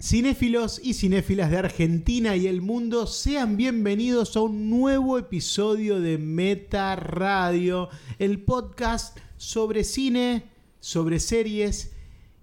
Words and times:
Cinéfilos 0.00 0.80
y 0.80 0.94
cinéfilas 0.94 1.50
de 1.50 1.56
Argentina 1.56 2.36
y 2.36 2.46
el 2.46 2.62
mundo, 2.62 3.08
sean 3.08 3.56
bienvenidos 3.56 4.36
a 4.36 4.42
un 4.42 4.70
nuevo 4.70 5.18
episodio 5.18 5.98
de 5.98 6.18
Meta 6.18 6.94
Radio, 6.94 7.88
el 8.20 8.40
podcast 8.44 9.18
sobre 9.36 9.82
cine, 9.82 10.44
sobre 10.78 11.18
series 11.18 11.90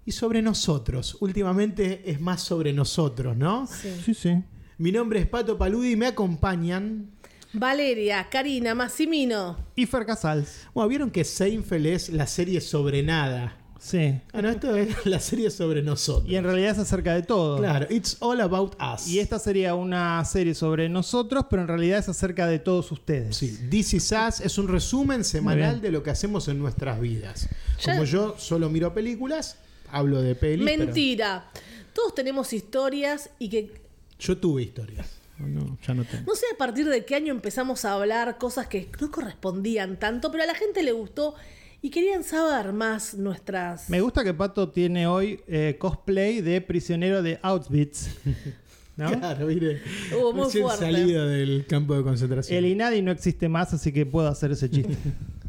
y 0.04 0.12
sobre 0.12 0.42
nosotros. 0.42 1.16
Últimamente 1.20 2.02
es 2.04 2.20
más 2.20 2.42
sobre 2.42 2.74
nosotros, 2.74 3.34
¿no? 3.34 3.66
Sí. 3.66 3.88
Sí, 4.04 4.12
sí. 4.12 4.34
Mi 4.76 4.92
nombre 4.92 5.20
es 5.20 5.26
Pato 5.26 5.56
Paludi 5.56 5.92
y 5.92 5.96
me 5.96 6.08
acompañan. 6.08 7.10
Valeria, 7.54 8.28
Karina, 8.30 8.74
Massimino. 8.74 9.56
Y 9.74 9.86
Fer 9.86 10.04
Casals. 10.04 10.66
Bueno, 10.74 10.90
vieron 10.90 11.10
que 11.10 11.24
Seinfeld 11.24 11.86
es 11.86 12.10
la 12.10 12.26
serie 12.26 12.60
sobre 12.60 13.02
nada. 13.02 13.56
Sí. 13.80 14.20
Bueno, 14.32 14.48
esto 14.50 14.74
es 14.74 14.88
la 15.06 15.20
serie 15.20 15.50
sobre 15.50 15.82
nosotros. 15.82 16.28
Y 16.30 16.36
en 16.36 16.44
realidad 16.44 16.70
es 16.72 16.78
acerca 16.78 17.14
de 17.14 17.22
todo. 17.22 17.58
Claro, 17.58 17.86
it's 17.90 18.16
all 18.20 18.40
about 18.40 18.74
us. 18.80 19.06
Y 19.06 19.18
esta 19.20 19.38
sería 19.38 19.74
una 19.74 20.24
serie 20.24 20.54
sobre 20.54 20.88
nosotros, 20.88 21.46
pero 21.50 21.62
en 21.62 21.68
realidad 21.68 21.98
es 21.98 22.08
acerca 22.08 22.46
de 22.46 22.58
todos 22.58 22.90
ustedes. 22.92 23.36
Sí, 23.36 23.58
This 23.70 23.94
Is 23.94 24.12
Us 24.12 24.40
es 24.40 24.58
un 24.58 24.68
resumen 24.68 25.24
semanal 25.24 25.80
de 25.80 25.90
lo 25.90 26.02
que 26.02 26.10
hacemos 26.10 26.48
en 26.48 26.58
nuestras 26.58 27.00
vidas. 27.00 27.48
Ya- 27.84 27.92
Como 27.92 28.04
yo 28.04 28.34
solo 28.38 28.70
miro 28.70 28.92
películas, 28.94 29.56
hablo 29.90 30.20
de 30.22 30.34
pero 30.34 30.62
Mentira. 30.64 31.50
Todos 31.92 32.14
tenemos 32.14 32.52
historias 32.52 33.30
y 33.38 33.48
que 33.48 33.80
Yo 34.18 34.36
tuve 34.38 34.62
historias. 34.62 35.06
No, 35.38 35.76
ya 35.86 35.92
no 35.92 36.02
tengo. 36.04 36.24
no 36.26 36.34
sé 36.34 36.46
a 36.54 36.56
partir 36.56 36.88
de 36.88 37.04
qué 37.04 37.14
año 37.14 37.30
empezamos 37.30 37.84
a 37.84 37.92
hablar 37.92 38.38
cosas 38.38 38.68
que 38.68 38.88
no 39.02 39.10
correspondían 39.10 39.98
tanto, 39.98 40.30
pero 40.30 40.44
a 40.44 40.46
la 40.46 40.54
gente 40.54 40.82
le 40.82 40.92
gustó 40.92 41.34
y 41.82 41.90
querían 41.90 42.24
saber 42.24 42.72
más 42.72 43.14
nuestras. 43.14 43.88
Me 43.90 44.00
gusta 44.00 44.24
que 44.24 44.34
Pato 44.34 44.70
tiene 44.70 45.06
hoy 45.06 45.40
eh, 45.46 45.76
cosplay 45.78 46.40
de 46.40 46.60
prisionero 46.60 47.22
de 47.22 47.38
Auschwitz. 47.42 48.08
¿No? 48.96 49.10
Claro, 49.12 49.46
mire. 49.46 49.82
Hubo 50.18 50.32
muy 50.32 50.44
recién 50.44 50.64
fuerte. 50.64 50.84
salida 50.86 51.26
del 51.26 51.66
campo 51.68 51.94
de 51.94 52.02
concentración. 52.02 52.56
El 52.56 52.64
INADI 52.66 53.02
no 53.02 53.10
existe 53.12 53.46
más, 53.48 53.74
así 53.74 53.92
que 53.92 54.06
puedo 54.06 54.26
hacer 54.28 54.52
ese 54.52 54.70
chiste. 54.70 54.96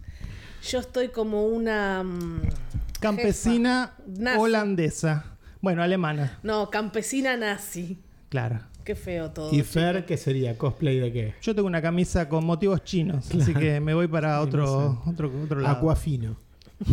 Yo 0.69 0.79
estoy 0.79 1.07
como 1.09 1.45
una. 1.45 2.03
mm, 2.03 2.41
Campesina 2.99 3.93
holandesa. 4.37 5.37
Bueno, 5.61 5.81
alemana, 5.81 6.39
No, 6.43 6.69
campesina 6.69 7.37
nazi. 7.37 7.99
claro. 8.29 8.59
Qué 8.87 8.95
feo 8.95 9.31
todo. 9.31 9.53
¿Y 9.53 9.63
Fer 9.63 10.05
qué 10.05 10.15
sería? 10.15 10.57
¿Cosplay 10.57 10.97
de 10.99 11.11
qué? 11.11 11.33
Yo 11.41 11.53
tengo 11.53 11.67
una 11.67 11.81
camisa 11.81 12.29
con 12.29 12.45
motivos 12.45 12.85
chinos, 12.85 13.29
así 13.35 13.53
que 13.53 13.81
me 13.81 13.93
voy 13.93 14.07
para 14.07 14.37
Sí, 14.41 14.47
otro, 14.47 14.65
no 15.05 15.11
otro, 15.11 15.29
otro 15.43 15.59
lado. 15.59 15.75
Aquafino. 15.77 16.37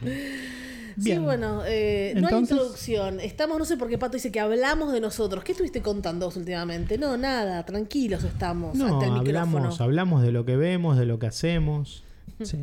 Sí, 0.00 1.10
Bien. 1.10 1.24
bueno, 1.24 1.60
eh, 1.66 2.12
no 2.16 2.26
hay 2.26 2.32
Entonces- 2.34 2.52
introducción. 2.56 3.20
Estamos, 3.20 3.58
no 3.58 3.66
sé 3.66 3.76
por 3.76 3.88
qué 3.90 3.98
Pato 3.98 4.14
dice 4.14 4.32
que 4.32 4.40
hablamos 4.40 4.92
de 4.94 5.00
nosotros. 5.02 5.44
¿Qué 5.44 5.52
estuviste 5.52 5.82
contando 5.82 6.24
vos 6.24 6.36
últimamente? 6.38 6.96
No, 6.96 7.18
nada, 7.18 7.66
tranquilos 7.66 8.24
estamos 8.24 8.74
No, 8.74 8.94
ante 8.94 9.04
el 9.04 9.12
hablamos, 9.12 9.60
micrófono. 9.60 9.84
hablamos 9.84 10.22
de 10.22 10.32
lo 10.32 10.46
que 10.46 10.56
vemos, 10.56 10.96
de 10.96 11.04
lo 11.04 11.18
que 11.18 11.26
hacemos, 11.26 12.02
Sí. 12.42 12.56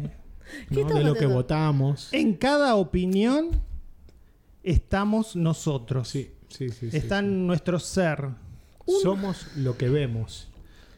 ¿Qué 0.73 0.83
¿no? 0.83 0.95
de 0.95 1.03
lo 1.03 1.13
que 1.13 1.27
votamos. 1.27 2.09
En 2.11 2.33
cada 2.33 2.73
opinión 2.75 3.51
estamos 4.63 5.35
nosotros. 5.35 6.07
Sí, 6.09 6.31
sí, 6.53 6.69
sí. 6.69 6.91
sí, 6.91 6.97
Está 6.97 7.19
en 7.19 7.47
nuestro 7.47 7.79
ser. 7.79 8.29
Somos 9.01 9.47
lo 9.57 9.77
que 9.77 9.89
vemos. 9.89 10.47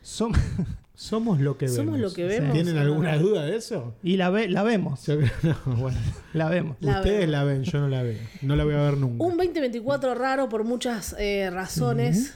Som- 0.04 0.36
Somos 0.96 1.42
lo 1.42 1.58
que 1.58 1.68
Somos 1.68 1.96
vemos. 1.96 2.00
lo 2.00 2.14
que 2.16 2.24
vemos. 2.26 2.54
¿Tienen 2.54 2.74
Sí. 2.76 2.80
alguna 2.80 3.18
duda 3.18 3.44
de 3.46 3.58
eso? 3.58 3.96
y 4.02 4.16
la, 4.16 4.30
ve- 4.30 4.48
la 4.48 4.64
vemos. 4.64 5.06
Yo 5.06 5.18
creo- 5.20 5.58
no, 5.66 5.76
bueno. 5.76 5.98
La 6.34 6.48
vemos. 6.50 6.78
La 6.80 6.98
Ustedes 7.00 7.20
vemos. 7.20 7.32
la 7.32 7.44
ven, 7.44 7.64
yo 7.64 7.80
no 7.80 7.88
la 7.90 8.02
veo. 8.04 8.18
No 8.42 8.56
la 8.56 8.64
voy 8.64 8.76
a 8.76 8.82
ver 8.82 8.98
nunca. 8.98 9.24
Un 9.24 9.36
2024 9.38 10.16
raro 10.16 10.48
por 10.48 10.64
muchas 10.64 11.16
eh, 11.20 11.50
razones. 11.52 12.34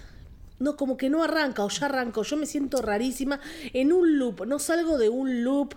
No, 0.59 0.75
como 0.75 0.97
que 0.97 1.09
no 1.09 1.23
arranca 1.23 1.63
o 1.63 1.69
ya 1.69 1.85
arrancó. 1.85 2.23
Yo 2.23 2.35
me 2.35 2.45
siento 2.45 2.81
rarísima 2.81 3.39
en 3.71 3.93
un 3.93 4.19
loop. 4.19 4.45
No 4.45 4.59
salgo 4.59 4.97
de 4.97 5.07
un 5.07 5.43
loop. 5.45 5.73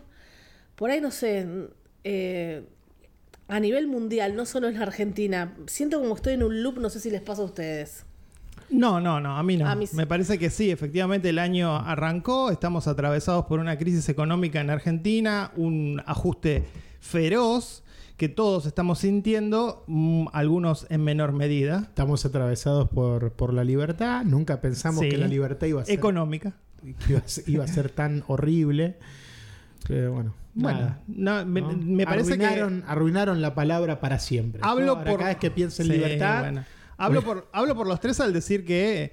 Por 0.74 0.90
ahí, 0.90 1.00
no 1.00 1.12
sé. 1.12 1.46
eh, 2.02 2.64
a 3.54 3.60
nivel 3.60 3.86
mundial, 3.86 4.34
no 4.34 4.46
solo 4.46 4.68
en 4.68 4.76
la 4.76 4.82
Argentina. 4.82 5.54
Siento 5.66 6.00
como 6.00 6.14
estoy 6.16 6.34
en 6.34 6.42
un 6.42 6.62
loop. 6.62 6.78
No 6.78 6.88
sé 6.88 7.00
si 7.00 7.10
les 7.10 7.20
pasa 7.20 7.42
a 7.42 7.44
ustedes. 7.44 8.04
No, 8.70 8.98
no, 9.00 9.20
no, 9.20 9.36
a 9.36 9.42
mí 9.42 9.58
no. 9.58 9.68
A 9.68 9.74
mí 9.74 9.86
sí. 9.86 9.94
Me 9.94 10.06
parece 10.06 10.38
que 10.38 10.48
sí, 10.48 10.70
efectivamente 10.70 11.28
el 11.28 11.38
año 11.38 11.76
arrancó, 11.76 12.50
estamos 12.50 12.86
atravesados 12.88 13.44
por 13.44 13.58
una 13.60 13.76
crisis 13.76 14.08
económica 14.08 14.60
en 14.62 14.70
Argentina, 14.70 15.52
un 15.56 16.02
ajuste 16.06 16.64
feroz 17.00 17.82
que 18.16 18.30
todos 18.30 18.64
estamos 18.64 19.00
sintiendo, 19.00 19.84
mm, 19.86 20.28
algunos 20.32 20.86
en 20.88 21.02
menor 21.04 21.32
medida. 21.32 21.80
Estamos 21.88 22.24
atravesados 22.24 22.88
por, 22.88 23.32
por 23.32 23.52
la 23.52 23.64
libertad. 23.64 24.24
Nunca 24.24 24.62
pensamos 24.62 25.00
Sí. 25.00 25.10
que 25.10 25.18
la 25.18 25.26
libertad 25.28 25.66
iba 25.66 25.82
a 25.82 25.84
ser, 25.84 25.94
Económica. 25.94 26.54
iba 27.08 27.18
a 27.18 27.28
ser, 27.28 27.44
iba 27.48 27.64
a 27.64 27.68
ser 27.68 27.90
tan 27.90 28.24
horrible. 28.28 28.96
Pero 29.86 30.12
bueno, 30.12 30.34
Bueno, 30.54 30.96
nada, 31.06 31.44
no, 31.44 31.46
me, 31.46 31.60
¿no? 31.62 31.72
me 31.72 32.04
parece 32.04 32.32
arruinaron, 32.34 32.84
arruinaron 32.86 33.40
la 33.42 33.54
palabra 33.54 34.00
para 34.00 34.18
siempre. 34.18 34.60
que 34.60 34.68
hablo 34.68 34.92
ahora 34.92 35.04
por 35.04 35.18
cada 35.18 35.30
vez 35.30 35.38
que 35.38 35.50
pienso 35.50 35.82
en 35.82 35.88
Sí, 35.88 35.94
libertad, 35.94 36.40
bueno. 36.40 36.64
Hablo 36.98 37.22
por 37.22 37.48
hablo 37.52 37.74
por 37.74 37.86
los 37.86 37.98
tres 38.00 38.20
al 38.20 38.32
decir 38.32 38.64
que 38.64 39.12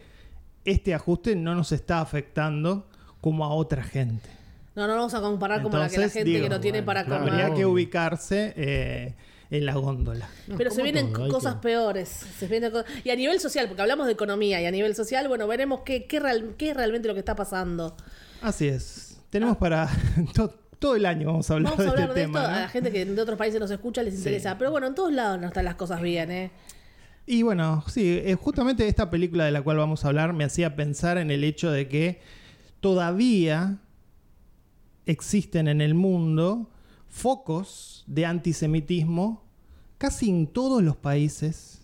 este 0.66 0.94
ajuste 0.94 1.36
no 1.36 1.56
nos 1.56 1.72
está 1.72 2.02
afectando 2.02 2.88
como 3.22 3.46
a 3.46 3.50
otra 3.54 3.84
gente. 3.84 4.30
No, 4.76 4.86
no 4.88 4.96
vamos 4.96 5.14
a 5.14 5.22
comparar 5.22 5.64
como 5.64 5.78
la 5.78 5.90
que 5.90 5.98
la 5.98 6.10
gente 6.10 6.30
digo, 6.30 6.44
que 6.44 6.50
no 6.50 6.60
tiene 6.60 6.80
bueno, 6.80 6.86
para 6.86 7.06
claro, 7.06 7.26
comer. 7.26 7.42
Habría 7.42 7.56
que 7.56 7.66
ubicarse 7.66 8.54
eh, 8.56 9.16
en 9.50 9.66
la 9.66 9.74
góndola. 9.76 10.30
Pero 10.58 10.70
se 10.72 10.84
vienen 10.84 11.12
todo, 11.12 11.30
cosas 11.30 11.56
que- 11.56 11.62
peores. 11.62 12.10
Se 12.38 12.48
vienen 12.48 12.72
co- 12.72 12.84
y 13.04 13.10
a 13.10 13.16
nivel 13.16 13.40
social, 13.40 13.68
porque 13.68 13.82
hablamos 13.82 14.06
de 14.08 14.14
economía, 14.14 14.62
y 14.62 14.66
a 14.66 14.72
nivel 14.72 14.94
social, 14.96 15.28
bueno, 15.28 15.48
veremos 15.48 15.82
qué, 15.86 16.06
qué, 16.06 16.20
real- 16.20 16.54
qué 16.58 16.72
es 16.72 16.78
realmente 16.78 17.08
lo 17.08 17.14
que 17.14 17.20
está 17.20 17.36
pasando. 17.36 17.96
Así 18.42 18.68
es. 18.68 19.20
Tenemos 19.30 19.58
para 19.58 19.90
todo 20.80 20.96
el 20.96 21.06
año 21.06 21.28
vamos 21.28 21.50
a 21.52 21.54
hablar 21.56 21.72
Vamos 21.72 21.80
a 21.80 21.84
de 21.84 21.90
hablar 21.90 22.10
este 22.10 22.20
de 22.20 22.26
tema. 22.26 22.40
esto, 22.40 22.52
¿no? 22.52 22.58
a 22.58 22.62
la 22.62 22.70
gente 22.70 22.92
que 22.92 23.06
de 23.06 23.22
otros 23.22 23.38
países 23.38 23.60
nos 23.60 23.70
escucha 23.72 24.02
les 24.02 24.16
interesa. 24.16 24.58
Pero 24.58 24.72
bueno, 24.72 24.88
en 24.88 24.96
todos 24.96 25.12
lados 25.14 25.40
no 25.40 25.48
están 25.48 25.66
las 25.66 25.76
cosas 25.76 26.02
bien, 26.02 26.32
¿eh? 26.32 26.52
Y 27.26 27.44
bueno, 27.44 27.84
sí, 27.88 28.20
eh, 28.24 28.36
justamente 28.36 28.88
esta 28.88 29.10
película 29.12 29.46
de 29.46 29.52
la 29.52 29.62
cual 29.62 29.78
vamos 29.78 30.04
a 30.04 30.08
hablar 30.08 30.34
me 30.34 30.44
hacía 30.46 30.76
pensar 30.76 31.18
en 31.20 31.30
el 31.30 31.44
hecho 31.44 31.70
de 31.72 31.88
que 31.88 32.22
todavía 32.80 33.78
existen 35.06 35.68
en 35.68 35.82
el 35.82 35.94
mundo 35.94 36.72
focos 37.08 38.04
de 38.08 38.26
antisemitismo 38.26 39.44
casi 39.98 40.30
en 40.30 40.48
todos 40.48 40.82
los 40.82 40.96
países. 40.96 41.82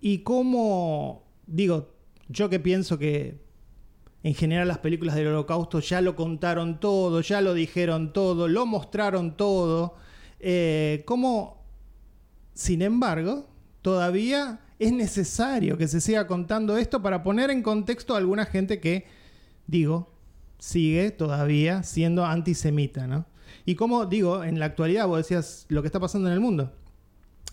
Y 0.00 0.18
como, 0.18 1.24
digo, 1.46 1.94
yo 2.28 2.50
que 2.50 2.60
pienso 2.60 2.98
que 2.98 3.40
en 4.28 4.34
general 4.34 4.68
las 4.68 4.76
películas 4.76 5.14
del 5.14 5.28
holocausto 5.28 5.80
ya 5.80 6.02
lo 6.02 6.14
contaron 6.14 6.80
todo, 6.80 7.22
ya 7.22 7.40
lo 7.40 7.54
dijeron 7.54 8.12
todo, 8.12 8.46
lo 8.46 8.66
mostraron 8.66 9.38
todo, 9.38 9.94
eh, 10.38 11.02
como, 11.06 11.64
sin 12.52 12.82
embargo, 12.82 13.48
todavía 13.80 14.60
es 14.78 14.92
necesario 14.92 15.78
que 15.78 15.88
se 15.88 16.02
siga 16.02 16.26
contando 16.26 16.76
esto 16.76 17.00
para 17.00 17.22
poner 17.22 17.48
en 17.48 17.62
contexto 17.62 18.14
a 18.14 18.18
alguna 18.18 18.44
gente 18.44 18.80
que, 18.80 19.06
digo, 19.66 20.12
sigue 20.58 21.10
todavía 21.10 21.82
siendo 21.82 22.26
antisemita, 22.26 23.06
¿no? 23.06 23.24
Y 23.64 23.76
como 23.76 24.04
digo, 24.04 24.44
en 24.44 24.58
la 24.58 24.66
actualidad 24.66 25.06
vos 25.06 25.16
decías 25.16 25.64
lo 25.70 25.80
que 25.80 25.88
está 25.88 26.00
pasando 26.00 26.28
en 26.28 26.34
el 26.34 26.40
mundo. 26.40 26.74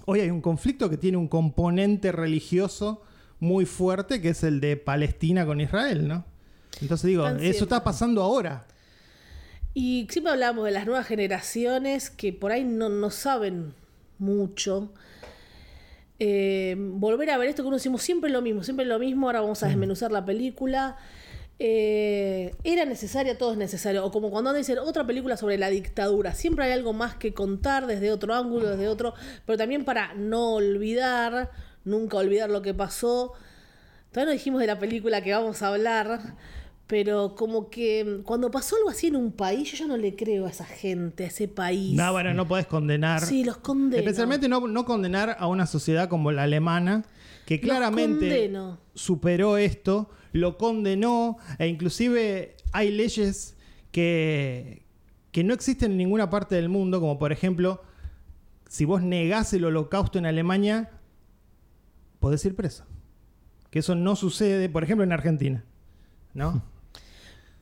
Hoy 0.04 0.20
hay 0.20 0.30
un 0.30 0.42
conflicto 0.42 0.90
que 0.90 0.98
tiene 0.98 1.16
un 1.16 1.30
componente 1.30 2.12
religioso 2.12 3.02
muy 3.40 3.66
fuerte, 3.66 4.20
que 4.20 4.30
es 4.30 4.44
el 4.44 4.60
de 4.60 4.76
Palestina 4.76 5.46
con 5.46 5.62
Israel, 5.62 6.06
¿no? 6.06 6.35
Entonces 6.82 7.08
digo, 7.08 7.24
Tan 7.24 7.44
eso 7.44 7.64
está 7.64 7.84
pasando 7.84 8.22
ahora. 8.22 8.66
Y 9.74 10.08
siempre 10.10 10.32
hablamos 10.32 10.66
de 10.66 10.72
las 10.72 10.86
nuevas 10.86 11.06
generaciones 11.06 12.10
que 12.10 12.32
por 12.32 12.52
ahí 12.52 12.64
no, 12.64 12.90
no 12.90 13.12
saben 13.12 13.74
mucho. 14.20 14.92
Eh, 16.18 16.76
volver 16.78 17.30
a 17.30 17.38
ver 17.38 17.50
esto 17.50 17.62
que 17.62 17.68
uno 17.68 17.76
decimos 17.76 18.02
siempre 18.02 18.30
lo 18.30 18.42
mismo, 18.42 18.64
siempre 18.64 18.86
lo 18.86 19.00
mismo, 19.00 19.28
ahora 19.28 19.42
vamos 19.42 19.64
a 19.64 19.68
desmenuzar 19.68 20.12
la 20.12 20.24
película. 20.24 20.98
Eh, 21.58 22.54
era 22.64 22.86
necesaria, 22.86 23.38
todo 23.38 23.54
es 23.54 23.58
necesario. 23.58 24.06
O 24.06 24.12
como 24.12 24.30
cuando 24.30 24.54
dicen 24.54 24.78
otra 24.80 25.06
película 25.06 25.38
sobre 25.38 25.58
la 25.58 25.70
dictadura, 25.70 26.34
siempre 26.34 26.66
hay 26.66 26.72
algo 26.72 26.94
más 26.94 27.16
que 27.16 27.34
contar 27.34 27.88
desde 27.88 28.12
otro 28.12 28.34
ángulo, 28.34 28.70
desde 28.70 28.88
otro, 28.88 29.14
pero 29.46 29.58
también 29.58 29.86
para 29.86 30.14
no 30.14 30.54
olvidar, 30.54 31.52
nunca 31.84 32.18
olvidar 32.18 32.50
lo 32.50 32.62
que 32.62 32.74
pasó. 32.74 33.34
Todavía 34.12 34.32
no 34.32 34.38
dijimos 34.38 34.62
de 34.62 34.68
la 34.68 34.80
película 34.80 35.22
que 35.22 35.34
vamos 35.34 35.62
a 35.62 35.68
hablar, 35.68 36.36
pero 36.88 37.34
como 37.36 37.70
que 37.70 38.22
cuando 38.24 38.52
pasó 38.52 38.76
algo 38.76 38.90
así 38.90 39.08
en 39.08 39.16
un 39.16 39.32
país, 39.32 39.72
yo 39.72 39.78
ya 39.78 39.88
no 39.88 39.98
le 39.98 40.16
creo 40.16 40.46
a 40.46 40.50
esa 40.50 40.66
gente, 40.66 41.24
a 41.24 41.28
ese 41.28 41.48
país. 41.48 41.96
No, 41.96 42.12
bueno, 42.12 42.34
no 42.34 42.48
podés 42.48 42.68
condenar. 42.68 43.22
Sí, 43.22 43.44
los 43.44 43.58
condeno. 43.58 43.98
Especialmente 44.00 44.48
no, 44.48 44.68
no 44.68 44.86
condenar 44.86 45.36
a 45.40 45.48
una 45.48 45.66
sociedad 45.66 46.10
como 46.10 46.32
la 46.32 46.44
alemana, 46.44 47.04
que 47.46 47.60
claramente 47.60 48.52
superó 48.94 49.58
esto, 49.58 50.10
lo 50.32 50.58
condenó, 50.58 51.38
e 51.58 51.68
inclusive 51.68 52.56
hay 52.72 52.92
leyes 52.92 53.56
que, 53.92 54.86
que 55.32 55.44
no 55.44 55.54
existen 55.54 55.94
en 55.94 55.98
ninguna 55.98 56.30
parte 56.30 56.56
del 56.56 56.70
mundo, 56.70 57.00
como 57.00 57.18
por 57.18 57.32
ejemplo, 57.32 57.82
si 58.70 58.86
vos 58.86 59.02
negás 59.02 59.54
el 59.54 59.66
holocausto 59.66 60.20
en 60.20 60.28
Alemania, 60.28 60.92
podés 62.20 62.46
ir 62.46 62.56
preso. 62.56 62.86
Que 63.72 63.80
eso 63.80 63.96
no 63.96 64.16
sucede, 64.16 64.70
por 64.70 64.84
ejemplo, 64.84 65.04
en 65.04 65.12
Argentina. 65.12 65.66
¿No? 66.34 66.62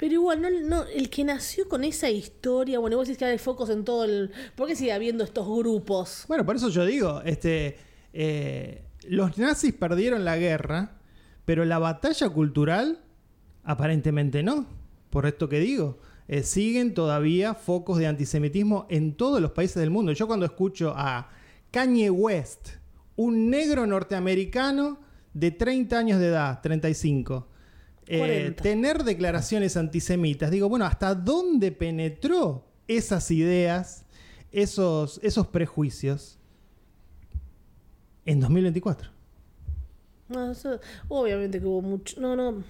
Pero 0.04 0.16
igual, 0.16 0.68
no, 0.68 0.84
el 0.84 1.10
que 1.10 1.24
nació 1.24 1.70
con 1.70 1.86
esa 1.86 2.10
historia, 2.10 2.78
bueno, 2.78 2.98
vos 2.98 3.08
decís 3.08 3.18
que 3.18 3.24
hay 3.24 3.38
focos 3.38 3.70
en 3.70 3.86
todo 3.86 4.04
el... 4.04 4.32
¿Por 4.54 4.68
qué 4.68 4.76
sigue 4.76 4.92
habiendo 4.92 5.24
estos 5.24 5.48
grupos? 5.48 6.26
Bueno, 6.28 6.46
por 6.46 6.58
eso 6.58 6.68
yo 6.68 6.86
digo, 6.86 7.22
este, 7.24 7.78
eh, 8.12 8.84
los 9.08 9.38
nazis 9.38 9.72
perdieron 9.72 10.26
la 10.26 10.36
guerra, 10.36 10.98
pero 11.46 11.64
la 11.64 11.80
batalla 11.80 12.28
cultural 12.28 13.00
aparentemente 13.64 14.44
no. 14.44 14.66
Por 15.10 15.26
esto 15.26 15.48
que 15.48 15.62
digo, 15.62 16.00
eh, 16.28 16.44
siguen 16.44 16.94
todavía 16.94 17.54
focos 17.54 17.98
de 17.98 18.08
antisemitismo 18.08 18.88
en 18.90 19.16
todos 19.16 19.40
los 19.40 19.52
países 19.52 19.78
del 19.78 19.90
mundo. 19.90 20.12
Yo 20.12 20.28
cuando 20.28 20.46
escucho 20.46 20.94
a 20.98 21.30
Kanye 21.72 22.10
West, 22.10 22.72
un 23.16 23.50
negro 23.50 23.88
norteamericano 23.88 25.00
de 25.34 25.52
30 25.52 25.98
años 25.98 26.20
de 26.20 26.28
edad, 26.28 26.60
35, 26.62 27.48
eh, 28.08 28.20
40. 28.20 28.64
tener 28.64 29.04
declaraciones 29.04 29.78
antisemitas, 29.78 30.52
digo, 30.52 30.70
bueno, 30.70 30.86
¿hasta 30.86 31.16
dónde 31.16 31.72
penetró 31.72 32.66
esas 32.88 33.30
ideas, 33.32 34.06
esos, 34.52 35.20
esos 35.24 35.48
prejuicios 35.48 36.38
en 38.26 38.40
2024? 38.40 39.10
No, 40.30 40.52
eso- 40.52 40.80
obviamente 41.10 41.60
que 41.60 41.66
hubo 41.66 41.82
mucho... 41.82 42.20
No, 42.20 42.36
no... 42.36 42.64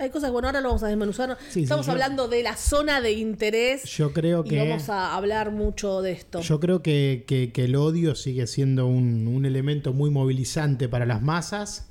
Hay 0.00 0.10
cosas, 0.10 0.30
bueno, 0.30 0.46
ahora 0.46 0.60
lo 0.60 0.68
vamos 0.68 0.84
a 0.84 0.86
desmenuzar. 0.86 1.36
Sí, 1.48 1.54
sí, 1.54 1.62
Estamos 1.64 1.86
yo- 1.86 1.92
hablando 1.92 2.28
de 2.28 2.44
la 2.44 2.56
zona 2.56 3.00
de 3.00 3.12
interés 3.14 3.82
Yo 3.96 4.12
creo 4.12 4.44
y 4.46 4.50
que. 4.50 4.58
vamos 4.58 4.88
a 4.90 5.16
hablar 5.16 5.50
mucho 5.50 6.02
de 6.02 6.12
esto. 6.12 6.40
Yo 6.40 6.60
creo 6.60 6.82
que, 6.82 7.24
que- 7.26 7.50
que 7.52 7.64
el 7.64 7.74
odio 7.74 8.14
sigue 8.14 8.46
siendo 8.46 8.86
un, 8.86 9.26
un 9.26 9.44
elemento 9.44 9.92
muy 9.92 10.10
movilizante 10.10 10.88
para 10.88 11.04
las 11.04 11.20
masas. 11.20 11.87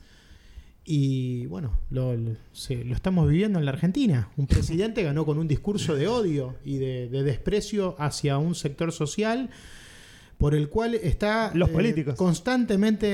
Y 0.90 1.46
bueno, 1.48 1.78
lo, 1.90 2.16
lo- 2.16 2.38
se- 2.54 2.86
lo 2.86 2.96
estamos 2.96 3.28
viviendo 3.28 3.60
en 3.60 3.66
la 3.66 3.72
Argentina. 3.72 4.30
Un 4.38 4.48
presidente 4.48 5.04
ganó 5.04 5.26
con 5.26 5.38
un 5.38 5.48
discurso 5.48 5.96
de 5.96 6.08
odio 6.08 6.56
y 6.64 6.78
de, 6.78 7.10
de 7.10 7.24
desprecio 7.24 7.96
hacia 8.00 8.38
un 8.38 8.56
sector 8.56 8.94
social 8.94 9.50
por 10.38 10.56
el 10.56 10.70
cual 10.70 10.96
está 10.96 11.52
Los 11.54 11.70
eh, 11.70 11.74
políticos. 11.74 12.16
constantemente 12.16 13.08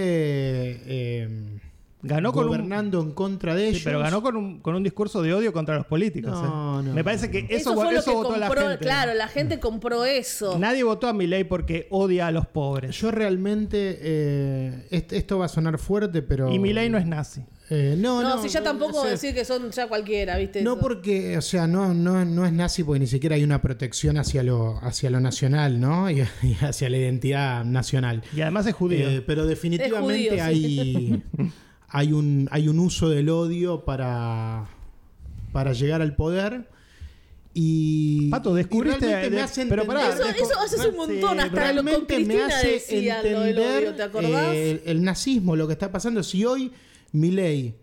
eh, 0.86 1.60
Ganó 2.06 2.34
con 2.34 2.44
un, 2.44 2.48
gobernando 2.50 3.02
en 3.02 3.12
contra 3.12 3.56
de 3.56 3.62
Sí, 3.62 3.70
ellos. 3.70 3.82
pero 3.86 4.00
ganó 4.00 4.22
con 4.22 4.36
un, 4.36 4.60
con 4.60 4.76
un 4.76 4.84
discurso 4.84 5.22
de 5.22 5.34
odio 5.34 5.54
contra 5.54 5.78
los 5.78 5.86
políticos. 5.86 6.32
No, 6.34 6.82
¿eh? 6.82 6.84
no, 6.84 6.94
Me 6.94 7.02
parece 7.04 7.32
que 7.32 7.40
eso, 7.50 7.72
eso 7.72 7.76
fue 7.76 7.94
lo 7.94 8.00
eso 8.00 8.12
que 8.12 8.18
votó 8.18 8.36
la 8.38 8.48
compró, 8.48 8.68
gente. 8.68 8.84
claro, 8.86 9.14
la 9.14 9.30
gente 9.30 9.60
compró 9.62 10.04
eso. 10.04 10.60
Nadie 10.60 10.84
votó 10.84 11.08
a 11.08 11.14
Milei 11.14 11.46
porque 11.46 11.88
odia 11.92 12.28
a 12.28 12.32
los 12.32 12.46
pobres. 12.46 13.00
Yo 13.00 13.10
realmente, 13.10 14.00
eh, 14.02 14.86
est- 14.92 15.14
esto 15.14 15.40
va 15.40 15.46
a 15.46 15.48
sonar 15.50 15.78
fuerte, 15.80 16.22
pero... 16.22 16.52
Y 16.54 16.60
Milei 16.60 16.90
no 16.90 16.98
es 16.98 17.06
nazi. 17.08 17.46
Eh, 17.70 17.96
no, 17.98 18.22
no, 18.22 18.36
no, 18.36 18.42
si 18.44 18.50
ya 18.50 18.60
no, 18.60 18.66
tampoco 18.66 18.98
o 19.00 19.02
sea, 19.04 19.12
decir 19.12 19.34
que 19.34 19.46
son 19.46 19.72
ya 19.72 19.88
cualquiera, 19.88 20.38
¿viste? 20.38 20.62
No 20.62 20.74
Eso. 20.74 20.82
porque, 20.82 21.38
o 21.38 21.42
sea, 21.42 21.66
no, 21.66 21.94
no, 21.94 22.24
no 22.26 22.46
es 22.46 22.52
nazi 22.52 22.84
porque 22.84 23.00
ni 23.00 23.08
siquiera 23.08 23.36
hay 23.38 23.44
una 23.44 23.62
protección 23.62 24.18
hacia 24.18 24.44
lo, 24.44 24.78
hacia 24.84 25.10
lo 25.10 25.20
nacional, 25.22 25.80
¿no? 25.80 26.10
Y, 26.12 26.22
y 26.44 26.58
hacia 26.62 26.90
la 26.90 26.98
identidad 26.98 27.64
nacional. 27.64 28.22
Y 28.36 28.42
además 28.42 28.68
es 28.68 28.74
judío. 28.76 29.10
Eh, 29.10 29.24
pero 29.26 29.46
definitivamente 29.46 30.32
sí. 30.32 30.40
hay, 30.40 31.24
hay, 31.88 32.12
un, 32.12 32.48
hay 32.52 32.68
un 32.68 32.80
uso 32.80 33.10
del 33.10 33.30
odio 33.30 33.86
para, 33.86 34.66
para 35.54 35.72
llegar 35.74 36.02
al 36.02 36.16
poder. 36.16 36.70
Y, 37.56 38.30
Pato, 38.30 38.56
descubriste- 38.56 38.98
y 39.06 39.06
realmente 39.06 39.30
me 39.30 39.36
de- 39.38 39.42
hace 39.42 39.66
pero 39.68 39.86
pará, 39.86 40.10
entender- 40.12 40.36
Eso, 40.36 40.46
eso 40.46 40.60
haces 40.60 40.86
un 40.88 40.96
montón, 40.96 41.38
Sí, 41.38 41.40
hasta 41.44 41.44
lo 41.44 41.48
con 41.48 41.56
realmente 41.56 42.00
me 42.20 42.26
Cristina 42.26 42.48
hace 42.48 42.68
decían 42.72 43.18
lo 43.32 43.40
del 43.42 43.50
entender 43.58 43.78
odio, 43.84 43.96
¿te 43.96 44.04
acordás? 44.04 44.54
eh, 44.56 44.82
el 44.86 45.04
nazismo, 45.04 45.56
lo 45.56 45.68
que 45.68 45.74
está 45.74 45.92
pasando. 45.92 46.24
Si 46.24 46.44
hoy 46.46 46.72
Milei 47.14 47.76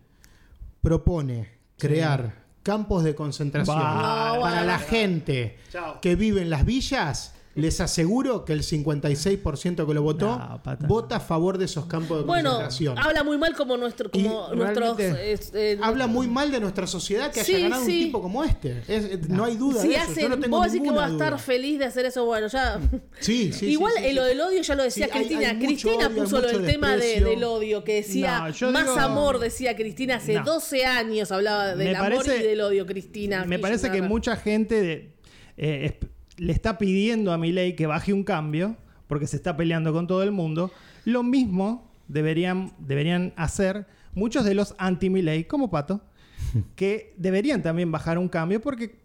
propone 0.81 1.49
crear 1.77 2.45
campos 2.63 3.03
de 3.03 3.15
concentración 3.15 3.77
para 3.77 4.63
la 4.63 4.77
gente 4.79 5.57
Chao. 5.71 5.99
que 5.99 6.15
vive 6.15 6.41
en 6.41 6.49
las 6.49 6.65
villas, 6.65 7.33
les 7.53 7.81
aseguro 7.81 8.45
que 8.45 8.53
el 8.53 8.63
56% 8.63 9.85
que 9.85 9.93
lo 9.93 10.01
votó 10.01 10.37
No, 10.37 10.61
vota 10.87 11.17
a 11.17 11.19
favor 11.19 11.57
de 11.57 11.65
esos 11.65 11.85
campos 11.85 12.19
de 12.19 12.23
Bueno, 12.23 12.51
concentración. 12.51 12.97
habla 12.97 13.23
muy 13.23 13.37
mal 13.37 13.55
como 13.55 13.75
nuestro, 13.77 14.09
como 14.09 14.49
nuestros 14.55 14.97
eh, 14.99 15.77
Habla 15.81 16.07
muy 16.07 16.27
mal 16.27 16.49
de 16.51 16.59
nuestra 16.61 16.87
sociedad 16.87 17.31
que 17.31 17.43
Sí, 17.43 17.55
haya 17.55 17.63
ganado 17.65 17.85
sí. 17.85 17.97
un 17.99 18.05
tipo 18.05 18.21
como 18.21 18.43
este. 18.43 18.81
Es- 18.87 19.27
no. 19.29 19.43
hay 19.45 19.57
duda 19.57 19.81
si 19.81 19.89
de 19.89 19.95
eso. 19.95 20.03
hacen, 20.11 20.23
Yo 20.23 20.29
no 20.29 20.39
tengo 20.39 20.57
vos 20.57 20.71
decís 20.71 20.81
que 20.87 20.95
va 20.95 21.05
a 21.05 21.09
estar 21.09 21.39
feliz 21.39 21.79
de 21.79 21.85
hacer 21.85 22.05
eso, 22.05 22.25
bueno, 22.25 22.47
ya. 22.47 22.79
Sí, 23.19 23.51
sí, 23.51 23.65
Igual 23.67 23.93
sí, 23.95 23.99
sí, 23.99 24.05
eh, 24.05 24.09
sí. 24.09 24.15
lo 24.15 24.23
del 24.23 24.41
odio 24.41 24.61
ya 24.61 24.75
lo 24.75 24.83
decía 24.83 25.05
hay- 25.11 25.25
Cristina. 25.25 25.49
hay 25.49 25.59
Cristina 25.59 26.07
odio, 26.07 26.23
puso 26.23 26.39
lo 26.41 26.47
del 26.47 26.65
tema 26.65 26.95
de- 26.95 27.19
del 27.21 27.43
odio, 27.43 27.83
que 27.83 27.95
decía 27.95 28.47
No, 28.61 28.71
más 28.71 28.85
digo- 28.85 28.99
amor, 28.99 29.39
decía 29.39 29.75
Cristina. 29.75 30.15
Hace 30.15 30.35
No. 30.35 30.43
12 30.45 30.85
años 30.85 31.31
hablaba 31.31 31.75
del 31.75 31.89
Me 31.91 31.95
amor 31.97 32.23
parece- 32.25 32.43
y 32.43 32.47
del 32.47 32.61
odio, 32.61 32.85
Cristina. 32.85 33.45
Me 33.45 33.59
parece 33.59 33.91
que 33.91 34.01
mucha 34.01 34.35
gente 34.37 34.81
de- 34.81 35.13
eh, 35.57 35.99
le 36.41 36.53
está 36.53 36.79
pidiendo 36.79 37.31
a 37.31 37.37
Milei 37.37 37.75
que 37.75 37.85
baje 37.85 38.13
un 38.13 38.23
cambio 38.23 38.75
porque 39.05 39.27
se 39.27 39.35
está 39.35 39.55
peleando 39.55 39.93
con 39.93 40.07
todo 40.07 40.23
el 40.23 40.31
mundo. 40.31 40.71
Lo 41.05 41.21
mismo 41.21 41.91
deberían, 42.07 42.71
deberían 42.79 43.31
hacer 43.35 43.85
muchos 44.15 44.43
de 44.43 44.55
los 44.55 44.73
anti-Milei, 44.79 45.43
como 45.43 45.69
Pato, 45.69 46.01
que 46.75 47.13
deberían 47.17 47.61
también 47.61 47.91
bajar 47.91 48.17
un 48.17 48.27
cambio 48.27 48.59
porque 48.59 48.95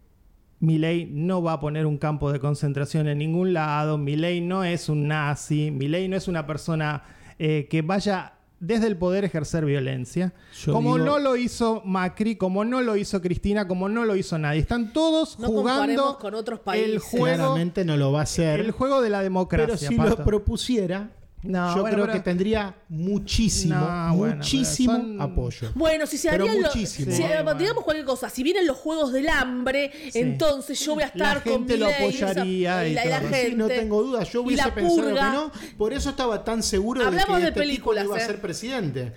Milei 0.59 1.05
no 1.05 1.43
va 1.43 1.53
a 1.53 1.59
poner 1.59 1.85
un 1.85 1.99
campo 1.99 2.31
de 2.31 2.39
concentración 2.39 3.07
en 3.07 3.19
ningún 3.19 3.53
lado. 3.53 3.99
Milei 3.99 4.41
no 4.41 4.63
es 4.63 4.89
un 4.89 5.07
nazi. 5.07 5.69
Milei 5.69 6.07
no 6.07 6.17
es 6.17 6.27
una 6.27 6.47
persona 6.47 7.03
eh, 7.37 7.67
que 7.69 7.83
vaya 7.83 8.33
desde 8.59 8.87
el 8.87 8.97
poder 8.97 9.23
ejercer 9.23 9.65
violencia. 9.65 10.33
Yo 10.63 10.73
como 10.73 10.95
digo- 10.95 11.05
no 11.05 11.19
lo 11.19 11.35
hizo 11.35 11.81
Macri, 11.85 12.35
como 12.37 12.65
no 12.65 12.81
lo 12.81 12.95
hizo 12.95 13.21
Cristina, 13.21 13.67
como 13.67 13.87
no 13.89 14.03
lo 14.05 14.15
hizo 14.15 14.37
nadie. 14.37 14.59
Están 14.61 14.93
todos 14.93 15.37
No 15.39 15.47
comparemos 15.53 16.01
jugando 16.01 16.17
con 16.19 16.33
otros 16.33 16.59
el 16.59 16.63
países. 16.65 17.03
juego, 17.03 17.25
Claramente 17.35 17.85
no 17.85 17.97
lo 17.97 18.11
va 18.11 18.21
a 18.21 18.23
hacer. 18.23 18.59
el 18.59 18.71
juego 18.71 19.01
de 19.01 19.09
la 19.11 19.21
democracia. 19.21 19.67
pero 19.67 19.77
si 19.77 19.95
Pato. 19.95 20.09
lo 20.17 20.23
propusiera, 20.23 21.11
No, 21.43 21.75
yo 21.75 21.81
bueno, 21.81 21.95
creo 21.95 22.05
pero- 22.07 22.13
que 22.17 22.23
tendría 22.23 22.75
muchísimo, 22.89 23.75
No, 23.75 24.15
bueno, 24.17 24.35
muchísimo 24.37 24.91
pero 24.93 25.03
son- 25.03 25.21
apoyo. 25.21 25.71
Bueno, 25.75 26.07
si 26.07 26.17
se 26.17 26.29
Pero 26.29 26.43
harían 26.45 26.61
lo- 26.63 26.67
muchísimo. 26.67 27.11
si, 27.11 27.17
Sí, 27.17 27.23
eh, 27.23 27.41
bueno. 27.43 27.59
digamos 27.59 27.83
cualquier 27.83 28.05
cosa, 28.07 28.29
si 28.29 28.41
vienen 28.43 28.65
los 28.65 28.75
juegos 28.77 29.13
del 29.13 29.29
hambre, 29.29 29.91
entonces 30.15 30.79
yo 30.83 30.95
voy 30.95 31.03
a 31.03 31.07
La 31.07 31.11
estar 31.13 31.43
con 31.43 31.53
gente 31.53 31.77
lo 31.77 31.85
apoyaría 31.87 32.81
esa- 32.83 32.87
y 32.87 32.93
la, 32.93 33.01
todo. 33.03 33.11
la 33.11 33.19
Sí, 33.19 33.25
Sí, 33.27 33.33
gente. 33.33 33.55
no 33.55 33.67
tengo 33.67 34.03
duda, 34.03 34.23
yo 34.23 34.41
Y 34.41 34.45
hubiese 34.45 34.71
pensado 34.71 35.07
que 35.13 35.21
no. 35.21 35.51
Por 35.77 35.93
eso 35.93 36.09
estaba 36.09 36.43
tan 36.43 36.63
seguro 36.63 37.05
Hablamos 37.05 37.27
de 37.39 37.45
de 37.45 37.53
que 37.53 37.59
este 37.59 37.61
tipo 37.61 37.61
películas, 37.91 38.05
iba 38.05 38.15
a 38.15 38.19
eh. 38.19 38.25
ser 38.25 38.41
presidente. 38.41 39.13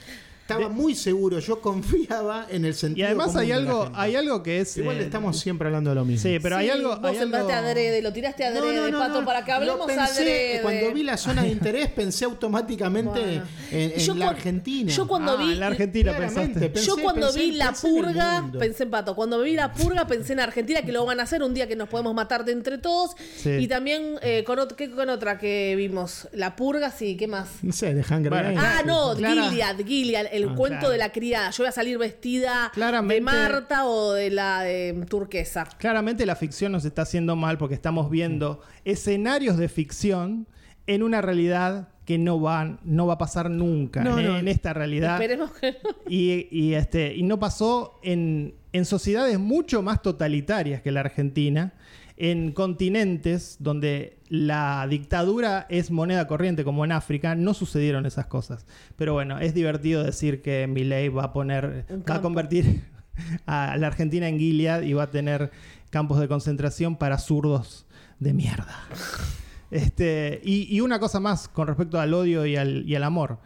Estaba 0.54 0.68
muy 0.68 0.94
seguro, 0.94 1.38
yo 1.38 1.60
confiaba 1.60 2.46
en 2.50 2.64
el 2.64 2.74
sentido 2.74 3.04
Y 3.04 3.06
además 3.06 3.26
común 3.28 3.40
hay 3.40 3.46
de 3.48 3.52
la 3.54 3.58
algo, 3.60 3.82
gente. 3.84 3.98
hay 4.00 4.16
algo 4.16 4.42
que 4.42 4.60
es. 4.60 4.76
Igual 4.76 4.96
eh, 4.98 5.04
estamos 5.04 5.38
siempre 5.38 5.66
hablando 5.68 5.90
de 5.90 5.96
lo 5.96 6.04
mismo. 6.04 6.22
Sí, 6.28 6.38
pero 6.42 6.56
hay 6.56 6.68
algo. 6.70 6.90
Vos 6.90 6.98
hay 6.98 7.16
algo- 7.16 7.20
sembraste 7.20 7.52
adrede, 7.52 8.02
lo 8.02 8.12
tiraste 8.12 8.44
adrede, 8.44 8.90
no, 8.90 8.90
no, 8.90 8.98
Pato, 8.98 9.20
no. 9.20 9.26
para 9.26 9.44
que 9.44 9.52
hablemos 9.52 9.86
pensé, 9.86 10.00
adrede. 10.00 10.62
Cuando 10.62 10.92
vi 10.94 11.02
la 11.02 11.16
zona 11.16 11.42
de 11.42 11.48
interés 11.50 11.88
pensé 11.90 12.24
automáticamente 12.24 13.20
Bueno. 13.20 13.42
en, 13.70 13.92
en 13.92 13.98
Yo 13.98 14.14
la 14.14 14.28
Argentina. 14.30 14.92
yo 14.92 15.06
cuando 15.06 15.32
Ah, 15.32 15.36
vi- 15.36 15.52
en 15.52 15.60
la 15.60 15.66
Argentina 15.68 16.16
pensaste. 16.16 16.70
pensé- 16.72 16.86
Yo 16.86 16.96
cuando 16.96 17.26
pensé- 17.28 17.38
vi 17.40 17.52
la 17.52 17.66
en 17.68 17.74
purga, 17.74 18.50
pensé 18.58 18.82
en 18.84 18.90
Pato, 18.90 19.14
cuando 19.14 19.40
vi 19.40 19.54
la 19.54 19.72
purga 19.72 20.06
pensé 20.06 20.32
en 20.32 20.40
Argentina 20.40 20.82
que 20.82 20.92
lo 20.92 21.04
van 21.06 21.20
a 21.20 21.24
hacer 21.24 21.42
un 21.42 21.54
día 21.54 21.66
que 21.68 21.76
nos 21.76 21.88
podemos 21.88 22.14
matar 22.14 22.44
de 22.44 22.52
entre 22.52 22.78
todos. 22.78 23.12
Sí. 23.36 23.50
Y 23.50 23.68
también 23.68 24.16
eh, 24.22 24.44
con, 24.44 24.58
ot- 24.58 24.74
¿qué 24.74 24.90
con 24.90 25.08
otra 25.10 25.38
que 25.38 25.74
vimos? 25.76 26.28
La 26.32 26.56
purga, 26.56 26.90
sí, 26.90 27.16
¿qué 27.16 27.26
más? 27.26 27.48
No 27.62 27.72
sé, 27.72 27.94
de 27.94 28.00
Hunger 28.02 28.30
Bueno. 28.30 28.60
Ah, 28.60 28.82
no, 28.84 29.14
Gilead, 29.16 29.76
Gilead, 29.86 30.26
el 30.32 30.39
Ah, 30.48 30.54
cuento 30.56 30.78
claro. 30.80 30.92
de 30.92 30.98
la 30.98 31.12
criada. 31.12 31.50
Yo 31.50 31.62
voy 31.64 31.68
a 31.68 31.72
salir 31.72 31.98
vestida 31.98 32.70
Claramente- 32.74 33.14
de 33.14 33.20
Marta 33.20 33.86
o 33.86 34.12
de 34.12 34.30
la 34.30 34.62
de 34.62 35.04
turquesa. 35.08 35.66
Claramente 35.78 36.24
la 36.26 36.36
ficción 36.36 36.72
nos 36.72 36.84
está 36.84 37.02
haciendo 37.02 37.36
mal 37.36 37.58
porque 37.58 37.74
estamos 37.74 38.10
viendo 38.10 38.60
escenarios 38.84 39.56
de 39.56 39.68
ficción 39.68 40.46
en 40.86 41.02
una 41.02 41.20
realidad 41.20 41.88
que 42.04 42.18
no 42.18 42.40
van, 42.40 42.80
no 42.82 43.06
va 43.06 43.14
a 43.14 43.18
pasar 43.18 43.50
nunca 43.50 44.02
No, 44.02 44.18
en, 44.18 44.26
no. 44.26 44.38
en 44.38 44.48
esta 44.48 44.72
realidad. 44.72 45.14
Esperemos 45.20 45.52
que 45.52 45.72
no. 45.72 45.90
Y, 46.08 46.48
y, 46.50 46.74
este, 46.74 47.14
y 47.14 47.22
no 47.22 47.38
pasó 47.38 48.00
en, 48.02 48.54
en 48.72 48.84
sociedades 48.84 49.38
mucho 49.38 49.80
más 49.82 50.02
totalitarias 50.02 50.82
que 50.82 50.90
la 50.90 51.00
Argentina, 51.00 51.72
en 52.22 52.52
continentes 52.52 53.56
donde 53.60 54.18
la 54.28 54.86
dictadura 54.90 55.64
es 55.70 55.90
moneda 55.90 56.26
corriente, 56.26 56.64
como 56.64 56.84
en 56.84 56.92
África, 56.92 57.34
no 57.34 57.54
sucedieron 57.54 58.04
esas 58.04 58.26
cosas. 58.26 58.66
Pero 58.96 59.14
bueno, 59.14 59.38
es 59.38 59.54
divertido 59.54 60.04
decir 60.04 60.42
que 60.42 60.66
Milei 60.66 61.08
va 61.08 61.24
a 61.24 61.32
poner, 61.32 61.86
va 62.08 62.16
a 62.16 62.20
convertir 62.20 62.84
a 63.46 63.74
la 63.78 63.86
Argentina 63.86 64.28
en 64.28 64.38
Gilead 64.38 64.82
y 64.82 64.92
va 64.92 65.04
a 65.04 65.10
tener 65.10 65.50
campos 65.88 66.20
de 66.20 66.28
concentración 66.28 66.96
para 66.96 67.16
zurdos 67.16 67.86
de 68.18 68.34
mierda. 68.34 68.86
Este, 69.70 70.42
y, 70.44 70.76
y 70.76 70.82
una 70.82 71.00
cosa 71.00 71.20
más 71.20 71.48
con 71.48 71.68
respecto 71.68 71.98
al 71.98 72.12
odio 72.12 72.44
y 72.44 72.56
al, 72.56 72.86
y 72.86 72.96
al 72.96 73.04
amor. 73.04 73.38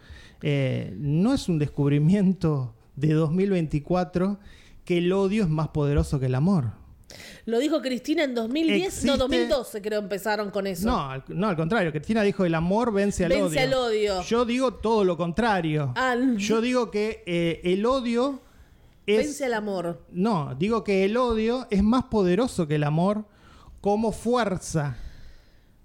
Eh, 0.42 0.96
no 0.98 1.32
es 1.32 1.48
un 1.48 1.60
descubrimiento 1.60 2.74
de 2.96 3.12
2024 3.12 4.40
que 4.84 4.98
el 4.98 5.12
odio 5.12 5.44
es 5.44 5.48
más 5.48 5.68
poderoso 5.68 6.18
que 6.18 6.26
el 6.26 6.34
amor. 6.34 6.83
Lo 7.46 7.58
dijo 7.58 7.80
Cristina 7.82 8.24
en 8.24 8.34
2010, 8.34 8.86
Existe- 8.88 9.06
no, 9.06 9.16
2012 9.18 9.82
creo 9.82 10.00
empezaron 10.00 10.50
con 10.50 10.66
eso. 10.66 10.86
No, 10.88 11.10
al, 11.10 11.22
no, 11.28 11.48
al 11.48 11.56
contrario. 11.56 11.92
Cristina 11.92 12.22
dijo 12.22 12.44
el 12.44 12.54
amor 12.54 12.92
vence 12.92 13.24
al 13.24 13.30
Vence 13.30 13.44
odio. 13.46 13.60
al 13.60 13.74
odio. 13.74 14.22
Yo 14.22 14.44
digo 14.44 14.74
todo 14.74 15.04
lo 15.04 15.16
contrario. 15.16 15.92
Ah, 15.96 16.16
Yo 16.36 16.60
digo 16.60 16.90
que 16.90 17.22
eh, 17.26 17.60
el 17.64 17.84
odio 17.84 18.40
es... 19.06 19.18
Vence 19.18 19.44
al 19.44 19.54
amor. 19.54 20.02
No, 20.10 20.54
digo 20.58 20.82
que 20.82 21.04
el 21.04 21.16
odio 21.18 21.66
es 21.70 21.82
más 21.82 22.04
poderoso 22.04 22.66
que 22.66 22.76
el 22.76 22.84
amor 22.84 23.24
como 23.82 24.10
fuerza. 24.12 24.96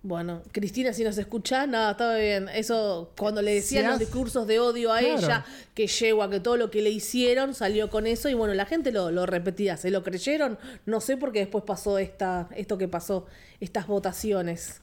Bueno, 0.02 0.42
Cristina, 0.54 0.94
si 0.94 1.04
nos 1.04 1.18
escucha, 1.18 1.68
nada, 1.68 1.92
estaba 1.92 2.16
bien. 2.16 2.48
Eso, 2.54 3.12
cuando 3.18 3.42
le 3.42 3.54
decían 3.56 3.86
los 3.90 4.00
discursos 4.00 4.48
de 4.48 4.58
odio 4.60 4.94
a 4.94 5.00
Claro. 5.00 5.18
ella, 5.18 5.46
que 5.74 5.88
yegua, 5.88 6.30
que 6.30 6.40
todo 6.40 6.56
lo 6.56 6.72
que 6.72 6.82
le 6.82 6.90
hicieron 6.90 7.54
salió 7.54 7.90
con 7.90 8.08
eso, 8.08 8.30
y 8.30 8.34
bueno, 8.34 8.54
la 8.54 8.66
gente 8.66 8.94
lo, 8.94 9.12
lo 9.12 9.26
repetía, 9.26 9.76
se 9.76 9.92
lo 9.92 10.02
creyeron. 10.02 10.58
No 10.86 11.02
sé 11.02 11.18
por 11.18 11.34
qué 11.34 11.40
después 11.40 11.66
pasó 11.68 11.98
esta, 11.98 12.48
esto 12.56 12.78
que 12.78 12.88
pasó, 12.88 13.26
estas 13.60 13.88
votaciones. 13.88 14.82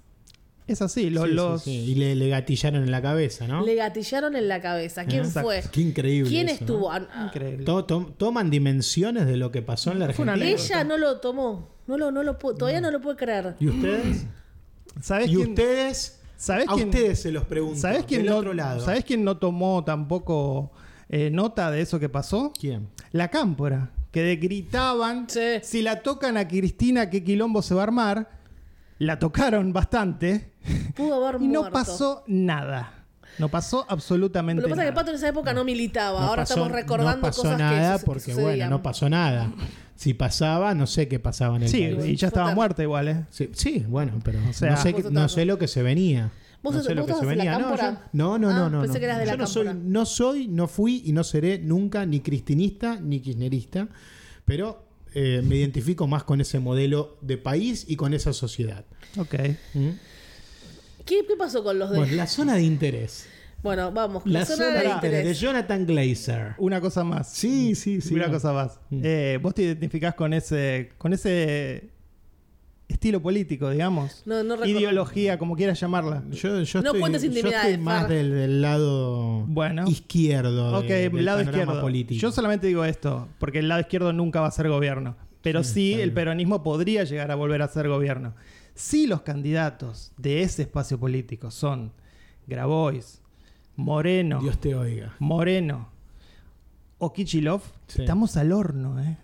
Es 0.66 0.82
así, 0.82 1.08
lo- 1.08 1.24
Sí, 1.26 1.32
los... 1.32 1.62
sí. 1.62 1.70
Y 1.92 1.94
le, 1.94 2.14
le 2.14 2.28
gatillaron 2.28 2.82
en 2.82 2.90
la 2.90 3.00
cabeza, 3.00 3.46
¿no? 3.46 3.64
Le 3.64 3.74
gatillaron 3.76 4.36
en 4.36 4.48
la 4.48 4.60
cabeza. 4.60 5.06
¿Quién 5.06 5.20
Exacto. 5.24 5.48
fue? 5.48 5.62
Qué 5.72 5.80
increíble 5.80 6.28
¿Quién 6.28 6.48
eso, 6.48 6.56
estuvo? 6.60 6.92
¿no? 6.92 7.06
Ah, 7.06 7.08
ah, 7.14 7.24
Increíble. 7.32 7.64
To- 7.64 7.84
to- 7.84 8.12
toman 8.18 8.50
dimensiones 8.50 9.26
de 9.26 9.36
lo 9.38 9.50
que 9.50 9.62
pasó 9.62 9.92
en 9.92 10.00
la 10.00 10.12
Fue 10.12 10.24
una 10.24 10.32
Argentina. 10.34 10.60
Ella 10.62 10.84
no 10.84 10.98
lo 10.98 11.20
tomó. 11.20 11.70
No 11.86 11.96
lo, 11.96 12.10
no 12.10 12.22
lo 12.24 12.36
todavía 12.36 12.80
no 12.80 12.90
lo 12.90 13.00
puede 13.00 13.16
creer. 13.16 13.54
¿Y 13.60 13.68
ustedes? 13.68 14.26
¿Sabés 15.00 15.28
¿Y 15.30 15.34
quién, 15.36 15.48
ustedes? 15.50 16.20
¿sabés 16.36 16.68
a 16.68 16.74
quién- 16.74 16.88
ustedes 16.88 17.20
se 17.22 17.32
los 17.32 17.44
pregunto. 17.44 17.80
¿sabés 17.80 18.04
quién 18.04 18.22
del 18.22 18.30
no, 18.30 18.36
otro 18.38 18.54
lado. 18.54 18.84
¿sabés 18.84 19.04
quién 19.04 19.24
no 19.24 19.36
tomó 19.38 19.84
tampoco 19.84 20.70
eh, 21.08 21.30
nota 21.30 21.70
de 21.70 21.80
eso 21.82 21.98
que 22.00 22.08
pasó? 22.08 22.52
¿Quién? 22.58 22.88
La 23.12 23.28
cámpora. 23.28 23.90
Que 24.10 24.22
de- 24.22 24.36
gritaban, 24.36 25.26
Sí. 25.28 25.40
si 25.62 25.82
la 25.82 26.02
tocan 26.02 26.36
a 26.36 26.48
Cristina, 26.48 27.10
¿qué 27.10 27.22
quilombo 27.22 27.60
se 27.62 27.74
va 27.74 27.82
a 27.82 27.84
armar? 27.84 28.30
La 28.98 29.18
tocaron 29.18 29.72
bastante 29.74 30.52
Pudo 30.94 31.26
haber 31.26 31.40
y 31.42 31.48
no 31.48 31.60
muerto. 31.60 31.72
pasó 31.78 32.24
nada. 32.26 32.92
No 33.38 33.50
pasó 33.50 33.84
absolutamente 33.90 34.62
Lo 34.62 34.68
que 34.68 34.70
pasa 34.70 34.82
es 34.82 34.86
que 34.86 34.90
nada. 34.92 35.00
Pato 35.02 35.10
en 35.10 35.16
esa 35.16 35.28
época 35.28 35.52
no 35.52 35.62
militaba. 35.64 36.20
No 36.20 36.26
Ahora 36.28 36.42
pasó- 36.42 36.54
estamos 36.54 36.72
recordando 36.72 37.16
no 37.16 37.22
pasó 37.22 37.42
cosas 37.42 37.58
nada 37.58 37.98
que, 37.98 38.04
porque, 38.06 38.24
que 38.24 38.32
bueno, 38.32 38.46
sucedían. 38.48 38.70
no 38.70 38.82
pasó 38.82 39.08
nada. 39.10 39.52
Si 39.96 40.12
pasaba, 40.14 40.74
no 40.74 40.86
sé 40.86 41.08
qué 41.08 41.18
pasaba 41.18 41.56
en 41.56 41.62
el 41.64 41.68
Sí, 41.68 41.86
país. 41.88 42.04
y 42.06 42.16
ya 42.16 42.28
estaba 42.28 42.54
muerta 42.54 42.82
igual, 42.82 43.08
¿eh? 43.08 43.24
Sí, 43.30 43.48
sí, 43.52 43.84
bueno, 43.88 44.20
pero 44.22 44.38
sea, 44.52 44.72
no, 44.72 44.76
sé, 44.76 44.92
Vos 44.92 45.00
qué- 45.02 45.08
otra 45.08 45.20
no 45.22 45.28
sé 45.28 45.44
lo 45.46 45.58
que 45.58 45.66
se 45.68 45.82
venía. 45.82 46.30
¿Vos 46.62 46.74
no 46.74 46.80
sos- 46.80 46.86
sé 46.88 46.94
lo 46.94 47.02
vos 47.02 47.06
que 47.08 47.12
se 47.14 47.18
sos 47.20 47.28
de 47.28 47.36
la 47.36 47.44
venía. 47.44 47.58
No, 47.58 47.64
cámpora? 47.68 48.08
no, 48.12 48.38
no, 48.38 48.50
Ah, 48.50 48.52
no, 48.54 48.70
no. 48.70 48.80
pensé 48.82 48.94
no. 48.94 48.98
que 49.00 49.04
eras 49.06 49.18
de 49.20 49.26
la 49.26 49.32
yo 49.32 49.38
no 49.38 49.46
soy, 49.46 49.66
cámpora. 49.66 49.88
no 49.88 50.06
soy, 50.06 50.48
no 50.48 50.68
fui 50.68 51.02
y 51.06 51.12
no 51.12 51.24
seré 51.24 51.58
nunca 51.58 52.04
ni 52.06 52.20
cristinista 52.20 53.00
ni 53.00 53.20
kirchnerista, 53.20 53.88
pero 54.44 54.84
eh, 55.14 55.40
me 55.42 55.56
identifico 55.56 56.06
más 56.06 56.24
con 56.24 56.40
ese 56.42 56.58
modelo 56.58 57.16
de 57.22 57.38
país 57.38 57.86
y 57.88 57.96
con 57.96 58.12
esa 58.12 58.32
sociedad. 58.34 58.84
Ok. 59.16 59.34
¿Mm? 59.74 59.88
¿Qué, 61.06 61.24
qué 61.26 61.36
pasó 61.38 61.62
con 61.64 61.78
los 61.78 61.90
de.? 61.90 61.96
Bueno, 61.98 62.14
la 62.16 62.26
zona 62.26 62.54
de 62.56 62.62
interés. 62.64 63.28
Bueno, 63.66 63.90
vamos. 63.90 64.22
La, 64.26 64.40
La, 64.40 64.46
zona, 64.46 64.70
de 64.70 64.88
interés 64.88 65.24
de. 65.24 65.34
Jonathan 65.34 65.84
Glazer. 65.86 66.54
Una 66.58 66.80
cosa 66.80 67.02
más. 67.02 67.28
Sí, 67.32 67.74
sí, 67.74 68.00
sí. 68.00 68.14
Una 68.14 68.28
no. 68.28 68.32
cosa 68.34 68.52
más. 68.52 68.78
Mm. 68.90 69.00
Eh, 69.02 69.38
vos 69.42 69.54
te 69.54 69.62
identificás 69.62 70.14
con 70.14 70.32
ese, 70.32 70.92
con 70.98 71.12
ese 71.12 71.90
estilo 72.86 73.20
político, 73.20 73.68
digamos. 73.68 74.22
No, 74.24 74.44
no 74.44 74.54
recuerdo. 74.54 74.78
Ideología, 74.78 75.36
como 75.36 75.56
quieras 75.56 75.80
llamarla. 75.80 76.22
Yo, 76.30 76.62
yo 76.62 76.80
No 76.80 76.86
estoy, 76.90 77.00
cuentes 77.00 77.22
yo 77.22 77.26
intimidades, 77.28 77.70
estoy 77.72 77.82
más 77.84 78.08
del, 78.08 78.30
del 78.30 78.62
lado 78.62 79.44
Bueno. 79.48 79.88
izquierdo. 79.88 80.78
Ok, 80.78 80.84
de- 80.86 81.08
del 81.10 81.24
lado 81.24 81.42
izquierdo. 81.42 81.80
político. 81.80 82.20
Yo 82.20 82.30
solamente 82.30 82.68
digo 82.68 82.84
esto, 82.84 83.26
porque 83.40 83.58
el 83.58 83.66
lado 83.66 83.80
izquierdo 83.80 84.12
nunca 84.12 84.40
va 84.40 84.46
a 84.46 84.52
ser 84.52 84.68
gobierno. 84.68 85.16
Pero 85.42 85.64
sí, 85.64 85.94
el 85.94 86.12
peronismo 86.12 86.62
podría 86.62 87.02
llegar 87.02 87.32
a 87.32 87.34
volver 87.34 87.62
a 87.62 87.68
ser 87.68 87.88
gobierno. 87.88 88.34
Si 88.74 89.08
los 89.08 89.22
candidatos 89.22 90.12
de 90.16 90.42
ese 90.42 90.62
espacio 90.62 91.00
político 91.00 91.50
son 91.50 91.92
Grabois, 92.46 93.22
Moreno, 93.76 94.40
Dios 94.40 94.58
te 94.58 94.74
oiga. 94.74 95.14
Moreno 95.18 95.88
o 96.98 97.12
Kichilov, 97.12 97.60
Sí. 97.86 98.02
estamos 98.02 98.36
al 98.36 98.52
horno, 98.52 99.00
¿eh? 99.00 99.16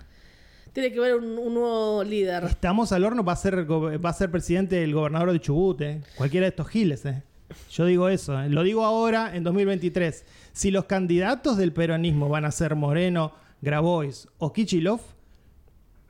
Tiene 0.73 0.91
que 0.93 0.99
haber 0.99 1.17
un, 1.17 1.39
un 1.39 1.55
nuevo 1.55 2.03
líder. 2.05 2.45
Estamos 2.45 2.93
al 2.93 3.05
horno, 3.05 3.25
va 3.25 3.33
a 3.33 3.37
ser, 3.37 3.71
va 3.71 4.11
a 4.11 4.13
ser 4.15 4.31
presidente 4.31 4.83
el 4.83 4.95
gobernador 4.95 5.33
de 5.33 5.41
Chubut, 5.41 5.81
¿eh? 5.83 6.03
Cualquiera 6.17 6.45
de 6.45 6.51
estos 6.51 6.69
giles, 6.69 7.05
¿eh? 7.05 7.23
Yo 7.71 7.85
digo 7.85 8.09
eso, 8.09 8.41
¿eh? 8.41 8.49
lo 8.49 8.63
digo 8.63 8.85
ahora 8.85 9.37
en 9.37 9.45
2023. 9.45 10.25
Si 10.53 10.71
los 10.71 10.87
candidatos 10.87 11.59
del 11.59 11.73
peronismo 11.73 12.29
van 12.31 12.47
a 12.47 12.51
ser 12.51 12.75
Moreno, 12.77 13.33
Grabois 13.61 14.27
o 14.39 14.53
Kichilov, 14.55 15.01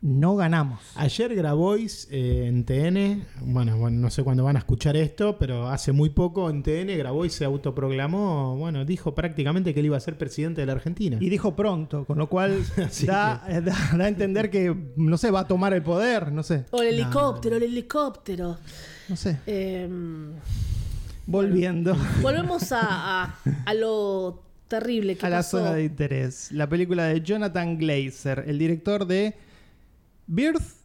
no 0.03 0.35
ganamos. 0.37 0.81
Ayer 0.97 1.33
Grabois 1.35 2.09
eh, 2.11 2.47
en 2.49 2.65
TN, 2.65 3.25
bueno, 3.53 3.77
bueno, 3.79 3.99
no 4.01 4.11
sé 4.11 4.23
cuándo 4.25 4.43
van 4.45 4.57
a 4.57 4.59
escuchar 4.59 4.97
esto, 4.97 5.39
pero 5.39 5.69
hace 5.69 5.93
muy 5.93 6.11
poco 6.11 6.51
en 6.51 6.63
TN 6.65 6.99
Grabois 6.99 7.33
se 7.33 7.45
autoproclamó, 7.45 8.57
bueno, 8.57 8.85
dijo 8.85 9.15
prácticamente 9.15 9.73
que 9.73 9.79
él 9.81 9.87
iba 9.87 9.97
a 9.97 10.01
ser 10.01 10.19
presidente 10.19 10.61
de 10.61 10.67
la 10.67 10.73
Argentina. 10.73 11.19
Y 11.21 11.29
dijo 11.31 11.55
pronto, 11.55 12.05
con 12.05 12.19
lo 12.19 12.29
cual 12.29 12.59
da, 13.07 13.43
da- 13.49 13.61
da 13.61 14.05
a 14.05 14.09
entender 14.09 14.51
que, 14.51 14.75
no 14.97 15.17
sé, 15.17 15.31
va 15.31 15.41
a 15.41 15.47
tomar 15.47 15.73
el 15.73 15.83
poder, 15.83 16.33
no 16.33 16.43
sé, 16.43 16.65
O 16.73 16.83
el 16.83 16.89
helicóptero, 16.95 17.57
el 17.57 17.63
helicóptero. 17.63 18.59
no 19.09 19.17
sé. 19.17 19.39
Eh, 19.47 19.89
Volviendo 21.25 21.97
volvemos 22.21 22.73
a, 22.73 22.81
a, 23.25 23.39
a 23.65 23.75
lo 23.75 24.43
terrible 24.67 25.17
que 25.17 25.25
a 25.25 25.29
la 25.31 25.37
pasó. 25.37 25.59
zona 25.59 25.73
de 25.75 25.85
interés. 25.85 26.51
La 26.51 26.69
película 26.69 27.05
de 27.05 27.21
Jonathan 27.21 27.79
Glazer, 27.79 28.43
el 28.49 28.59
director 28.59 29.07
de 29.07 29.35
Birth, 30.27 30.77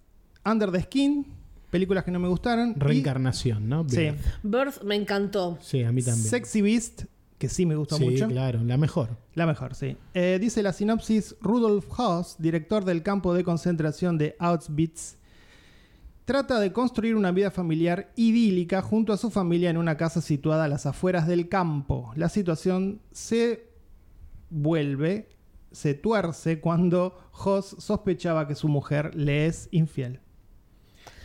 Under 0.46 0.72
the 0.72 0.82
Skin, 0.82 1.26
películas 1.72 2.04
que 2.04 2.12
no 2.12 2.20
me 2.20 2.28
gustaron. 2.28 2.72
y- 2.72 2.80
Reencarnación, 2.80 3.68
¿no? 3.70 3.88
Sí. 3.90 3.98
Bien. 3.98 4.18
Birth 4.44 4.84
me 4.84 4.96
encantó. 4.96 5.58
Sí, 5.62 5.84
a 5.84 5.92
mí 5.92 6.02
también. 6.02 6.28
Sexy 6.28 6.62
Beast, 6.62 7.04
que 7.38 7.50
sí 7.50 7.66
me 7.66 7.76
gustó 7.76 7.98
sí, 7.98 8.06
mucho. 8.06 8.28
claro, 8.28 8.64
la 8.64 8.78
mejor. 8.78 9.18
La 9.36 9.46
mejor, 9.46 9.76
sí. 9.76 9.96
Eh, 10.14 10.38
dice 10.42 10.64
la 10.64 10.74
sinopsis, 10.74 11.36
Rudolf 11.42 11.86
Haas, 12.00 12.36
director 12.40 12.84
del 12.86 13.04
campo 13.04 13.34
de 13.34 13.44
concentración 13.44 14.18
de 14.18 14.36
Auschwitz, 14.40 15.18
trata 16.26 16.60
de 16.60 16.74
construir 16.74 17.16
una 17.16 17.32
vida 17.32 17.52
familiar 17.52 18.12
idílica 18.16 18.82
junto 18.82 19.14
a 19.14 19.18
su 19.18 19.30
familia 19.30 19.70
en 19.70 19.78
una 19.78 19.96
casa 19.98 20.20
situada 20.22 20.66
a 20.66 20.68
las 20.68 20.86
afueras 20.86 21.28
del 21.28 21.48
campo. 21.48 22.12
La 22.16 22.28
situación 22.30 23.00
se 23.12 23.70
vuelve, 24.50 25.30
se 25.72 25.94
tuerce 25.94 26.60
cuando 26.60 27.18
Haas 27.34 27.76
sospechaba 27.80 28.48
que 28.48 28.56
su 28.56 28.68
mujer 28.68 29.16
le 29.16 29.46
es 29.48 29.68
infiel. 29.72 30.20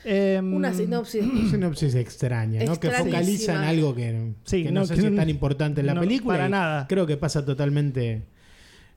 Em, 0.05 0.53
Una 0.55 0.75
sinopsis. 0.75 1.23
Una 1.23 1.51
sinopsis 1.51 1.95
extraña, 1.95 2.65
¿no? 2.65 2.79
Que 2.79 2.91
focaliza 2.91 3.55
en 3.55 3.61
algo 3.61 3.95
que, 3.95 4.33
Sí, 4.45 4.65
que 4.65 4.73
no, 4.73 4.81
no, 4.81 4.87
sé 4.87 4.95
que 4.95 5.01
si 5.03 5.07
es 5.07 5.17
tan 5.17 5.31
importante 5.31 5.81
en 5.81 5.87
la 5.87 5.95
no, 5.95 6.01
película. 6.01 6.35
para 6.35 6.49
nada. 6.49 6.87
Creo 6.89 7.07
que 7.07 7.17
pasa 7.17 7.45
totalmente. 7.45 8.23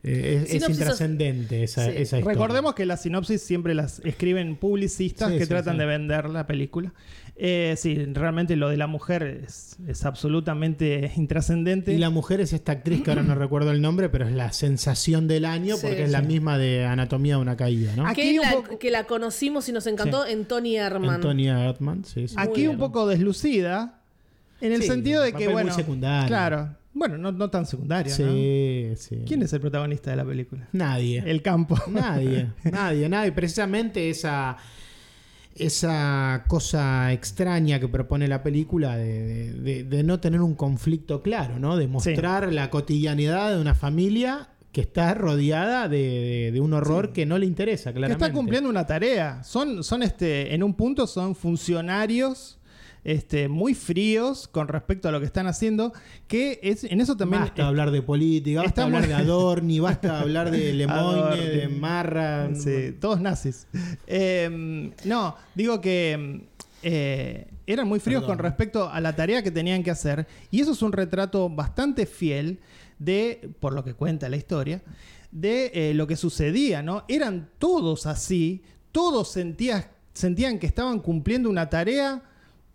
Eh, 0.07 0.45
es- 0.49 0.69
intrascendente 0.69 1.63
esa, 1.63 1.83
Sí. 1.85 1.91
esa 1.95 2.17
historia. 2.19 2.25
Recordemos 2.33 2.75
que 2.75 2.85
las 2.85 3.01
sinopsis 3.01 3.41
siempre 3.41 3.73
las 3.73 3.99
escriben 4.05 4.55
publicistas 4.55 5.31
Sí, 5.31 5.37
que 5.39 5.43
sí, 5.45 5.49
tratan 5.49 5.73
sí. 5.75 5.79
de 5.79 5.85
vender 5.85 6.29
la 6.29 6.45
película. 6.45 6.93
Eh, 7.37 7.73
sí, 7.77 7.95
realmente 8.13 8.55
lo 8.55 8.69
de 8.69 8.77
la 8.77 8.87
mujer 8.87 9.41
es, 9.45 9.75
es 9.87 10.05
absolutamente 10.05 11.11
intrascendente. 11.17 11.91
Y 11.93 11.97
la 11.97 12.09
mujer 12.09 12.39
es 12.39 12.53
esta 12.53 12.71
actriz 12.71 13.01
que 13.01 13.09
ahora 13.11 13.23
no 13.23 13.35
recuerdo 13.35 13.71
el 13.71 13.81
nombre, 13.81 14.07
pero 14.09 14.25
es 14.27 14.33
la 14.33 14.53
sensación 14.53 15.27
del 15.27 15.43
año 15.43 15.75
Sí, 15.75 15.81
porque 15.87 16.03
es 16.03 16.11
la 16.11 16.21
misma 16.21 16.57
de 16.57 16.85
Anatomía 16.85 17.35
de 17.35 17.41
una 17.41 17.57
caída, 17.57 17.93
¿no? 17.97 18.07
Aquí 18.07 18.37
un 18.39 18.45
la, 18.45 18.51
poco- 18.53 18.79
que 18.79 18.89
la 18.91 19.03
conocimos 19.05 19.67
y 19.67 19.73
nos 19.73 19.85
encantó 19.87 20.25
en 20.25 20.45
Tony 20.45 20.77
Erdmann, 20.77 22.05
sí, 22.05 22.27
sí. 22.27 22.35
Aquí 22.37 22.67
un 22.67 22.77
poco 22.77 23.07
deslucida, 23.07 24.01
en 24.61 24.71
el 24.71 24.81
Sí, 24.81 24.87
sentido 24.87 25.21
de 25.21 25.31
papel 25.31 25.47
que, 25.47 25.53
muy 25.53 25.63
bueno, 25.63 25.73
secundario. 25.75 26.27
claro, 26.27 26.69
bueno, 26.95 27.17
no, 27.17 27.31
no 27.31 27.49
tan 27.49 27.65
secundario. 27.67 28.11
¿no? 28.17 28.31
Sí, 28.31 28.91
sí. 28.95 29.17
¿Quién 29.27 29.43
es 29.43 29.53
el 29.53 29.59
protagonista 29.61 30.09
de 30.11 30.15
la 30.17 30.25
película? 30.25 30.67
Nadie. 30.71 31.21
El 31.25 31.41
campo. 31.43 31.77
Nadie, 31.87 32.47
nadie, 32.63 33.07
nadie. 33.09 33.31
Precisamente 33.31 34.09
esa, 34.09 34.57
esa 35.55 36.43
cosa 36.47 37.13
extraña 37.13 37.79
que 37.79 37.87
propone 37.87 38.27
la 38.27 38.43
película 38.43 38.97
de, 38.97 39.83
de- 39.83 40.03
no 40.03 40.19
tener 40.19 40.41
un 40.41 40.55
conflicto 40.55 41.21
claro, 41.21 41.59
¿no? 41.59 41.77
De 41.77 41.87
mostrar 41.87 42.51
la 42.51 42.69
cotidianidad 42.69 43.51
de 43.55 43.61
una 43.61 43.75
familia 43.75 44.49
que 44.71 44.81
está 44.81 45.13
rodeada 45.13 45.87
de, 45.87 45.97
de- 45.97 46.51
de 46.51 46.59
un 46.59 46.73
horror 46.73 47.13
que 47.13 47.25
no 47.25 47.37
le 47.37 47.45
interesa, 47.45 47.91
que 47.91 47.97
claramente. 47.99 48.25
está 48.25 48.33
cumpliendo 48.33 48.69
una 48.69 48.85
tarea. 48.85 49.41
Son, 49.43 49.83
son 49.83 50.03
este, 50.03 50.53
en 50.53 50.63
un 50.63 50.73
punto 50.73 51.07
son 51.07 51.35
funcionarios 51.35 52.57
este, 53.05 53.47
muy 53.47 53.73
fríos 53.73 54.47
con 54.49 54.67
respecto 54.67 55.07
a 55.07 55.11
lo 55.11 55.19
que 55.21 55.25
están 55.27 55.47
haciendo, 55.47 55.93
que 56.27 56.59
es, 56.61 56.83
en 56.83 56.99
eso 56.99 57.15
también... 57.15 57.43
Basta 57.43 57.67
hablar 57.67 57.91
de 57.91 58.01
política, 58.01 58.63
basta 58.63 58.83
hablar 58.83 59.07
de 59.07 59.13
Adorni, 59.23 59.79
basta 59.79 60.19
hablar 60.19 60.51
de 60.51 60.73
Lemoyne, 60.73 61.37
de 61.37 61.67
Marra. 61.69 62.53
Sí, 62.55 62.97
todos 62.99 63.21
nazis. 63.21 63.67
Eh, 64.07 64.91
no, 65.05 65.35
digo 65.53 65.79
que 65.79 66.47
eh, 66.81 67.47
eran 67.67 67.87
muy 67.87 67.99
fríos 67.99 68.23
Perdón. 68.23 68.37
con 68.37 68.43
respecto 68.43 68.89
a 68.89 68.99
la 68.99 69.15
tarea 69.15 69.41
que 69.43 69.51
tenían 69.51 69.83
que 69.83 69.91
hacer. 69.91 70.27
Y 70.51 70.59
eso 70.61 70.71
es 70.73 70.81
un 70.81 70.91
retrato 70.91 71.47
bastante 71.49 72.05
fiel 72.07 72.59
de, 72.99 73.49
por 73.59 73.73
lo 73.73 73.83
que 73.83 73.93
cuenta 73.93 74.27
la 74.29 74.37
historia, 74.37 74.81
de 75.31 75.71
eh, 75.73 75.93
lo 75.93 76.07
que 76.07 76.15
sucedía, 76.15 76.81
¿no? 76.81 77.03
Eran 77.07 77.49
todos 77.59 78.05
así. 78.07 78.63
todos 78.91 79.27
sentías- 79.35 79.89
sentían 80.13 80.57
que 80.57 80.65
estaban 80.65 80.99
cumpliendo 81.01 81.49
una 81.49 81.69
tarea 81.69 82.23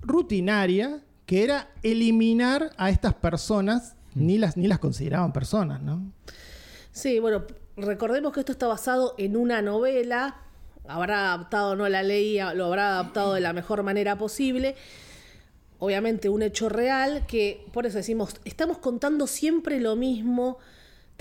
rutinaria 0.03 1.03
que 1.27 1.45
era 1.45 1.71
eliminar 1.83 2.73
a 2.77 2.91
estas 2.91 3.15
personas, 3.15 3.95
ni, 4.15 4.39
las, 4.39 4.57
ni 4.57 4.67
las 4.67 4.81
consideraban 4.81 5.33
personas, 5.33 5.81
¿no? 5.81 6.13
Sí, 6.91 7.21
bueno, 7.21 7.45
recordemos 7.77 8.33
que 8.33 8.41
esto 8.41 8.53
está 8.53 8.67
basado 8.67 9.15
en 9.17 9.37
una 9.37 9.63
novela. 9.63 10.39
Habrá 10.89 11.33
adaptado, 11.33 11.77
no 11.77 11.89
la 11.89 12.03
leí, 12.03 12.39
lo 12.55 12.67
habrá 12.67 12.95
adaptado 12.95 13.35
de 13.35 13.41
la 13.41 13.53
mejor 13.53 13.83
manera 13.83 14.19
posible. 14.19 14.75
Obviamente 15.79 16.29
un 16.29 16.43
hecho 16.43 16.69
real 16.69 17.25
que, 17.27 17.65
por 17.73 17.87
eso 17.87 17.99
decimos, 17.99 18.35
estamos 18.45 18.79
contando 18.79 19.27
siempre 19.27 19.81
lo 19.81 19.95
mismo. 19.97 20.59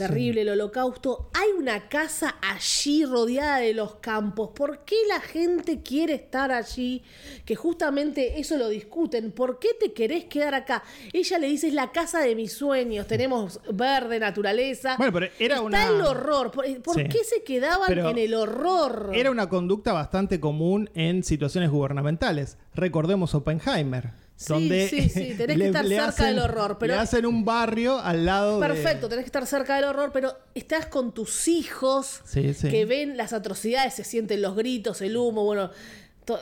Terrible 0.08 0.41
el 0.41 0.50
holocausto. 0.50 1.29
Hay 1.34 1.50
una 1.58 1.89
casa 1.89 2.36
allí 2.41 3.06
rodeada 3.06 3.58
de 3.60 3.74
los 3.74 3.96
campos. 3.96 4.50
¿Por 4.56 4.86
qué 4.86 4.96
la 5.08 5.20
gente 5.20 5.82
quiere 5.84 6.13
estar 6.15 6.51
allí? 6.51 7.03
Que 7.46 7.56
justamente 7.56 8.39
eso 8.39 8.58
lo 8.58 8.70
discuten. 8.70 9.32
¿Por 9.32 9.60
qué 9.60 9.70
te 9.79 9.94
querés 9.94 10.25
quedar 10.25 10.56
acá? 10.56 10.84
Ella 11.13 11.38
le 11.38 11.48
dice, 11.48 11.68
es 11.68 11.74
la 11.74 11.91
casa 11.91 12.20
de 12.22 12.36
mis 12.36 12.53
sueños. 12.53 13.08
Tenemos 13.08 13.60
verde, 13.72 14.20
naturaleza. 14.20 14.96
Bueno, 14.98 15.13
pero 15.13 15.25
era 15.39 15.56
Está 15.56 15.62
una- 15.62 15.88
el 15.88 16.01
horror. 16.01 16.51
¿Por, 16.51 16.65
por 16.82 16.96
Sí. 16.96 17.03
qué 17.10 17.24
se 17.24 17.44
quedaban 17.44 17.88
Pero 17.88 18.10
en 18.10 18.18
el 18.18 18.34
horror? 18.34 19.12
Era 19.13 19.32
una 19.32 19.50
conducta 19.50 19.94
bastante 19.94 20.39
común 20.39 20.89
en 20.94 21.24
situaciones 21.24 21.70
gubernamentales. 21.70 22.58
Recordemos 22.74 23.36
Oppenheimer. 23.36 24.12
Sí, 24.41 24.53
donde 24.53 24.88
sí, 24.88 25.10
sí, 25.10 25.34
tenés 25.38 25.58
que 25.58 25.65
estar 25.67 25.86
cerca 25.86 26.27
del 26.27 26.39
horror, 26.39 26.77
pero- 26.79 26.93
le 26.93 27.00
hacen 27.01 27.25
un 27.25 27.43
barrio 27.43 28.00
al 28.00 28.25
lado 28.25 28.62
de... 28.62 28.67
Perfecto, 28.67 29.10
tenés 29.10 29.24
que 29.25 29.27
estar 29.27 29.46
cerca 29.46 29.75
del 29.75 29.84
horror, 29.84 30.12
pero 30.13 30.34
estás 30.55 30.86
con 30.86 31.13
tus 31.13 31.50
hijos 31.50 32.22
Sí, 32.24 32.53
sí. 32.53 32.69
que 32.69 32.86
ven 32.86 33.17
las 33.17 33.34
atrocidades, 33.34 33.96
se 33.96 34.05
sienten 34.05 34.41
los 34.41 34.55
gritos, 34.55 35.01
el 35.01 35.17
humo, 35.17 35.43
bueno, 35.43 35.72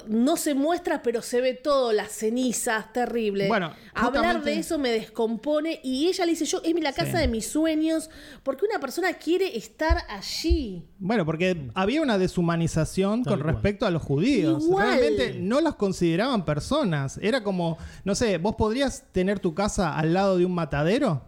no 0.08 0.38
se 0.38 0.54
muestra, 0.54 1.02
pero 1.02 1.22
se 1.22 1.42
ve 1.42 1.54
todo, 1.54 1.92
las 1.94 2.12
cenizas, 2.12 2.92
terrible. 2.94 3.48
Bueno, 3.48 3.74
Hablar 3.94 4.44
de 4.44 4.60
eso 4.60 4.78
me 4.78 4.90
descompone 4.92 5.80
y 5.84 6.08
ella 6.08 6.26
le 6.26 6.32
dice, 6.32 6.46
yo, 6.46 6.62
es 6.64 6.74
la 6.82 6.94
casa 6.94 7.12
Sí. 7.14 7.18
de 7.18 7.28
mis 7.28 7.48
sueños, 7.48 8.10
porque 8.44 8.66
una 8.66 8.80
persona 8.80 9.14
quiere 9.14 9.58
estar 9.58 9.98
allí. 10.10 10.86
Bueno, 11.00 11.26
porque 11.26 11.70
había 11.74 12.02
una 12.02 12.18
deshumanización 12.18 13.24
Tal 13.24 13.34
con 13.34 13.42
cual. 13.42 13.54
respecto 13.56 13.86
a 13.86 13.92
los 13.92 14.02
judíos. 14.04 14.64
Igual. 14.64 15.00
Realmente 15.00 15.40
no 15.40 15.62
los 15.62 15.76
consideraban 15.76 16.46
personas. 16.46 17.20
Era 17.22 17.44
como, 17.44 17.78
no 18.04 18.16
sé, 18.16 18.38
¿vos 18.38 18.56
podrías 18.56 19.04
tener 19.12 19.40
tu 19.40 19.54
casa 19.54 19.98
al 19.98 20.14
lado 20.14 20.38
de 20.38 20.46
un 20.46 20.54
matadero? 20.54 21.24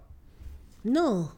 No. 0.83 1.35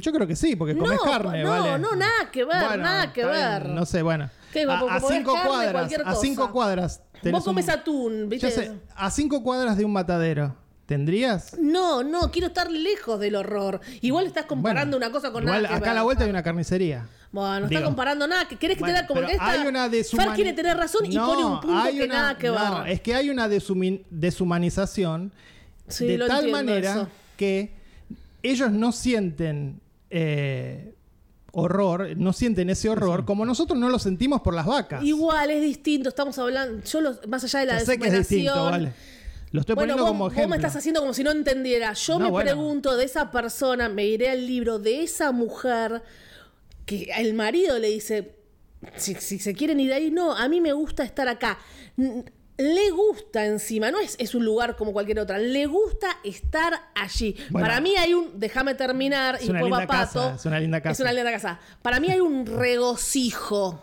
Yo 0.00 0.12
creo 0.12 0.26
que 0.26 0.34
sí, 0.36 0.56
porque 0.56 0.76
comes 0.76 0.98
No, 1.04 1.10
carne, 1.10 1.42
no, 1.42 1.50
¿vale? 1.50 1.78
no, 1.78 1.94
nada 1.94 2.30
que 2.32 2.44
ver, 2.44 2.64
Bueno, 2.66 2.82
nada 2.82 3.12
que 3.12 3.24
ver. 3.24 3.68
No 3.68 3.84
sé, 3.86 4.02
bueno. 4.02 4.28
¿Qué, 4.52 4.62
a, 4.64 4.78
a 4.78 5.00
cinco 5.00 5.32
carne, 5.34 5.48
cuadras, 5.48 5.92
a 6.04 6.14
cinco 6.16 6.50
cuadras. 6.52 7.02
Vos 7.30 7.44
comes 7.44 7.64
un- 7.66 7.70
atún, 7.72 8.28
¿viste? 8.28 8.50
Sé, 8.50 8.72
a 8.94 9.10
cinco 9.10 9.42
cuadras 9.42 9.76
de 9.76 9.84
un 9.84 9.92
matadero. 9.92 10.56
¿Tendrías? 10.86 11.56
No, 11.58 12.04
no, 12.04 12.30
quiero 12.30 12.48
estar 12.48 12.70
lejos 12.70 13.18
del 13.18 13.36
horror. 13.36 13.80
Igual 14.02 14.26
estás 14.26 14.44
comparando 14.44 14.98
Bueno, 14.98 15.06
una 15.06 15.12
cosa 15.18 15.32
con 15.32 15.42
igual 15.44 15.62
nada 15.62 15.74
que 15.76 15.80
acá 15.80 15.92
a 15.92 15.94
la 15.94 16.02
vuelta 16.02 16.24
hay 16.24 16.30
una 16.30 16.42
carnicería. 16.42 17.06
Bueno, 17.32 17.60
no 17.60 17.68
Digo. 17.68 17.78
está 17.78 17.84
comparando 17.86 18.26
nada. 18.26 18.46
que 18.46 18.56
¿Querés 18.56 18.76
que 18.76 18.80
Bueno, 18.82 18.94
te 18.96 19.00
da 19.02 19.06
como 19.06 19.20
que 19.26 19.32
esta? 19.32 19.50
hay 19.50 19.66
una 19.66 19.88
Fer 19.88 19.92
deshumani- 20.04 20.34
quiere 20.34 20.52
tener 20.52 20.76
razón 20.76 21.06
y 21.06 21.14
No, 21.14 21.26
pone 21.26 21.44
un 21.44 21.60
punto 21.60 21.90
que 21.90 22.04
una- 22.04 22.14
nada 22.14 22.36
que 22.38 22.48
no, 22.48 22.82
ver. 22.82 22.92
es 22.92 23.00
que 23.00 23.14
hay 23.14 23.30
una 23.30 23.48
deshumanización 23.48 25.32
Sí, 25.88 26.06
de 26.06 26.18
tal 26.26 26.50
manera 26.50 26.90
eso. 26.92 27.08
que 27.38 27.72
ellos 28.42 28.70
no 28.70 28.92
sienten 28.92 29.80
eh, 30.16 30.94
horror, 31.52 32.16
no 32.16 32.32
sienten 32.32 32.70
ese 32.70 32.88
horror 32.88 33.24
como 33.24 33.44
nosotros 33.44 33.78
no 33.78 33.88
lo 33.88 33.98
sentimos 33.98 34.40
por 34.42 34.54
las 34.54 34.66
vacas. 34.66 35.02
Igual 35.04 35.50
es 35.50 35.60
distinto, 35.60 36.08
estamos 36.08 36.38
hablando, 36.38 36.84
yo 36.84 37.00
los- 37.00 37.26
más 37.28 37.42
allá 37.44 37.60
de 37.60 37.66
la 37.66 37.80
sé 37.80 37.98
que 37.98 38.06
es 38.08 38.12
distinto, 38.28 38.64
vale. 38.64 38.92
Lo 39.50 39.60
estoy 39.60 39.74
bueno, 39.76 39.94
poniendo 39.94 40.02
vos, 40.04 40.10
como 40.12 40.24
vos 40.24 40.32
ejemplo. 40.32 40.50
me 40.50 40.56
estás 40.56 40.76
haciendo 40.76 41.00
como 41.00 41.14
si 41.14 41.22
no 41.22 41.30
entendiera. 41.30 41.92
Yo 41.92 42.18
No, 42.18 42.24
me 42.26 42.30
bueno. 42.30 42.50
pregunto 42.50 42.96
de 42.96 43.04
esa 43.04 43.30
persona, 43.30 43.88
me 43.88 44.04
iré 44.06 44.30
al 44.30 44.46
libro 44.46 44.78
de 44.80 45.02
esa 45.04 45.30
mujer 45.32 46.02
que 46.86 47.08
el 47.18 47.34
marido 47.34 47.78
le 47.78 47.88
dice, 47.88 48.34
si, 48.96 49.14
si 49.14 49.38
se 49.38 49.54
quieren 49.54 49.78
ir 49.80 49.92
ahí, 49.92 50.10
no, 50.10 50.32
a 50.36 50.48
mí 50.48 50.60
me 50.60 50.72
gusta 50.72 51.04
estar 51.04 51.28
acá. 51.28 51.58
Le 52.56 52.90
gusta 52.90 53.44
encima, 53.46 53.90
no 53.90 53.98
es, 53.98 54.14
es 54.20 54.34
un 54.34 54.44
lugar 54.44 54.76
como 54.76 54.92
cualquier 54.92 55.18
otra, 55.18 55.38
le 55.38 55.66
gusta 55.66 56.06
estar 56.22 56.72
allí. 56.94 57.34
Bueno. 57.50 57.66
Para 57.66 57.80
mí 57.80 57.96
hay 57.96 58.14
un, 58.14 58.38
déjame 58.38 58.74
terminar, 58.76 59.36
Es 59.36 59.46
y 59.46 59.50
una 59.50 59.58
después 59.60 59.82
va 59.82 59.86
casa, 59.88 60.20
Pato. 60.22 60.36
es 60.36 60.44
una 60.46 60.60
linda 60.60 60.80
casa. 60.80 60.92
Es 60.92 61.00
una 61.00 61.12
linda 61.12 61.32
casa. 61.32 61.58
Para 61.82 61.98
mí 61.98 62.08
hay 62.10 62.20
un 62.20 62.46
regocijo 62.46 63.82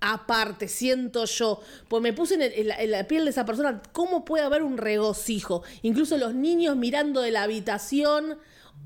aparte, 0.00 0.68
siento 0.68 1.24
yo. 1.24 1.60
Pues 1.88 2.00
me 2.02 2.12
puse 2.12 2.34
en, 2.34 2.42
el- 2.42 2.52
en 2.52 2.68
la, 2.68 2.76
en 2.80 2.90
la 2.92 3.04
piel 3.08 3.24
de 3.24 3.30
esa 3.30 3.44
persona. 3.44 3.82
¿Cómo 3.92 4.24
puede 4.24 4.44
haber 4.44 4.62
un 4.62 4.76
regocijo? 4.78 5.62
Incluso 5.82 6.16
los 6.16 6.32
niños 6.34 6.76
mirando 6.76 7.22
de 7.22 7.30
la 7.32 7.42
habitación 7.42 8.38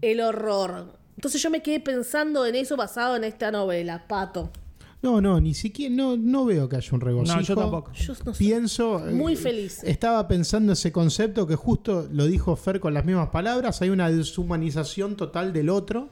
el 0.03 0.21
horror. 0.21 0.99
Entonces 1.17 1.43
yo 1.43 1.51
me 1.51 1.63
quedé 1.63 1.81
pensando 1.81 2.45
en 2.47 2.55
eso 2.55 2.77
basado 2.77 3.17
en 3.17 3.25
esta 3.25 3.51
novela, 3.51 4.07
Pato. 4.09 4.51
No, 5.07 5.21
no, 5.21 5.41
ni 5.41 5.55
siquiera, 5.55 5.95
no, 5.95 6.17
no 6.17 6.45
veo 6.45 6.69
que 6.69 6.77
haya 6.77 6.89
un 6.93 7.01
regocijo. 7.01 7.37
No, 7.37 7.43
yo 7.43 7.55
tampoco. 7.55 7.93
Yo 7.93 8.13
no 8.25 8.35
sé. 8.35 8.39
Pienso. 8.39 8.99
Muy 9.13 9.35
eh, 9.35 9.37
feliz. 9.37 9.83
Estaba 9.85 10.27
pensando 10.27 10.73
ese 10.73 10.91
concepto 10.91 11.47
que 11.47 11.55
justo 11.55 12.09
lo 12.13 12.27
dijo 12.27 12.57
Fer 12.57 12.81
con 12.81 12.93
las 12.95 13.05
mismas 13.05 13.29
palabras. 13.29 13.81
Hay 13.83 13.91
una 13.91 14.11
deshumanización 14.11 15.17
total 15.17 15.53
del 15.53 15.69
otro. 15.69 16.11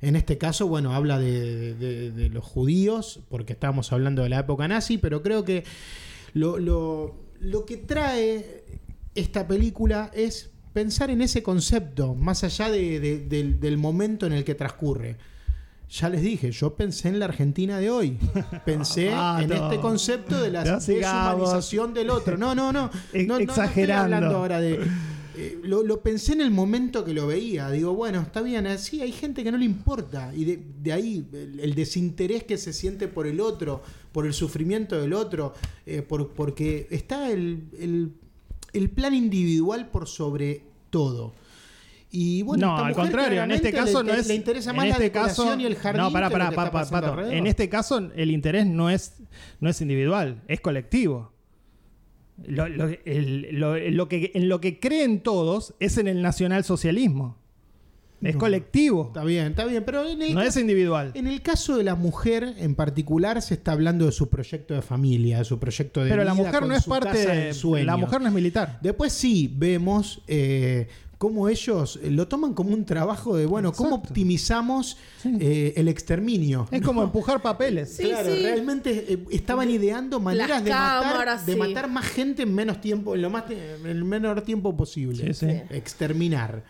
En 0.00 0.16
este 0.16 0.38
caso, 0.38 0.66
bueno, 0.68 0.94
habla 0.94 1.18
de, 1.18 1.74
de- 1.74 2.10
de 2.12 2.28
los 2.30 2.44
judíos, 2.44 3.20
porque 3.28 3.52
estábamos 3.52 3.92
hablando 3.92 4.22
de 4.22 4.28
la 4.30 4.38
época 4.40 4.66
nazi, 4.68 4.96
pero 4.96 5.22
creo 5.22 5.44
que 5.44 5.64
lo, 6.32 6.58
lo- 6.58 7.16
lo 7.40 7.66
que 7.66 7.76
trae 7.78 8.64
esta 9.14 9.46
película 9.48 10.10
es 10.14 10.50
pensar 10.72 11.10
en 11.10 11.20
ese 11.20 11.42
concepto, 11.42 12.14
más 12.14 12.44
allá 12.44 12.70
de- 12.70 13.00
de- 13.00 13.18
del, 13.26 13.58
del 13.60 13.76
momento 13.76 14.24
en 14.26 14.32
el 14.32 14.44
que 14.44 14.54
transcurre. 14.54 15.16
Ya 15.90 16.08
les 16.08 16.22
dije, 16.22 16.52
yo 16.52 16.74
pensé 16.74 17.08
en 17.08 17.18
la 17.18 17.24
Argentina 17.24 17.78
de 17.78 17.90
hoy. 17.90 18.16
Pensé 18.64 19.10
Ah, 19.12 19.40
en 19.42 19.48
no. 19.48 19.54
este 19.70 19.80
concepto 19.80 20.40
de 20.40 20.50
la 20.50 20.64
No 20.64 20.78
deshumanización 20.78 21.92
del 21.92 22.10
otro. 22.10 22.38
No, 22.38 22.54
no, 22.54 22.72
no. 22.72 22.90
Ex- 23.12 23.26
no, 23.26 23.34
no 23.34 23.40
estoy 23.40 23.44
exagerando. 23.64 24.16
hablando 24.16 24.36
ahora 24.36 24.60
de. 24.60 24.78
eh, 25.36 25.58
lo, 25.64 25.82
lo 25.82 26.00
pensé 26.00 26.34
en 26.34 26.42
el 26.42 26.52
momento 26.52 27.04
que 27.04 27.12
lo 27.12 27.26
veía. 27.26 27.68
Digo, 27.70 27.92
bueno, 27.92 28.20
está 28.20 28.40
bien, 28.40 28.68
así 28.68 29.00
hay 29.02 29.10
gente 29.10 29.42
que 29.42 29.50
no 29.50 29.58
le 29.58 29.64
importa. 29.64 30.32
Y 30.32 30.44
de, 30.44 30.62
de 30.80 30.92
ahí 30.92 31.26
el, 31.32 31.58
el 31.58 31.74
desinterés 31.74 32.44
que 32.44 32.56
se 32.56 32.72
siente 32.72 33.08
por 33.08 33.26
el 33.26 33.40
otro, 33.40 33.82
por 34.12 34.26
el 34.26 34.32
sufrimiento 34.32 35.00
del 35.00 35.12
otro, 35.12 35.54
eh, 35.86 36.02
por, 36.02 36.30
porque 36.34 36.86
está 36.90 37.32
el, 37.32 37.64
el, 37.80 38.12
el 38.72 38.90
plan 38.90 39.12
individual 39.12 39.88
por 39.90 40.06
sobre 40.06 40.62
todo. 40.90 41.34
Y 42.12 42.42
bueno, 42.42 42.66
no, 42.66 42.72
esta 42.74 42.86
al 42.86 42.92
mujer 42.92 43.04
contrario, 43.04 43.42
en 43.44 43.50
este 43.52 43.72
caso 43.72 44.02
le, 44.02 44.12
no 44.12 44.18
es. 44.18 44.26
le 44.26 44.34
interesa 44.34 44.70
en 44.70 44.76
más 44.76 44.86
este 44.86 44.98
la 44.98 45.04
decoración 45.04 45.46
caso, 45.48 45.60
y 45.60 45.64
el 45.66 45.76
jardín. 45.76 46.02
No, 46.02 46.12
pará, 46.12 46.28
pará, 46.28 46.44
que 46.46 46.50
está 46.50 46.64
pa- 46.64 46.70
pa- 46.72 46.80
pasando 46.80 47.14
Pato. 47.16 47.30
En 47.30 47.46
este 47.46 47.68
caso, 47.68 47.98
el 48.16 48.30
interés 48.32 48.66
no 48.66 48.90
es, 48.90 49.14
no 49.60 49.68
es 49.70 49.80
individual, 49.80 50.42
es 50.48 50.60
colectivo. 50.60 51.32
Lo, 52.46 52.68
lo- 52.68 52.88
el- 53.04 53.48
lo- 53.52 53.78
lo 53.78 54.08
que, 54.08 54.32
en 54.34 54.48
lo 54.48 54.60
que 54.60 54.80
creen 54.80 55.20
todos 55.20 55.74
es 55.78 55.98
en 55.98 56.08
el 56.08 56.20
nacionalsocialismo. 56.22 57.38
Es 58.22 58.34
No. 58.34 58.40
colectivo, 58.40 59.04
Está 59.06 59.24
bien, 59.24 59.46
está 59.46 59.64
bien, 59.64 59.82
pero 59.84 60.06
en 60.06 60.20
el 60.20 60.34
no 60.34 60.42
es 60.42 60.54
individual. 60.56 61.12
En 61.14 61.26
el 61.26 61.40
caso 61.40 61.76
de 61.78 61.84
la 61.84 61.94
mujer 61.94 62.54
en 62.58 62.74
particular 62.74 63.40
se 63.40 63.54
está 63.54 63.72
hablando 63.72 64.04
de 64.04 64.12
su 64.12 64.28
proyecto 64.28 64.74
de 64.74 64.82
familia, 64.82 65.38
de 65.38 65.44
su 65.44 65.58
proyecto 65.58 66.02
de 66.04 66.10
Pero 66.10 66.24
la 66.24 66.34
mujer 66.34 66.58
con 66.60 66.68
no 66.68 66.74
es 66.74 66.84
parte 66.84 67.16
de 67.26 67.48
ensueño. 67.48 67.86
La 67.86 67.96
mujer 67.96 68.20
no 68.20 68.26
es 68.28 68.34
militar. 68.34 68.78
Después 68.82 69.12
sí 69.14 69.50
vemos 69.56 70.20
eh, 70.26 70.88
cómo 71.20 71.50
ellos 71.50 71.98
lo 72.02 72.26
toman 72.28 72.54
como 72.54 72.72
un 72.72 72.86
trabajo 72.86 73.36
de, 73.36 73.44
bueno, 73.44 73.72
cómo 73.72 73.96
optimizamos 73.96 74.96
Sí. 75.20 75.36
eh, 75.38 75.74
el 75.76 75.88
exterminio. 75.88 76.66
Es 76.70 76.80
como 76.80 77.02
empujar 77.02 77.42
papeles. 77.42 77.94
Sí, 77.94 78.04
claro, 78.04 78.34
sí. 78.34 78.42
realmente 78.42 79.04
eh, 79.12 79.18
estaban 79.30 79.68
ideando 79.68 80.18
maneras 80.18 80.64
de 80.64 80.70
matar, 80.70 81.44
de 81.44 81.56
matar 81.56 81.90
más 81.90 82.06
gente 82.06 82.44
en 82.44 82.54
menos 82.54 82.80
tiempo, 82.80 83.14
en 83.14 83.20
lo 83.20 83.28
más 83.28 83.44
en 83.50 83.84
el 83.84 84.02
menor 84.02 84.40
tiempo 84.40 84.74
posible. 84.74 85.34
Sí, 85.34 85.46
sí. 85.46 85.60
Exterminar. 85.68 86.62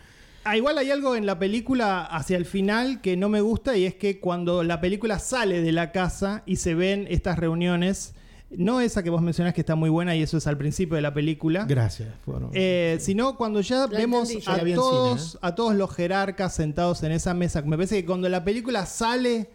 Ah, 0.43 0.57
igual 0.57 0.77
hay 0.79 0.91
algo 0.91 1.15
en 1.15 1.25
la 1.25 1.39
película 1.39 2.03
hacia 2.03 2.35
el 2.35 2.43
final 2.43 2.99
que 2.99 3.15
no 3.15 3.29
me 3.29 3.39
gusta 3.39 3.77
y 3.77 3.85
es 3.85 3.95
que 3.95 4.19
cuando 4.19 4.63
la 4.63 4.81
película 4.81 5.17
sale 5.19 5.61
de 5.61 5.71
la 5.71 5.93
casa 5.93 6.43
y 6.45 6.57
se 6.57 6.75
ven 6.75 7.07
estas 7.09 7.39
reuniones, 7.39 8.15
no 8.57 8.81
esa 8.81 9.01
que 9.03 9.09
vos 9.09 9.21
mencionás 9.21 9.53
que 9.53 9.61
está 9.61 9.75
muy 9.75 9.89
buena 9.89 10.15
y 10.15 10.21
eso 10.21 10.37
es 10.37 10.47
al 10.47 10.57
principio 10.57 10.95
de 10.95 11.01
la 11.01 11.13
película, 11.13 11.65
Gracias. 11.67 12.09
por- 12.25 12.49
eh, 12.53 12.97
sino 12.99 13.37
cuando 13.37 13.61
ya 13.61 13.87
La 13.87 13.87
vemos 13.87 14.29
a 14.45 14.59
todos, 14.75 15.21
cine, 15.31 15.39
a 15.41 15.55
todos 15.55 15.75
los 15.75 15.93
jerarcas 15.95 16.53
sentados 16.55 17.03
en 17.03 17.11
esa 17.13 17.33
mesa. 17.33 17.61
Me 17.61 17.77
parece 17.77 17.95
que 18.01 18.05
cuando 18.05 18.27
la 18.29 18.43
película 18.43 18.85
sale 18.85 19.49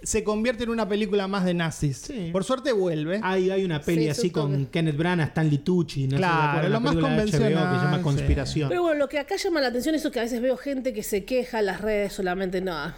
se 0.00 0.22
convierte 0.22 0.62
en 0.62 0.70
una 0.70 0.88
película 0.88 1.26
más 1.26 1.44
de 1.44 1.54
nazis. 1.54 1.96
Sí. 1.98 2.28
Por 2.32 2.44
suerte 2.44 2.70
vuelve. 2.72 3.18
Hay, 3.20 3.50
hay 3.50 3.64
una 3.64 3.80
peli 3.80 4.04
Sí, 4.04 4.08
así 4.08 4.30
con 4.30 4.66
Kenneth 4.66 4.96
Branagh, 4.96 5.26
Stanley 5.30 5.58
Tucci, 5.58 6.06
no 6.06 6.16
Claro, 6.18 6.62
lo 6.62 6.68
la 6.68 6.78
más 6.80 6.94
HBO 6.94 7.00
que 7.00 7.02
se 7.02 7.08
convencional, 7.08 7.52
llama 7.52 7.96
sí. 7.96 8.02
Conspiración. 8.04 8.68
Pero 8.68 8.82
bueno, 8.82 8.96
lo 9.00 9.08
que 9.08 9.18
acá 9.18 9.34
llama 9.34 9.60
la 9.60 9.66
atención 9.66 9.96
es 9.96 10.02
eso 10.02 10.12
que 10.12 10.20
a 10.20 10.22
veces 10.22 10.40
veo 10.40 10.56
gente 10.56 10.92
que 10.94 11.02
se 11.02 11.24
queja 11.24 11.58
en 11.58 11.66
las 11.66 11.80
redes 11.80 12.12
solamente, 12.12 12.60
no. 12.60 12.92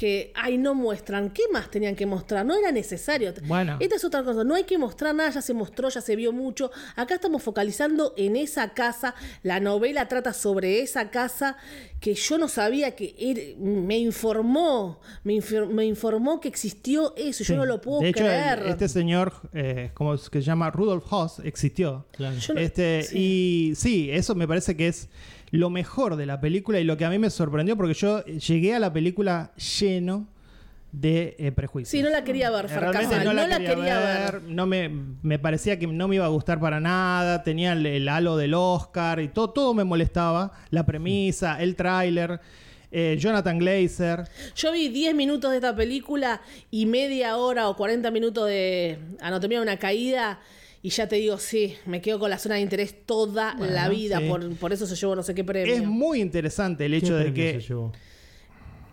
Que, 0.00 0.32
ay, 0.34 0.56
no 0.56 0.74
muestran. 0.74 1.28
¿Qué 1.28 1.42
más 1.52 1.70
tenían 1.70 1.94
que 1.94 2.06
mostrar? 2.06 2.46
No 2.46 2.56
era 2.56 2.72
necesario. 2.72 3.34
Bueno. 3.46 3.76
Esta 3.80 3.96
es 3.96 4.04
otra 4.04 4.24
cosa. 4.24 4.44
No 4.44 4.54
hay 4.54 4.64
que 4.64 4.78
mostrar 4.78 5.14
nada, 5.14 5.28
ya 5.28 5.42
se 5.42 5.52
mostró, 5.52 5.90
ya 5.90 6.00
se 6.00 6.16
vio 6.16 6.32
mucho. 6.32 6.70
Acá 6.96 7.16
estamos 7.16 7.42
focalizando 7.42 8.14
en 8.16 8.34
esa 8.36 8.70
casa. 8.72 9.14
La 9.42 9.60
novela 9.60 10.08
trata 10.08 10.32
sobre 10.32 10.80
esa 10.80 11.10
casa 11.10 11.58
que 12.00 12.14
yo 12.14 12.38
no 12.38 12.48
sabía 12.48 12.96
que 12.96 13.14
era- 13.18 13.42
me 13.58 13.98
informó. 13.98 15.00
Me, 15.22 15.34
infor- 15.34 15.68
me 15.68 15.84
informó 15.84 16.40
que 16.40 16.48
existió 16.48 17.12
eso. 17.18 17.44
Sí. 17.44 17.52
Yo 17.52 17.58
no 17.58 17.66
lo 17.66 17.82
puedo 17.82 18.00
de 18.00 18.08
hecho, 18.08 18.20
el- 18.24 18.30
creer. 18.30 18.62
este 18.68 18.88
señor, 18.88 19.34
eh, 19.52 19.90
como 19.92 20.14
es 20.14 20.30
que 20.30 20.38
se 20.40 20.46
llama 20.46 20.70
Rudolf 20.70 21.04
Hoss, 21.12 21.40
existió. 21.44 22.06
Claro. 22.12 22.38
Yo 22.38 22.54
no- 22.54 22.60
Este, 22.60 23.02
sí. 23.02 23.18
Y 23.18 23.74
sí, 23.74 24.10
eso 24.10 24.34
me 24.34 24.48
parece 24.48 24.76
que 24.78 24.88
es 24.88 25.10
lo 25.50 25.70
mejor 25.70 26.16
de 26.16 26.26
la 26.26 26.40
película 26.40 26.80
y 26.80 26.84
lo 26.84 26.96
que 26.96 27.04
a 27.04 27.10
mí 27.10 27.18
me 27.18 27.30
sorprendió 27.30 27.76
porque 27.76 27.94
yo 27.94 28.24
llegué 28.24 28.74
a 28.74 28.78
la 28.78 28.92
película 28.92 29.52
lleno 29.78 30.28
de 30.92 31.36
eh, 31.38 31.52
prejuicios. 31.52 31.90
Sí, 31.90 32.02
no 32.02 32.10
la 32.10 32.24
quería 32.24 32.50
ver, 32.50 32.64
Eh, 32.64 32.68
Fer 32.68 32.80
Realmente 32.80 33.10
Casal, 33.16 33.24
no 33.24 33.32
la, 33.32 33.58
quería, 33.58 33.98
ver, 34.00 34.32
ver. 34.32 34.42
No 34.42 34.66
me, 34.66 34.90
me 35.22 35.38
parecía 35.38 35.78
que 35.78 35.86
no 35.86 36.08
me 36.08 36.16
iba 36.16 36.24
a 36.24 36.28
gustar 36.28 36.58
para 36.58 36.80
nada. 36.80 37.42
Tenía 37.42 37.72
el, 37.72 37.86
el 37.86 38.08
halo 38.08 38.36
del 38.36 38.54
Oscar 38.54 39.20
y 39.20 39.28
todo, 39.28 39.50
todo 39.50 39.74
me 39.74 39.84
molestaba. 39.84 40.52
La 40.70 40.84
premisa, 40.86 41.60
el 41.62 41.76
tráiler, 41.76 42.40
eh, 42.90 43.16
Jonathan 43.20 43.58
Glazer. 43.58 44.24
Yo 44.56 44.72
vi 44.72 44.88
10 44.88 45.14
minutos 45.14 45.52
de 45.52 45.58
esta 45.58 45.76
película 45.76 46.40
y 46.72 46.86
media 46.86 47.36
hora 47.36 47.68
o 47.68 47.76
40 47.76 48.10
minutos 48.10 48.48
de 48.48 48.98
Anatomía 49.20 49.58
de 49.58 49.62
una 49.62 49.76
caída. 49.78 50.40
Y 50.82 50.90
ya 50.90 51.06
te 51.08 51.16
digo, 51.16 51.36
sí, 51.38 51.74
me 51.86 52.00
quedo 52.00 52.18
con 52.18 52.30
la 52.30 52.38
zona 52.38 52.54
de 52.54 52.62
interés 52.62 53.04
toda 53.04 53.54
Bueno, 53.56 53.72
la 53.74 53.88
vida. 53.88 54.18
sí. 54.18 54.28
Por, 54.28 54.54
por 54.56 54.72
eso 54.72 54.86
se 54.86 54.96
llevó 54.96 55.14
no 55.14 55.22
sé 55.22 55.34
qué 55.34 55.44
premio. 55.44 55.74
Es 55.74 55.84
muy 55.84 56.20
interesante 56.20 56.86
el 56.86 56.92
¿Qué 56.92 56.96
hecho 56.98 57.16
de 57.16 57.34
que 57.34 57.60
se 57.60 57.68
llevó? 57.68 57.92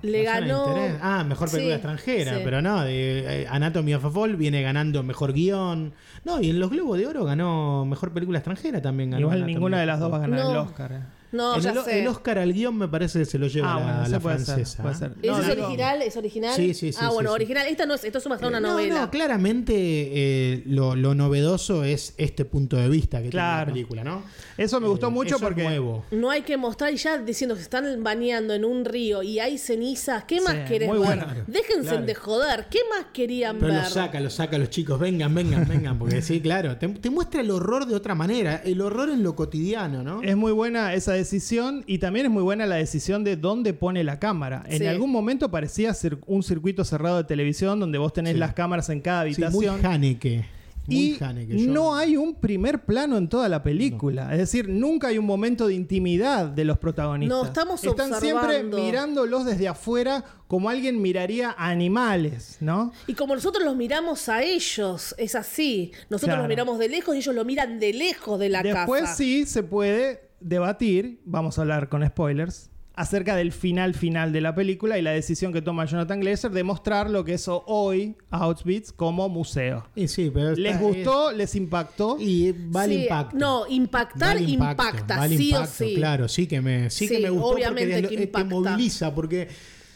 Le 0.04 0.24
¿La 0.24 0.36
zona 0.36 0.46
de 0.46 0.48
ganó. 0.52 0.98
Ah, 1.02 1.24
mejor 1.24 1.50
película 1.50 1.74
Sí, 1.76 1.78
extranjera, 1.78 2.36
sí. 2.36 2.42
pero 2.44 2.62
no, 2.62 2.84
de 2.84 3.42
eh, 3.44 3.48
Anatomy 3.50 3.96
of 3.96 4.06
a 4.06 4.12
Fall 4.12 4.36
viene 4.36 4.62
ganando 4.62 5.02
mejor 5.02 5.34
guion. 5.34 5.94
No, 6.24 6.40
y 6.42 6.50
en 6.52 6.60
los 6.60 6.70
Globos 6.70 7.00
de 7.00 7.08
Oro 7.08 7.24
ganó 7.26 7.84
mejor 7.86 8.14
película 8.14 8.38
extranjera 8.40 8.82
también. 8.82 9.10
Ganó 9.12 9.22
igual 9.22 9.38
Anatomy 9.38 9.54
ninguna 9.54 9.80
de 9.80 9.86
las 9.88 10.00
dos 10.00 10.12
va 10.12 10.18
a 10.18 10.20
ganar 10.20 10.40
No. 10.42 10.52
el 10.52 10.58
Oscar. 10.58 11.17
No, 11.32 11.56
En 11.56 11.62
ya 11.62 11.72
el, 11.72 11.80
sé. 11.84 12.00
el 12.02 12.08
Oscar 12.08 12.38
al 12.40 12.54
guion 12.54 12.78
me 12.78 12.88
parece 12.88 13.20
que 13.20 13.26
se 13.26 13.38
lo 13.38 13.48
lleva 13.48 13.74
Ah, 13.74 13.80
la, 13.80 13.86
bueno, 13.86 14.02
eso 14.04 14.12
la 14.12 14.20
puede 14.20 14.38
ser, 14.38 14.46
francesa. 14.46 14.84
puede 14.84 14.96
¿eh? 14.96 14.98
ser. 14.98 15.12
¿Ese 15.22 15.28
No, 15.28 15.40
es 15.40 15.48
digo- 15.48 15.66
original? 15.68 16.02
¿Es 16.02 16.18
original? 16.18 16.56
Sí, 16.56 16.74
sí, 16.74 16.92
sí, 16.94 17.00
Ah, 17.02 17.10
bueno, 17.10 17.30
sí, 17.30 17.34
sí. 17.34 17.36
original. 17.36 17.68
Esta 17.68 17.86
no 17.86 17.94
es, 17.96 18.04
esto 18.04 18.18
es 18.20 18.26
en 18.26 18.32
una 18.32 18.48
Eh, 18.48 18.52
no, 18.52 18.60
novela. 18.62 19.02
No, 19.02 19.12
claramente 19.12 19.74
eh, 19.76 20.64
lo, 20.66 20.96
lo 20.96 21.16
novedoso 21.16 21.84
es 21.84 22.14
este 22.18 22.46
punto 22.46 22.78
de 22.78 22.90
vista 22.90 23.22
que 23.22 23.30
Claro. 23.30 23.66
tiene 23.66 23.68
la 23.68 23.74
película, 23.74 24.04
¿no? 24.04 24.24
Eso 24.58 24.80
me 24.80 24.88
gustó 24.88 25.08
Eh, 25.08 25.12
mucho 25.12 25.40
porque 25.40 25.64
nuevo. 25.64 26.06
No 26.12 26.30
hay 26.30 26.42
que 26.42 26.58
mostrar 26.58 26.94
y 26.94 26.98
ya 26.98 27.18
diciendo 27.18 27.56
que 27.56 27.60
se 27.60 27.64
están 27.66 28.04
bañando 28.04 28.54
en 28.54 28.64
un 28.66 28.86
río 28.86 29.22
y 29.22 29.40
hay 29.40 29.58
cenizas. 29.58 30.24
¿Qué 30.24 30.40
más 30.42 30.54
Sí, 30.54 30.60
querés 30.68 30.88
muy 30.90 31.00
ver? 31.00 31.08
bueno. 31.08 31.26
Déjense 31.48 31.90
Claro. 31.90 32.06
de 32.06 32.16
joder. 32.16 32.66
¿Qué 32.70 32.80
más 32.90 33.08
querían 33.14 33.58
Pero 33.60 33.74
ver? 33.74 33.84
lo 33.84 33.90
saca, 33.90 34.20
lo 34.20 34.30
saca 34.30 34.58
los 34.58 34.70
chicos, 34.70 35.00
vengan, 35.00 35.34
vengan, 35.36 35.68
vengan, 35.68 36.00
porque 36.00 36.22
sí, 36.22 36.40
claro, 36.42 36.78
te, 36.78 36.88
te 36.88 37.10
muestra 37.10 37.42
el 37.42 37.52
horror 37.52 37.86
de 37.86 37.96
otra 37.96 38.16
manera, 38.16 38.62
el 38.64 38.82
horror 38.82 39.10
en 39.10 39.24
lo 39.24 39.36
cotidiano, 39.36 40.04
¿no? 40.04 40.22
Es 40.24 40.36
muy 40.36 40.52
buena 40.52 40.94
esa 40.94 41.17
decisión 41.18 41.84
y 41.88 41.98
también 42.00 42.28
es 42.28 42.32
muy 42.32 42.44
buena 42.44 42.66
la 42.66 42.76
decisión 42.76 43.24
de 43.24 43.36
dónde 43.36 43.74
pone 43.74 44.04
la 44.04 44.20
cámara. 44.20 44.64
En 44.68 44.80
Sí. 44.80 44.86
algún 44.88 45.12
momento 45.12 45.52
parecía 45.52 45.92
cir- 45.92 46.20
un 46.26 46.44
circuito 46.44 46.84
cerrado 46.86 47.18
de 47.18 47.24
televisión 47.26 47.80
donde 47.80 47.98
vos 47.98 48.14
tenés 48.14 48.34
Sí. 48.34 48.40
las 48.40 48.54
cámaras 48.54 48.90
en 48.90 49.02
cada 49.02 49.24
Sí, 49.32 49.36
muy 49.52 49.66
habitación. 49.68 49.86
Haneke. 49.86 50.46
Muy 50.90 51.18
y 51.50 51.68
no 51.68 51.96
hay 51.98 52.16
un 52.16 52.34
primer 52.36 52.86
plano 52.86 53.18
en 53.18 53.28
toda 53.28 53.50
la 53.50 53.62
película. 53.62 54.32
Es 54.32 54.38
decir, 54.38 54.70
nunca 54.70 55.10
hay 55.10 55.18
un 55.18 55.26
momento 55.26 55.68
de 55.68 55.74
intimidad 55.74 56.46
de 56.46 56.64
los 56.64 56.78
protagonistas. 56.78 57.38
No, 57.38 57.46
estamos 57.46 57.84
Están 57.84 58.18
siempre 58.22 58.64
mirándolos 58.64 59.44
desde 59.46 59.68
afuera 59.68 60.24
como 60.48 60.70
alguien 60.70 61.02
miraría 61.02 61.50
a 61.58 61.68
animales, 61.68 62.56
¿no? 62.62 62.94
Y 63.06 63.16
como 63.16 63.36
nosotros 63.36 63.66
los 63.66 63.76
miramos 63.76 64.30
a 64.30 64.44
ellos, 64.44 65.14
es 65.18 65.36
así. 65.36 65.92
Nosotros 66.10 66.28
Claro. 66.36 66.44
los 66.44 66.48
miramos 66.48 66.80
de 66.80 66.88
lejos 66.88 67.16
y 67.16 67.18
ellos 67.18 67.36
lo 67.36 67.44
miran 67.44 67.80
de 67.80 67.92
lejos 67.92 68.40
de 68.40 68.48
la 68.48 68.64
Después 68.64 69.02
casa. 69.02 69.16
sí 69.16 69.46
se 69.46 69.64
puede 69.64 70.22
debatir, 70.40 71.20
vamos 71.26 71.58
a 71.58 71.62
hablar 71.62 71.90
con 71.90 72.06
spoilers, 72.06 72.70
acerca 72.94 73.36
del 73.36 73.52
final 73.52 73.94
final 73.94 74.34
de 74.34 74.42
la 74.42 74.56
película 74.56 74.98
y 74.98 75.04
la 75.04 75.12
decisión 75.12 75.54
que 75.54 75.62
toma 75.62 75.86
Jonathan 75.86 76.20
Glazer 76.20 76.50
de 76.50 76.64
mostrar 76.64 77.12
lo 77.12 77.24
que 77.24 77.36
es 77.36 77.46
hoy 77.48 78.16
Auschwitz 78.32 78.92
como 78.92 79.30
museo. 79.30 79.88
Y 79.96 80.08
sí, 80.08 80.32
pero 80.34 80.50
está- 80.50 80.62
¿Les 80.62 80.80
gustó? 80.80 81.32
¿Les 81.32 81.56
impactó? 81.56 82.18
y 82.20 82.52
vale 82.54 82.96
Sí, 82.96 83.02
impacto. 83.04 83.38
No, 83.38 83.68
impactar 83.68 84.36
Vale 84.38 84.50
impacto, 84.50 84.84
impacta, 84.88 85.18
vale 85.18 85.38
sí 85.38 85.50
impacto, 85.50 85.70
o 85.70 85.88
sí. 85.88 85.94
Claro, 85.96 86.28
sí 86.28 86.48
que 86.48 86.60
me, 86.60 86.90
sí 86.90 87.08
que 87.08 87.20
me 87.20 87.30
gustó 87.30 87.48
obviamente 87.50 88.02
porque 88.02 88.16
que 88.18 88.24
eh, 88.24 88.28
te 88.28 88.44
moviliza, 88.44 89.14
porque 89.14 89.48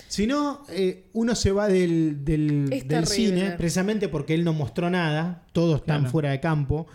si 0.07 0.27
no, 0.27 0.61
eh, 0.69 1.05
uno 1.13 1.33
se 1.33 1.51
va 1.51 1.67
del, 1.67 2.23
del, 2.23 2.83
cine 3.07 3.51
precisamente 3.57 4.09
porque 4.09 4.35
él 4.35 4.43
no 4.43 4.53
mostró 4.53 4.91
nada, 4.91 5.45
todos 5.53 5.77
están 5.79 6.01
Claro. 6.01 6.11
fuera 6.11 6.29
de 6.31 6.39
campo. 6.39 6.85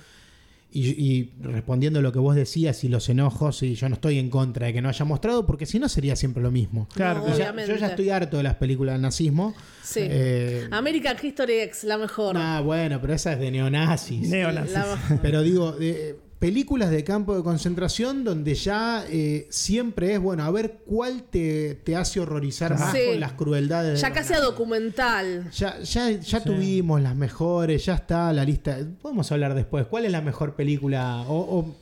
Y, 0.71 0.89
y 0.91 1.33
respondiendo 1.41 2.01
a 2.01 2.03
lo 2.03 2.13
que 2.13 2.19
vos 2.19 2.35
decías 2.35 2.85
y 2.85 2.89
los 2.89 3.09
enojos, 3.09 3.63
y 3.63 3.75
yo 3.77 3.89
no 3.89 3.95
estoy 3.95 4.19
en 4.19 4.29
contra 4.29 4.67
de 4.67 4.73
que 4.75 4.83
no 4.83 4.89
haya 4.91 5.05
mostrado, 5.07 5.47
porque 5.47 5.65
si 5.65 5.79
no 5.79 5.89
sería 5.89 6.17
siempre 6.17 6.43
lo 6.43 6.51
mismo. 6.51 6.87
Claro, 6.95 7.21
No, 7.27 7.37
ya- 7.39 7.55
yo 7.67 7.77
ya 7.77 7.87
estoy 7.89 8.11
harto 8.11 8.37
de 8.37 8.43
las 8.43 8.57
películas 8.57 8.95
del 8.97 9.03
nazismo. 9.03 9.55
Sí. 9.83 10.01
Eh, 10.03 10.69
American 10.71 11.17
History 11.23 11.61
X, 11.61 11.85
la 11.85 11.97
mejor. 11.97 12.37
ah, 12.37 12.61
bueno, 12.63 13.01
pero 13.01 13.15
esa 13.15 13.33
es 13.33 13.39
de 13.39 13.51
neonazis. 13.53 14.29
Neonazis. 14.29 14.75
Pero 15.23 15.43
digo, 15.43 15.73
de- 15.73 16.17
películas 16.47 16.91
de 16.91 17.03
campo 17.03 17.35
de 17.37 17.43
concentración 17.43 18.23
donde 18.23 18.55
ya 18.55 19.05
eh, 19.11 19.49
siempre 19.51 20.15
es, 20.15 20.21
bueno, 20.21 20.45
a 20.45 20.51
ver 20.53 20.79
cuál 20.87 21.25
te, 21.25 21.75
te 21.83 21.97
hace 21.97 22.21
horrorizar 22.21 22.79
más 22.79 22.93
Sí. 22.93 23.01
con 23.11 23.19
las 23.19 23.33
crueldades. 23.33 23.95
de 23.95 24.01
ya 24.01 24.13
casi 24.13 24.33
a 24.33 24.39
documental. 24.41 25.51
Ya, 25.51 25.81
ya, 25.81 26.11
ya 26.11 26.39
Sí. 26.39 26.45
tuvimos 26.45 27.01
las 27.03 27.17
mejores, 27.17 27.85
ya 27.85 27.95
está 27.95 28.33
la 28.33 28.45
lista. 28.45 28.79
Podemos 29.03 29.31
hablar 29.33 29.55
después. 29.55 29.87
¿Cuál 29.87 30.05
es 30.05 30.13
la 30.13 30.21
mejor 30.21 30.55
película? 30.55 31.23
O, 31.27 31.59
o, 31.59 31.75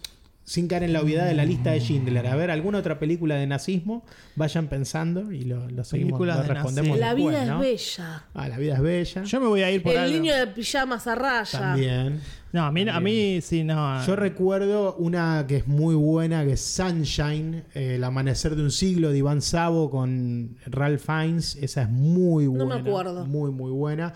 sin 0.45 0.69
caer 0.69 0.83
en 0.83 0.93
la 0.93 1.01
obviedad 1.01 1.27
de 1.27 1.35
la 1.35 1.45
lista 1.45 1.71
de 1.71 1.81
Schindler. 1.81 2.27
A 2.27 2.37
ver, 2.37 2.51
¿alguna 2.51 2.79
otra 2.79 2.99
película 2.99 3.37
de 3.37 3.47
nazismo? 3.47 4.05
Vayan 4.37 4.69
pensando 4.69 5.33
y 5.33 5.45
lo, 5.45 5.69
lo 5.71 5.85
seguimos, 5.85 6.13
Películas 6.19 6.37
lo 6.37 6.43
de 6.43 6.49
respondemos. 6.55 6.99
La 6.99 7.15
después, 7.15 7.35
vida 7.35 7.45
¿no? 7.47 7.63
es 7.63 7.69
bella. 7.97 8.25
Ah, 8.35 8.49
la 8.49 8.59
vida 8.59 8.75
es 8.75 8.81
bella. 8.83 9.23
Yo 9.25 9.41
me 9.41 9.47
voy 9.47 9.63
a 9.63 9.71
ir 9.71 9.83
por 9.83 9.93
El 9.93 9.99
algo. 9.99 10.17
niño 10.19 10.35
de 10.37 10.47
pijamas 10.49 11.07
a 11.07 11.15
raya. 11.15 11.59
También. 11.59 12.21
No, 12.53 12.65
a 12.67 12.71
mí, 12.71 12.89
a 12.89 13.01
mí 13.01 13.41
sí, 13.41 13.65
no. 13.65 14.07
Yo 14.07 14.15
recuerdo 14.17 14.95
una 14.97 15.45
que 15.49 15.57
es 15.57 15.67
muy 15.67 15.95
buena, 15.97 16.45
que 16.45 16.53
es 16.53 16.61
Sunshine, 16.61 17.65
eh, 17.75 17.97
El 17.97 18.05
amanecer 18.05 18.55
de 18.55 18.63
un 18.63 18.71
siglo 18.71 19.11
de 19.11 19.19
Iván 19.19 19.43
Sabo 19.43 19.91
con 19.91 20.57
Ralph 20.67 21.01
Fiennes. 21.05 21.57
Esa 21.57 21.83
es 21.83 21.89
muy 21.91 22.45
No 22.45 22.53
me 22.53 22.59
buena. 22.65 22.75
acuerdo. 22.77 23.27
Muy, 23.27 23.51
muy 23.51 23.73
buena. 23.73 24.15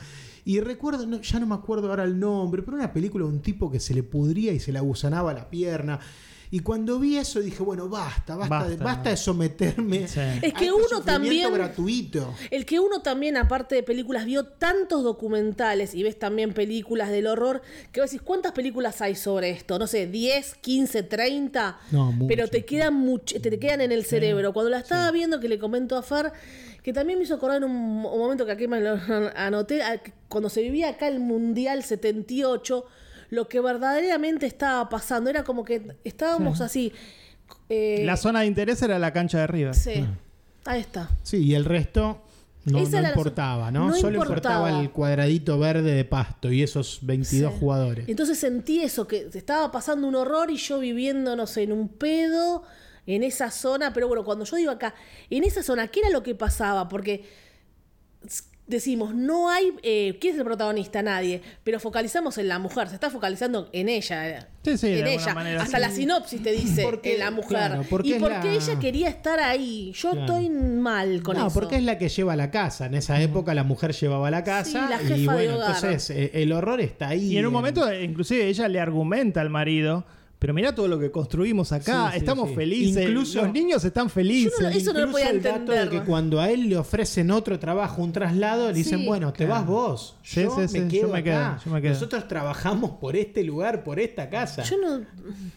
Y 0.48 0.60
recuerdo, 0.60 1.04
no, 1.04 1.20
ya 1.20 1.40
no 1.40 1.46
me 1.46 1.54
acuerdo 1.54 1.90
ahora 1.90 2.04
el 2.04 2.18
nombre, 2.18 2.62
pero 2.62 2.78
una 2.78 2.90
película 2.90 3.26
de 3.26 3.30
un 3.30 3.42
tipo 3.42 3.70
que 3.70 3.78
se 3.78 3.92
le 3.92 4.02
pudría 4.02 4.50
y 4.50 4.60
se 4.60 4.72
le 4.72 4.78
agusanaba 4.78 5.34
la 5.34 5.50
pierna. 5.50 6.00
Y 6.50 6.60
cuando 6.60 6.98
vi 6.98 7.18
eso 7.18 7.40
dije, 7.40 7.62
bueno, 7.62 7.88
basta, 7.88 8.34
basta, 8.36 8.64
de, 8.68 8.76
Basta. 8.76 8.84
basta 8.84 9.10
de 9.10 9.16
someterme. 9.18 10.08
Sí. 10.08 10.18
a 10.20 10.34
Es 10.36 10.40
que 10.40 10.46
este 10.66 10.72
uno 10.72 11.00
también- 11.04 11.52
gratuito. 11.52 12.34
El 12.50 12.64
que 12.64 12.80
uno 12.80 13.02
también, 13.02 13.36
aparte 13.36 13.74
de 13.74 13.82
películas, 13.82 14.24
vio 14.24 14.44
tantos 14.46 15.02
documentales 15.04 15.94
y 15.94 16.02
ves 16.02 16.18
también 16.18 16.54
películas 16.54 17.10
del 17.10 17.26
horror, 17.26 17.60
que 17.92 18.00
vos 18.00 18.10
decís, 18.10 18.22
¿cuántas 18.24 18.52
películas 18.52 19.00
hay 19.02 19.14
sobre 19.14 19.50
esto? 19.50 19.78
No 19.78 19.86
sé, 19.86 20.06
10, 20.06 20.54
15, 20.54 21.02
30. 21.02 21.78
No, 21.90 22.12
mucho. 22.12 22.26
pero 22.28 22.48
te 22.48 22.64
quedan, 22.64 22.94
much- 23.06 23.40
te 23.40 23.58
quedan 23.58 23.82
en 23.82 23.92
el 23.92 24.04
cerebro. 24.04 24.52
Cuando 24.52 24.70
la 24.70 24.78
estaba 24.78 25.10
viendo, 25.10 25.40
que 25.40 25.48
le 25.48 25.58
comento 25.58 25.96
a 25.96 26.02
Far, 26.02 26.32
que 26.82 26.92
también 26.94 27.18
me 27.18 27.24
hizo 27.24 27.34
acordar 27.34 27.58
en 27.58 27.64
un, 27.64 27.72
un 27.76 28.18
momento 28.18 28.46
que 28.46 28.52
aquí 28.52 28.66
me 28.66 28.80
lo 28.80 28.92
anoté, 29.36 29.80
cuando 30.28 30.48
se 30.48 30.62
vivía 30.62 30.88
acá 30.88 31.08
el 31.08 31.20
Mundial 31.20 31.82
78, 31.84 32.86
lo 33.30 33.48
que 33.48 33.60
verdaderamente 33.60 34.46
estaba 34.46 34.88
pasando. 34.88 35.30
Era 35.30 35.44
como 35.44 35.64
que 35.64 35.96
estábamos 36.04 36.60
así. 36.60 36.92
eh, 37.68 38.02
La 38.04 38.16
zona 38.16 38.40
de 38.40 38.46
interés 38.46 38.80
era 38.82 38.98
la 38.98 39.12
cancha 39.12 39.38
de 39.40 39.46
River. 39.46 39.74
sí, 39.74 40.04
ahí 40.64 40.80
está. 40.80 41.10
Sí, 41.22 41.38
y 41.44 41.54
el 41.54 41.64
resto 41.64 42.22
no, 42.64 42.80
no 42.80 43.08
importaba, 43.08 43.70
¿no? 43.70 43.88
no 43.88 43.94
Solo 43.96 44.18
importaba. 44.18 44.68
importaba 44.68 44.80
el 44.82 44.90
cuadradito 44.90 45.58
verde 45.58 45.92
de 45.94 46.04
pasto 46.04 46.52
y 46.52 46.62
esos 46.62 46.98
22 47.02 47.52
Sí. 47.52 47.58
jugadores. 47.60 48.08
Entonces 48.08 48.38
sentí 48.38 48.80
eso, 48.82 49.06
que 49.06 49.28
estaba 49.32 49.70
pasando 49.72 50.06
un 50.06 50.14
horror 50.16 50.50
y 50.50 50.56
yo 50.56 50.78
viviendo, 50.78 51.34
no 51.36 51.46
sé, 51.46 51.62
en 51.62 51.72
un 51.72 51.88
pedo, 51.88 52.62
en 53.06 53.22
esa 53.22 53.50
zona. 53.50 53.94
Pero 53.94 54.08
bueno, 54.08 54.22
cuando 54.24 54.44
yo 54.44 54.56
digo 54.56 54.70
acá, 54.70 54.94
en 55.30 55.44
esa 55.44 55.62
zona, 55.62 55.88
¿qué 55.88 56.00
era 56.00 56.10
lo 56.10 56.22
que 56.22 56.34
pasaba? 56.34 56.88
Porque 56.90 57.24
decimos, 58.68 59.14
no 59.14 59.50
hay. 59.50 59.72
eh, 59.82 60.16
¿Quién 60.20 60.34
es 60.34 60.38
el 60.38 60.44
protagonista? 60.44 61.02
Nadie. 61.02 61.42
Pero 61.64 61.80
focalizamos 61.80 62.38
en 62.38 62.46
la 62.48 62.58
mujer, 62.60 62.88
se 62.88 62.94
está 62.94 63.10
focalizando 63.10 63.68
en 63.72 63.88
ella. 63.88 64.48
Sí, 64.62 64.76
sí, 64.76 64.86
de 64.88 65.00
en 65.00 65.06
ella. 65.08 65.34
manera, 65.34 65.62
Hasta 65.62 65.78
sí. 65.78 65.82
la 65.82 65.90
sinopsis 65.90 66.42
te 66.42 66.52
dice 66.52 66.82
Porque- 66.82 67.14
en 67.14 67.20
la 67.20 67.30
mujer. 67.30 67.48
claro, 67.48 67.82
porque 67.88 68.08
y 68.10 68.14
porque 68.20 68.48
la- 68.48 68.54
ella 68.54 68.78
quería 68.78 69.08
estar 69.08 69.40
ahí. 69.40 69.92
Yo 69.96 70.10
Claro. 70.10 70.26
estoy 70.26 70.50
mal 70.50 71.22
con 71.22 71.36
no, 71.36 71.46
eso. 71.46 71.54
porque 71.58 71.76
es 71.76 71.82
la 71.82 71.96
que 71.98 72.08
lleva 72.08 72.36
la 72.36 72.50
casa. 72.50 72.86
En 72.86 72.94
esa 72.94 73.20
época 73.20 73.54
la 73.54 73.64
mujer 73.64 73.92
llevaba 73.92 74.30
la 74.30 74.44
casa 74.44 74.88
la 74.90 75.02
y 75.16 75.24
bueno, 75.26 75.56
hogar. 75.56 75.74
entonces 75.76 76.10
eh, 76.10 76.30
el 76.34 76.52
horror 76.52 76.80
está 76.82 77.08
ahí. 77.08 77.32
Y 77.32 77.38
en 77.38 77.46
un 77.46 77.50
en- 77.50 77.52
momento, 77.54 77.88
eh, 77.90 78.04
inclusive, 78.04 78.46
ella 78.46 78.68
le 78.68 78.78
argumenta 78.80 79.40
al 79.40 79.48
marido 79.50 80.04
pero 80.38 80.54
mirá 80.54 80.74
todo 80.74 80.86
lo 80.86 80.98
que 80.98 81.10
construimos 81.10 81.72
acá, 81.72 82.06
Sí, 82.06 82.12
sí, 82.12 82.18
estamos 82.18 82.50
sí. 82.50 82.54
felices, 82.54 83.08
Incluso- 83.08 83.42
los 83.42 83.52
niños 83.52 83.84
están 83.84 84.08
felices. 84.08 84.54
Yo 84.58 84.68
no- 84.70 84.76
eso 84.76 84.92
no 84.92 85.00
lo 85.00 85.06
Incluso 85.06 85.12
podía 85.26 85.30
el 85.30 85.42
dato 85.42 85.72
de 85.72 85.88
que 85.88 86.02
cuando 86.04 86.40
a 86.40 86.50
él 86.50 86.68
le 86.68 86.76
ofrecen 86.76 87.30
otro 87.30 87.58
trabajo, 87.58 88.02
un 88.02 88.12
traslado, 88.12 88.68
le 88.68 88.74
dicen, 88.74 89.00
Sí. 89.00 89.06
bueno, 89.06 89.32
te 89.32 89.46
vas 89.46 89.66
vos. 89.66 90.16
Sí, 90.22 90.42
yo 90.42 90.50
sí, 90.54 90.60
me 90.60 90.68
sí, 90.68 90.78
yo 90.78 90.88
quedo 90.88 91.08
me 91.12 91.24
quedo, 91.24 91.36
acá. 91.38 91.60
yo 91.64 91.70
me 91.72 91.82
quedo. 91.82 91.92
Nosotros 91.94 92.28
trabajamos 92.28 92.92
por 93.00 93.16
este 93.16 93.42
lugar, 93.42 93.82
por 93.82 93.98
esta 93.98 94.28
casa. 94.30 94.62
Yo 94.62 94.76
no. 94.78 95.04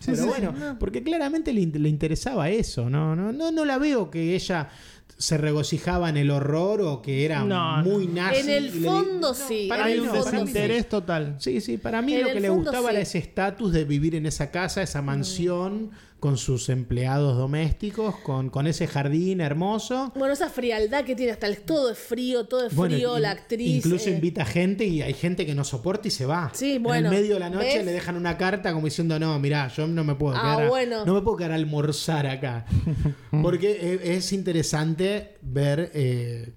Pero 0.06 0.18
sí, 0.18 0.28
bueno, 0.28 0.52
no. 0.52 0.80
porque 0.80 1.04
claramente 1.04 1.54
le, 1.54 1.66
le 1.68 1.90
interesaba 1.90 2.50
eso, 2.50 2.90
¿no? 2.90 3.16
No, 3.16 3.32
no, 3.32 3.52
no 3.52 3.66
la 3.66 3.78
veo 3.78 4.10
que 4.10 4.36
ella 4.36 4.70
se 5.18 5.38
regocijaba 5.38 6.10
en 6.10 6.18
el 6.18 6.32
horror 6.32 6.82
o 6.82 7.02
que 7.02 7.26
era 7.26 7.44
No, 7.44 7.78
muy 7.84 8.08
nazi. 8.08 8.42
En 8.42 8.50
el 8.50 8.82
le 8.82 8.88
fondo 8.88 9.30
No, 9.30 9.34
sí, 9.34 9.66
para 9.70 9.86
mí 9.86 9.94
un 10.00 10.06
no, 10.08 10.12
para 10.24 10.32
desinterés 10.32 10.90
total. 10.90 11.36
Sí, 11.40 11.62
sí, 11.62 11.78
para 11.78 12.02
mí 12.02 12.14
En 12.16 12.22
lo 12.22 12.28
el 12.28 12.34
que 12.34 12.40
le 12.40 12.50
gustaba 12.50 12.90
sí. 12.90 12.96
era 12.96 13.00
ese 13.02 13.18
estatus 13.20 13.72
de 13.74 13.86
vivir 13.86 14.16
en 14.16 14.26
esa 14.26 14.52
casa, 14.52 14.82
esa 14.82 15.02
mansión, 15.02 15.92
con 16.20 16.38
sus 16.38 16.70
empleados 16.70 17.36
domésticos, 17.36 18.16
con, 18.18 18.52
con 18.52 18.68
ese 18.68 18.86
jardín 18.86 19.42
hermoso. 19.42 20.12
Bueno, 20.16 20.36
esa 20.36 20.50
frialdad 20.50 21.04
que 21.04 21.16
tiene, 21.16 21.32
hasta 21.32 21.48
el 21.48 21.62
todo 21.62 21.90
es 21.90 21.98
frío, 21.98 22.46
todo 22.46 22.68
es 22.68 22.76
Bueno, 22.76 22.94
frío, 22.96 23.16
in- 23.16 23.24
la 23.24 23.32
actriz. 23.32 23.78
Incluso 23.84 24.10
eh, 24.10 24.14
invita 24.14 24.46
gente 24.46 24.86
y 24.86 25.02
hay 25.02 25.16
gente 25.16 25.48
que 25.48 25.56
no 25.56 25.64
soporta 25.64 26.08
y 26.10 26.12
se 26.12 26.28
va. 26.28 26.52
Sí, 26.54 26.74
En 26.74 26.84
bueno, 26.84 27.10
el 27.10 27.16
medio 27.16 27.34
de 27.34 27.40
la 27.40 27.50
noche 27.50 27.78
¿ves? 27.78 27.86
le 27.86 27.92
dejan 27.92 28.18
una 28.18 28.38
carta 28.38 28.72
como 28.72 28.86
diciendo, 28.86 29.18
no, 29.18 29.40
mirá, 29.40 29.68
yo 29.70 29.88
no 29.88 30.04
me 30.04 30.14
puedo 30.14 30.36
Ah, 30.38 30.42
quedar, 30.42 30.62
a- 30.62 30.70
bueno. 30.70 31.06
no 31.08 31.16
me 31.16 31.22
puedo 31.22 31.38
quedar 31.38 31.54
a 31.54 31.56
almorzar 31.56 32.28
acá. 32.28 32.66
Porque 33.42 33.72
eh, 33.82 34.16
es 34.16 34.32
interesante 34.32 35.01
ver... 35.42 35.92
eh, 35.94 36.54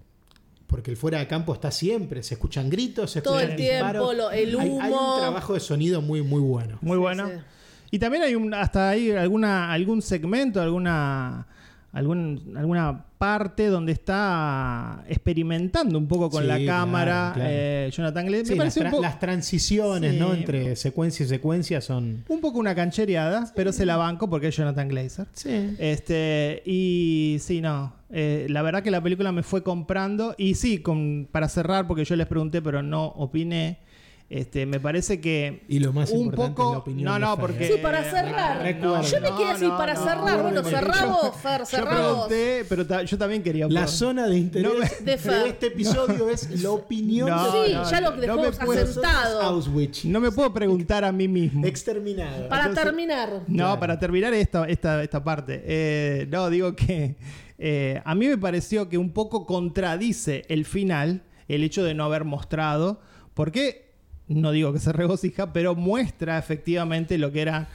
porque 0.67 0.91
el 0.91 0.97
fuera 0.97 1.19
de 1.21 1.29
campo 1.29 1.55
está 1.55 1.71
siempre, 1.71 2.23
se 2.25 2.35
escuchan 2.35 2.69
gritos, 2.69 3.09
se 3.13 3.23
Todo 3.23 3.39
escuchan 3.39 3.51
el 3.53 3.57
tiempo, 3.57 4.13
lo- 4.13 4.31
el 4.33 4.49
Hay- 4.59 4.69
Hay, 4.81 4.91
humo. 4.93 5.15
un 5.15 5.21
trabajo 5.21 5.55
de 5.55 5.61
sonido 5.61 6.03
muy, 6.03 6.23
muy 6.23 6.41
bueno. 6.41 6.79
Muy 6.81 6.99
bueno. 6.99 7.29
sí. 7.29 7.35
Y 7.93 7.99
también 8.01 8.25
hay 8.25 8.35
un, 8.35 8.53
hasta 8.53 8.89
ahí 8.91 9.13
alguna, 9.13 9.73
algún 9.73 10.03
segmento, 10.03 10.61
alguna, 10.61 11.47
algún, 11.95 12.55
alguna 12.57 13.07
parte 13.19 13.69
donde 13.69 13.93
está 13.93 15.03
experimentando 15.09 15.97
un 15.99 16.07
poco 16.09 16.29
con 16.29 16.43
Sí, 16.43 16.49
la 16.49 16.57
claro, 16.59 16.67
cámara. 16.85 17.31
claro. 17.35 17.51
eh, 17.53 17.91
Jonathan 17.93 18.27
Glazer. 18.27 18.47
Sí, 18.49 18.55
las, 18.57 18.77
un, 18.77 19.01
las 19.03 19.19
transiciones 19.19 20.13
Sí. 20.13 20.19
¿no? 20.19 20.35
entre 20.35 20.77
secuencia 20.77 21.25
y 21.25 21.29
secuencia 21.29 21.81
son... 21.81 22.25
un 22.29 22.41
poco 22.41 22.59
una 22.59 22.75
canchereada, 22.75 23.51
pero 23.57 23.73
se 23.73 23.87
la 23.87 23.97
banco 23.97 24.29
porque 24.29 24.49
es 24.49 24.57
Jonathan 24.57 24.89
Glazer. 24.89 25.27
Sí. 25.33 25.75
Este, 25.79 26.63
y 26.67 27.39
sí, 27.41 27.61
no. 27.63 27.95
eh, 28.11 28.47
la 28.51 28.61
verdad 28.63 28.83
que 28.83 28.91
la 28.91 29.01
película 29.03 29.33
me 29.33 29.43
fue 29.43 29.63
comprando. 29.63 30.35
Y 30.37 30.55
sí, 30.57 30.79
con, 30.79 31.29
para 31.33 31.49
cerrar, 31.49 31.87
porque 31.87 32.05
yo 32.05 32.17
les 32.17 32.27
pregunté, 32.27 32.61
pero 32.61 32.83
no 32.83 33.07
opiné. 33.07 33.79
Este, 34.31 34.65
me 34.65 34.81
parece 34.81 35.21
que 35.21 35.65
Y 35.69 35.79
lo 35.81 35.93
más 35.93 36.11
un 36.11 36.23
importante 36.23 36.55
poco. 36.57 36.71
es 36.71 36.73
la 36.73 36.79
opinión 36.79 37.05
no, 37.05 37.15
de 37.15 37.21
no, 37.21 37.37
porque. 37.39 37.67
Sí, 37.69 37.75
para 37.81 38.03
cerrar. 38.03 38.65
Yo 38.81 39.21
me 39.21 39.29
quedé 39.37 39.51
así 39.51 39.69
para 39.69 39.95
cerrar. 39.95 40.43
Bueno, 40.43 40.63
cerramos, 40.65 41.23
yo- 41.23 41.33
Fer, 41.35 41.63
Yo 41.71 41.85
pregunté, 41.89 42.65
pero 42.69 42.87
ta- 42.87 43.03
yo 43.03 43.19
también 43.19 43.43
quería. 43.43 43.69
La 43.69 43.87
zona 43.87 44.27
de 44.27 44.39
interés 44.39 44.73
No 44.73 44.79
me- 44.79 44.89
De 44.89 45.05
de, 45.13 45.19
Fer. 45.19 45.47
este 45.49 45.67
episodio 45.67 46.29
es 46.31 46.63
la 46.63 46.71
opinión 46.71 47.29
No, 47.29 47.45
de 47.53 47.67
sí, 47.69 47.75
no, 47.75 47.91
ya 47.91 48.01
no, 48.01 48.11
lo 48.13 48.17
dejamos 48.17 48.59
asentado. 48.59 49.43
Auschwitz. 49.43 50.05
No 50.07 50.21
me 50.21 50.31
puedo 50.33 50.53
preguntar 50.55 51.05
a 51.05 51.13
mí 51.13 51.29
mismo. 51.29 51.65
Exterminado. 51.67 52.49
Para 52.49 52.63
Entonces- 52.63 52.85
terminar. 52.85 53.29
No, 53.47 53.57
Claro. 53.65 53.81
para 53.81 53.99
terminar 54.01 54.33
esta, 54.35 54.65
esta, 54.67 55.03
esta 55.03 55.23
parte. 55.23 55.63
Eh, 55.65 56.27
no, 56.31 56.49
digo 56.49 56.75
que 56.75 57.15
eh, 57.59 58.01
a 58.05 58.15
mí 58.15 58.27
me 58.27 58.39
pareció 58.39 58.89
que 58.89 58.97
un 58.99 59.11
poco 59.13 59.45
contradice 59.47 60.45
el 60.49 60.65
final 60.65 61.23
el 61.47 61.63
hecho 61.63 61.85
de 61.85 61.93
no 61.95 62.05
haber 62.05 62.25
mostrado, 62.25 63.01
porque 63.35 63.85
no 64.29 64.53
digo 64.53 64.73
que 64.73 64.79
se 64.81 64.93
regocija, 64.93 65.53
pero 65.53 65.75
muestra 65.75 66.39
efectivamente 66.39 67.19
lo 67.19 67.31
que 67.33 67.43
eran 67.43 67.67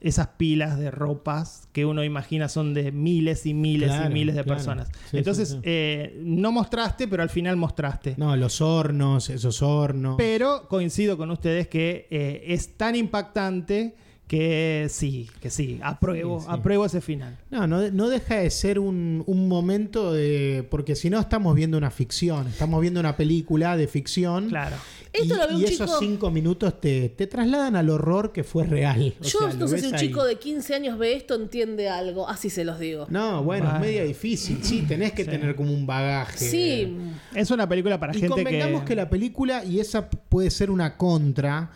esas 0.00 0.26
pilas 0.36 0.78
de 0.78 0.90
ropas 0.90 1.66
que 1.72 1.86
uno 1.86 2.04
imagina 2.04 2.50
son 2.50 2.74
de 2.74 2.92
miles 2.92 3.46
y 3.46 3.54
miles 3.54 3.88
Claro, 3.90 4.10
y 4.10 4.12
miles 4.12 4.34
de 4.34 4.42
claro. 4.44 4.56
personas. 4.58 4.88
Sí, 5.10 5.16
Entonces, 5.16 5.48
sí, 5.48 5.54
sí. 5.54 5.60
eh, 5.64 6.20
no 6.22 6.52
mostraste, 6.52 7.08
pero 7.08 7.22
al 7.22 7.30
final 7.30 7.56
mostraste. 7.56 8.14
No, 8.18 8.36
los 8.36 8.60
hornos, 8.60 9.30
esos 9.30 9.62
hornos. 9.62 10.16
Pero 10.18 10.68
coincido 10.68 11.16
con 11.16 11.30
ustedes 11.30 11.68
que 11.68 12.06
eh, 12.10 12.44
es 12.48 12.76
tan 12.76 12.96
impactante 12.96 13.94
que 14.26 14.88
sí, 14.90 15.30
que 15.40 15.48
sí, 15.50 15.80
apruebo, 15.82 16.40
Sí, 16.40 16.46
sí. 16.48 16.52
apruebo 16.52 16.84
ese 16.86 17.00
final. 17.00 17.38
No, 17.50 17.66
no, 17.66 17.90
no 17.90 18.08
deja 18.08 18.36
de 18.36 18.50
ser 18.50 18.78
un, 18.78 19.22
un 19.26 19.48
momento 19.48 20.12
de. 20.12 20.66
Porque 20.70 20.96
si 20.96 21.08
no, 21.08 21.18
estamos 21.20 21.54
viendo 21.54 21.78
una 21.78 21.90
ficción. 21.90 22.46
Estamos 22.48 22.80
viendo 22.82 23.00
una 23.00 23.16
película 23.16 23.76
de 23.76 23.86
ficción. 23.86 24.48
Claro. 24.48 24.76
Esto 25.14 25.34
y, 25.34 25.38
lo 25.38 25.48
ve 25.48 25.54
un 25.54 25.60
y 25.60 25.64
esos 25.64 25.86
chico- 25.88 25.98
cinco 26.00 26.30
minutos 26.30 26.80
te, 26.80 27.08
te 27.08 27.26
trasladan 27.26 27.76
al 27.76 27.88
horror 27.88 28.32
que 28.32 28.42
fue 28.44 28.64
real. 28.64 29.14
O 29.20 29.24
Yo 29.24 29.38
sea, 29.38 29.54
no 29.54 29.68
sé 29.68 29.78
si 29.78 29.86
un 29.86 29.94
ahí. 29.94 30.00
chico 30.08 30.24
de 30.24 30.36
15 30.36 30.74
años 30.74 30.98
ve 30.98 31.14
esto, 31.14 31.34
entiende 31.36 31.88
algo. 31.88 32.28
Así 32.28 32.50
se 32.50 32.64
los 32.64 32.78
digo. 32.80 33.06
No, 33.10 33.42
bueno, 33.44 33.64
Bueno. 33.66 33.74
es 33.76 33.80
media 33.80 34.04
difícil. 34.04 34.58
Sí, 34.62 34.82
tenés 34.82 35.12
que 35.12 35.24
tener 35.24 35.54
como 35.54 35.72
un 35.72 35.86
bagaje. 35.86 36.38
Sí, 36.38 36.96
Es 37.34 37.50
una 37.50 37.68
película 37.68 37.98
para 38.00 38.12
Y 38.14 38.20
gente 38.20 38.34
convengamos 38.34 38.82
que... 38.82 38.88
que... 38.88 38.94
la 38.96 39.08
película, 39.08 39.64
y 39.64 39.78
esa 39.80 40.10
puede 40.10 40.50
ser 40.50 40.70
una 40.70 40.96
contra, 40.96 41.70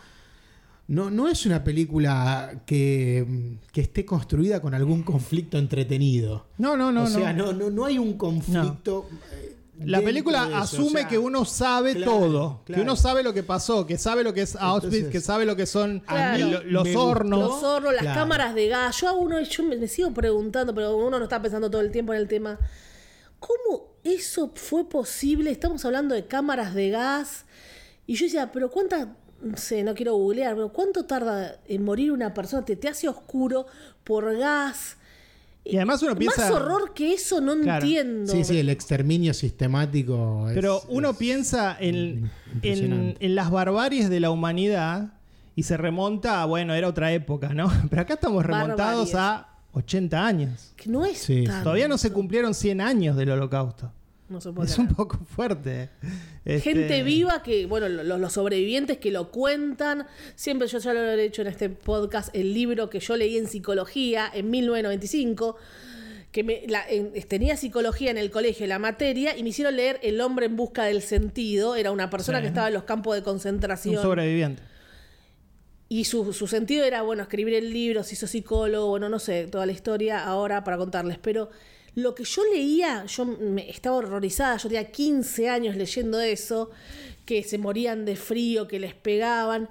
no, 0.87 1.09
no 1.11 1.27
es 1.27 1.45
una 1.45 1.63
película 1.63 2.63
que, 2.65 3.55
que 3.71 3.81
esté 3.81 4.05
construida 4.05 4.59
con 4.61 4.73
algún 4.73 5.03
conflicto 5.03 5.57
entretenido. 5.57 6.47
No, 6.57 6.75
no, 6.75 6.91
no, 6.91 7.03
o 7.03 7.07
sea, 7.07 7.31
no. 7.31 7.47
no, 7.47 7.53
no, 7.53 7.69
no 7.69 7.85
hay 7.85 7.99
un 7.99 8.13
conflicto. 8.13 9.07
eh, 9.31 9.55
La 9.85 10.01
película 10.01 10.45
eso, 10.47 10.57
asume 10.57 10.87
o 10.87 10.89
sea, 10.91 11.07
que 11.07 11.17
uno 11.17 11.45
sabe 11.45 11.93
claro, 11.95 12.11
todo, 12.11 12.61
que 12.65 12.81
uno 12.81 12.95
sabe 12.95 13.23
lo 13.23 13.33
que 13.33 13.43
pasó, 13.43 13.85
que 13.85 13.97
sabe 13.97 14.23
lo 14.23 14.33
que 14.33 14.41
es 14.41 14.55
Auschwitz, 14.55 14.93
Entonces, 14.93 15.11
que 15.11 15.21
sabe 15.21 15.45
lo 15.45 15.55
que 15.55 15.65
son 15.65 16.03
mí 16.35 16.61
los 16.65 16.95
hornos. 16.95 17.39
los 17.39 17.63
hornos, 17.63 17.93
las 17.93 18.01
Claro. 18.01 18.19
cámaras 18.21 18.55
de 18.55 18.67
gas. 18.67 18.99
Yo 18.99 19.07
a 19.09 19.13
uno, 19.13 19.39
yo 19.41 19.63
me, 19.63 19.77
me 19.77 19.87
sigo 19.87 20.11
preguntando, 20.13 20.73
pero 20.75 20.95
uno 20.97 21.17
no 21.17 21.23
está 21.23 21.41
pensando 21.41 21.69
todo 21.71 21.81
el 21.81 21.91
tiempo 21.91 22.13
en 22.13 22.19
el 22.19 22.27
tema. 22.27 22.59
¿Cómo 23.39 23.93
eso 24.03 24.51
fue 24.55 24.87
posible? 24.89 25.49
Estamos 25.51 25.85
hablando 25.85 26.13
de 26.13 26.25
cámaras 26.25 26.73
de 26.73 26.89
gas. 26.89 27.45
Y 28.05 28.15
yo 28.15 28.25
decía, 28.25 28.51
pero 28.51 28.69
¿cuántas? 28.69 29.07
No 29.41 29.55
sé, 29.55 29.83
no 29.83 29.95
quiero 29.95 30.15
googlear, 30.15 30.55
pero 30.55 30.73
¿cuánto 30.73 31.05
tarda 31.05 31.57
en 31.67 31.85
morir 31.85 32.11
una 32.11 32.33
persona? 32.33 32.65
Te, 32.65 32.75
te 32.75 32.89
hace 32.89 33.07
oscuro 33.07 33.65
por 34.03 34.37
gas. 34.37 34.97
Y 35.71 35.77
además 35.77 36.01
uno 36.03 36.15
piensa... 36.15 36.41
Más 36.43 36.51
horror 36.51 36.93
que 36.93 37.13
eso 37.13 37.39
no 37.41 37.55
Claro. 37.61 37.83
entiendo. 37.85 38.31
Sí, 38.31 38.43
sí, 38.43 38.57
el 38.59 38.69
exterminio 38.69 39.33
sistemático. 39.33 40.47
es- 40.49 40.55
Pero 40.55 40.81
uno 40.89 41.11
es- 41.11 41.17
piensa 41.17 41.77
en, 41.79 42.29
en, 42.63 43.35
las 43.35 43.51
barbaries 43.51 44.09
de 44.09 44.19
la 44.19 44.31
humanidad 44.31 45.13
y 45.55 45.63
se 45.63 45.77
remonta 45.77 46.41
a, 46.41 46.45
bueno, 46.45 46.73
era 46.73 46.87
otra 46.87 47.11
época, 47.11 47.53
¿no? 47.53 47.69
Pero 47.89 48.01
acá 48.01 48.13
estamos 48.15 48.45
remontados 48.45 49.11
Barbaries. 49.13 49.15
a 49.15 49.49
80 49.73 50.25
años. 50.25 50.73
Que 50.75 50.89
no 50.89 51.05
es 51.05 51.17
Sí. 51.19 51.43
tanto. 51.45 51.63
Todavía 51.63 51.87
no 51.87 51.97
se 51.97 52.11
cumplieron 52.11 52.53
100 52.53 52.81
años 52.81 53.15
del 53.15 53.29
holocausto. 53.31 53.91
No 54.29 54.39
se 54.39 54.51
puede 54.51 54.69
Es 54.69 54.77
un 54.77 54.87
poco 54.93 55.17
fuerte. 55.25 55.89
Este, 56.45 56.61
Gente 56.71 57.01
viva 57.03 57.41
que, 57.43 57.65
bueno, 57.65 57.89
lo- 57.89 58.17
los, 58.17 58.31
sobrevivientes 58.33 58.97
que 58.99 59.11
lo 59.11 59.31
cuentan. 59.31 60.05
Siempre 60.35 60.67
yo 60.67 60.77
ya 60.79 60.93
lo 60.93 61.01
he 61.01 61.23
hecho 61.25 61.41
en 61.41 61.47
este 61.47 61.69
podcast, 61.69 62.33
el 62.35 62.53
libro 62.53 62.89
que 62.89 62.99
yo 62.99 63.17
leí 63.17 63.37
en 63.37 63.47
psicología 63.47 64.29
en 64.33 64.49
1995, 64.51 65.57
que 66.31 66.43
me, 66.43 66.61
la- 66.67 66.87
en- 66.87 67.11
tenía 67.27 67.57
psicología 67.57 68.11
en 68.11 68.17
el 68.19 68.29
colegio, 68.29 68.67
la 68.67 68.77
materia, 68.77 69.35
y 69.35 69.41
me 69.41 69.49
hicieron 69.49 69.75
leer 69.75 69.99
El 70.03 70.21
hombre 70.21 70.45
en 70.45 70.55
busca 70.55 70.83
del 70.85 71.01
sentido. 71.01 71.75
Era 71.75 71.91
una 71.91 72.09
persona 72.11 72.37
Sí. 72.37 72.43
que 72.43 72.47
estaba 72.49 72.67
en 72.67 72.75
los 72.75 72.83
campos 72.83 73.15
de 73.15 73.19
Un 73.21 73.25
concentración. 73.25 74.01
sobreviviente. 74.01 74.61
Y 75.91 76.03
su, 76.05 76.33
su 76.33 76.45
sentido 76.45 76.85
era, 76.85 77.01
bueno, 77.01 77.23
escribir 77.23 77.55
el 77.55 77.73
libro, 77.73 78.03
se 78.03 78.13
hizo 78.13 78.27
psicólogo, 78.27 78.89
bueno, 78.89 79.09
no 79.09 79.17
sé, 79.17 79.47
toda 79.47 79.65
la 79.65 79.71
historia 79.71 80.23
ahora 80.23 80.63
para 80.63 80.77
contarles. 80.77 81.17
Pero 81.17 81.49
lo 82.01 82.15
que 82.15 82.23
yo 82.23 82.43
leía, 82.51 83.05
yo 83.05 83.25
me, 83.25 83.69
estaba 83.69 83.97
horrorizada, 83.97 84.57
yo 84.57 84.69
tenía 84.69 84.91
15 84.91 85.49
años 85.49 85.75
leyendo 85.75 86.19
eso, 86.19 86.71
que 87.25 87.43
se 87.43 87.57
morían 87.57 88.05
de 88.05 88.15
frío, 88.15 88.67
que 88.67 88.79
les 88.79 88.93
pegaban. 88.93 89.69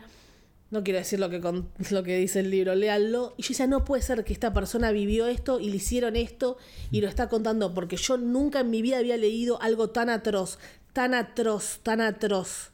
No 0.70 0.84
quiero 0.84 0.98
decir 0.98 1.18
lo 1.18 1.30
que, 1.30 1.40
lo 1.90 2.02
que 2.02 2.16
dice 2.16 2.40
el 2.40 2.50
libro, 2.50 2.74
léanlo. 2.74 3.34
Y 3.36 3.42
yo 3.42 3.48
decía, 3.48 3.66
no 3.66 3.84
puede 3.84 4.02
ser 4.02 4.24
que 4.24 4.32
esta 4.32 4.52
persona 4.52 4.92
vivió 4.92 5.26
esto 5.26 5.60
y 5.60 5.70
le 5.70 5.76
hicieron 5.76 6.16
esto 6.16 6.56
y 6.90 7.00
lo 7.00 7.08
está 7.08 7.28
contando, 7.28 7.74
porque 7.74 7.96
yo 7.96 8.16
nunca 8.16 8.60
en 8.60 8.70
mi 8.70 8.82
vida 8.82 8.98
había 8.98 9.16
leído 9.16 9.60
algo 9.62 9.90
tan 9.90 10.10
atroz, 10.10 10.58
tan 10.92 11.14
atroz, 11.14 11.80
tan 11.82 12.00
atroz 12.00 12.72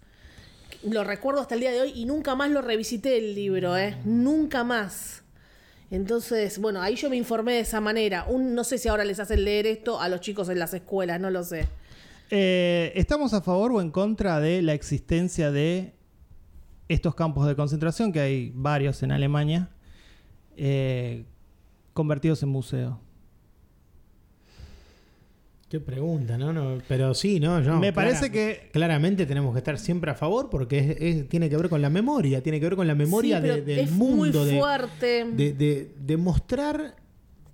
lo 0.84 1.04
recuerdo 1.04 1.40
hasta 1.40 1.54
el 1.54 1.60
día 1.60 1.72
de 1.72 1.80
hoy 1.80 1.92
y 1.94 2.04
nunca 2.04 2.34
más 2.34 2.50
lo 2.50 2.60
revisité 2.60 3.16
el 3.16 3.34
libro, 3.34 3.76
¿eh? 3.76 3.96
Nunca 4.04 4.64
más. 4.64 5.23
Entonces, 5.94 6.58
bueno, 6.58 6.82
ahí 6.82 6.96
yo 6.96 7.08
me 7.08 7.16
informé 7.16 7.52
de 7.52 7.60
esa 7.60 7.80
manera. 7.80 8.24
Un, 8.28 8.52
no 8.52 8.64
sé 8.64 8.78
si 8.78 8.88
ahora 8.88 9.04
les 9.04 9.20
hacen 9.20 9.44
leer 9.44 9.64
esto 9.66 10.00
a 10.00 10.08
los 10.08 10.20
chicos 10.20 10.48
en 10.48 10.58
las 10.58 10.74
escuelas, 10.74 11.20
no 11.20 11.30
lo 11.30 11.44
sé. 11.44 11.68
Eh, 12.30 12.90
¿Estamos 12.96 13.32
a 13.32 13.40
favor 13.40 13.70
o 13.70 13.80
en 13.80 13.92
contra 13.92 14.40
de 14.40 14.60
la 14.60 14.74
existencia 14.74 15.52
de 15.52 15.94
estos 16.88 17.14
campos 17.14 17.46
de 17.46 17.54
concentración, 17.54 18.10
que 18.12 18.18
hay 18.18 18.52
varios 18.56 19.04
en 19.04 19.12
Alemania, 19.12 19.70
eh, 20.56 21.26
convertidos 21.92 22.42
en 22.42 22.48
museo? 22.48 23.00
Qué 25.74 25.80
pregunta, 25.80 26.38
¿no? 26.38 26.52
no 26.52 26.78
pero 26.86 27.14
sí, 27.14 27.40
no. 27.40 27.60
Me 27.80 27.92
parece 27.92 28.30
clara- 28.30 28.32
que- 28.32 28.68
Claramente 28.72 29.26
tenemos 29.26 29.52
que 29.54 29.58
estar 29.58 29.76
siempre 29.76 30.08
a 30.12 30.14
favor 30.14 30.48
porque 30.48 30.78
es- 30.78 30.96
es- 31.00 31.28
tiene 31.28 31.50
que 31.50 31.56
ver 31.56 31.68
con 31.68 31.82
la 31.82 31.90
memoria, 31.90 32.40
tiene 32.44 32.60
que 32.60 32.66
ver 32.66 32.76
con 32.76 32.86
la 32.86 32.94
memoria 32.94 33.38
Sí, 33.38 33.42
pero 33.42 33.54
de- 33.56 33.62
del 33.62 33.78
es 33.80 33.90
mundo. 33.90 34.16
muy 34.16 34.30
de- 34.52 34.56
fuerte. 34.60 35.24
de, 35.32 35.52
de- 35.52 35.92
de 35.98 36.16
mostrar 36.16 36.94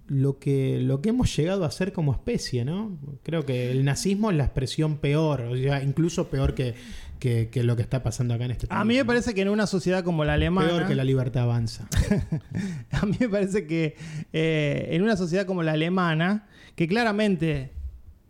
lo 0.06 0.38
que, 0.38 0.80
lo 0.83 1.00
que 1.00 1.09
hemos 1.09 1.35
llegado 1.35 1.64
a 1.64 1.70
ser 1.70 1.94
como 1.94 2.12
especie, 2.12 2.62
¿no? 2.66 2.98
Creo 3.22 3.46
que 3.46 3.70
el 3.70 3.87
nazismo 3.87 4.30
es 4.30 4.37
la 4.37 4.44
expresión 4.44 4.98
peor, 4.98 5.40
o 5.40 5.56
sea, 5.56 5.83
incluso 5.83 6.28
peor 6.28 6.54
que, 6.54 6.74
que- 7.20 7.48
que 7.48 7.62
lo 7.62 7.74
que 7.74 7.80
está 7.80 8.02
pasando 8.02 8.35
acá 8.35 8.44
en 8.44 8.50
este 8.50 8.66
A 8.68 8.85
mí 8.85 8.96
me 8.96 9.04
parece 9.06 9.33
que 9.33 9.40
en 9.40 9.48
una 9.48 9.66
sociedad 9.66 10.04
como 10.04 10.26
la 10.26 10.35
alemana. 10.35 10.68
peor 10.68 10.87
que 10.87 10.94
la 10.94 11.04
libertad 11.04 11.44
avanza. 11.44 11.88
A 12.90 13.06
mí 13.06 13.16
me 13.18 13.30
parece 13.30 13.66
que 13.66 13.96
eh, 14.35 14.88
en 14.90 15.02
una 15.02 15.16
sociedad 15.16 15.46
como 15.46 15.62
la 15.62 15.72
alemana, 15.72 16.46
que 16.76 16.87
claramente 16.87 17.70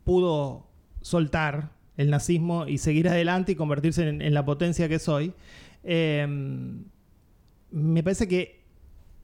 pudo 0.04 0.66
soltar 1.00 1.72
el 1.96 2.10
nazismo 2.10 2.66
y 2.66 2.78
seguir 2.78 3.08
adelante 3.08 3.52
y 3.52 3.56
convertirse 3.56 4.08
en, 4.08 4.34
la 4.34 4.44
potencia 4.44 4.88
que 4.88 4.98
soy, 4.98 5.34
eh, 5.84 6.26
me 7.70 8.02
parece 8.02 8.26
que 8.26 8.64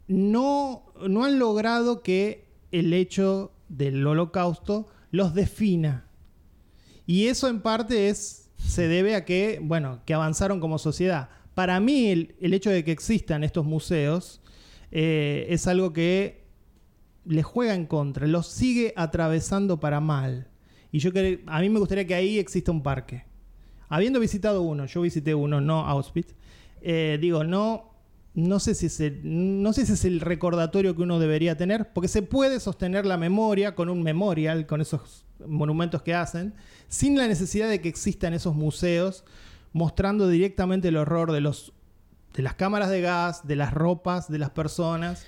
no, 0.08 0.84
no 1.08 1.24
han 1.24 1.38
logrado 1.38 2.02
que 2.02 2.44
el 2.72 2.92
hecho 2.92 3.52
del 3.68 4.06
holocausto 4.06 4.88
los 5.10 5.34
defina. 5.34 6.04
Y 7.06 7.26
eso 7.28 7.48
en 7.48 7.60
parte 7.60 8.08
es, 8.08 8.50
se 8.56 8.88
debe 8.88 9.14
a 9.14 9.24
que, 9.24 9.60
bueno, 9.62 10.00
que 10.04 10.14
avanzaron 10.14 10.60
como 10.60 10.78
sociedad. 10.78 11.30
Para 11.54 11.80
mí 11.80 12.08
el, 12.08 12.34
el 12.40 12.52
hecho 12.52 12.70
de 12.70 12.84
que 12.84 12.92
existan 12.92 13.44
estos 13.44 13.64
museos 13.64 14.40
eh, 14.90 15.46
es 15.48 15.66
algo 15.66 15.92
que 15.92 16.44
les 17.24 17.44
juega 17.44 17.74
en 17.74 17.86
contra, 17.86 18.26
los 18.26 18.46
sigue 18.46 18.92
atravesando 18.96 19.80
para 19.80 20.00
mal. 20.00 20.48
Y 20.96 20.98
yo 20.98 21.10
cre- 21.12 21.42
a 21.46 21.60
mí 21.60 21.68
me 21.68 21.78
gustaría 21.78 22.06
que 22.06 22.14
ahí 22.14 22.38
exista 22.38 22.72
un 22.72 22.82
parque. 22.82 23.24
Habiendo 23.90 24.18
visitado 24.18 24.62
uno, 24.62 24.86
yo 24.86 25.02
visité 25.02 25.34
uno, 25.34 25.60
no 25.60 25.80
Auschwitz, 25.86 26.34
eh, 26.80 27.18
digo, 27.20 27.44
no, 27.44 27.90
no 28.32 28.58
sé 28.60 28.74
si 28.74 28.86
es 28.86 28.98
el, 29.00 29.20
no 29.62 29.74
sé 29.74 29.84
si 29.84 29.92
es 29.92 30.06
el 30.06 30.20
recordatorio 30.20 30.96
que 30.96 31.02
uno 31.02 31.18
debería 31.18 31.54
tener, 31.54 31.92
porque 31.92 32.08
se 32.08 32.22
puede 32.22 32.60
sostener 32.60 33.04
la 33.04 33.18
memoria 33.18 33.74
con 33.74 33.90
un 33.90 34.02
memorial, 34.02 34.66
con 34.66 34.80
esos 34.80 35.26
monumentos 35.46 36.00
que 36.00 36.14
hacen, 36.14 36.54
sin 36.88 37.18
la 37.18 37.28
necesidad 37.28 37.68
de 37.68 37.82
que 37.82 37.90
existan 37.90 38.32
esos 38.32 38.54
museos 38.54 39.22
mostrando 39.74 40.28
directamente 40.30 40.88
el 40.88 40.96
horror 40.96 41.30
de 41.30 41.42
los 41.42 41.74
de 42.32 42.42
las 42.42 42.54
cámaras 42.54 42.88
de 42.88 43.02
gas, 43.02 43.46
de 43.46 43.56
las 43.56 43.74
ropas, 43.74 44.30
de 44.30 44.38
las 44.38 44.48
personas. 44.48 45.26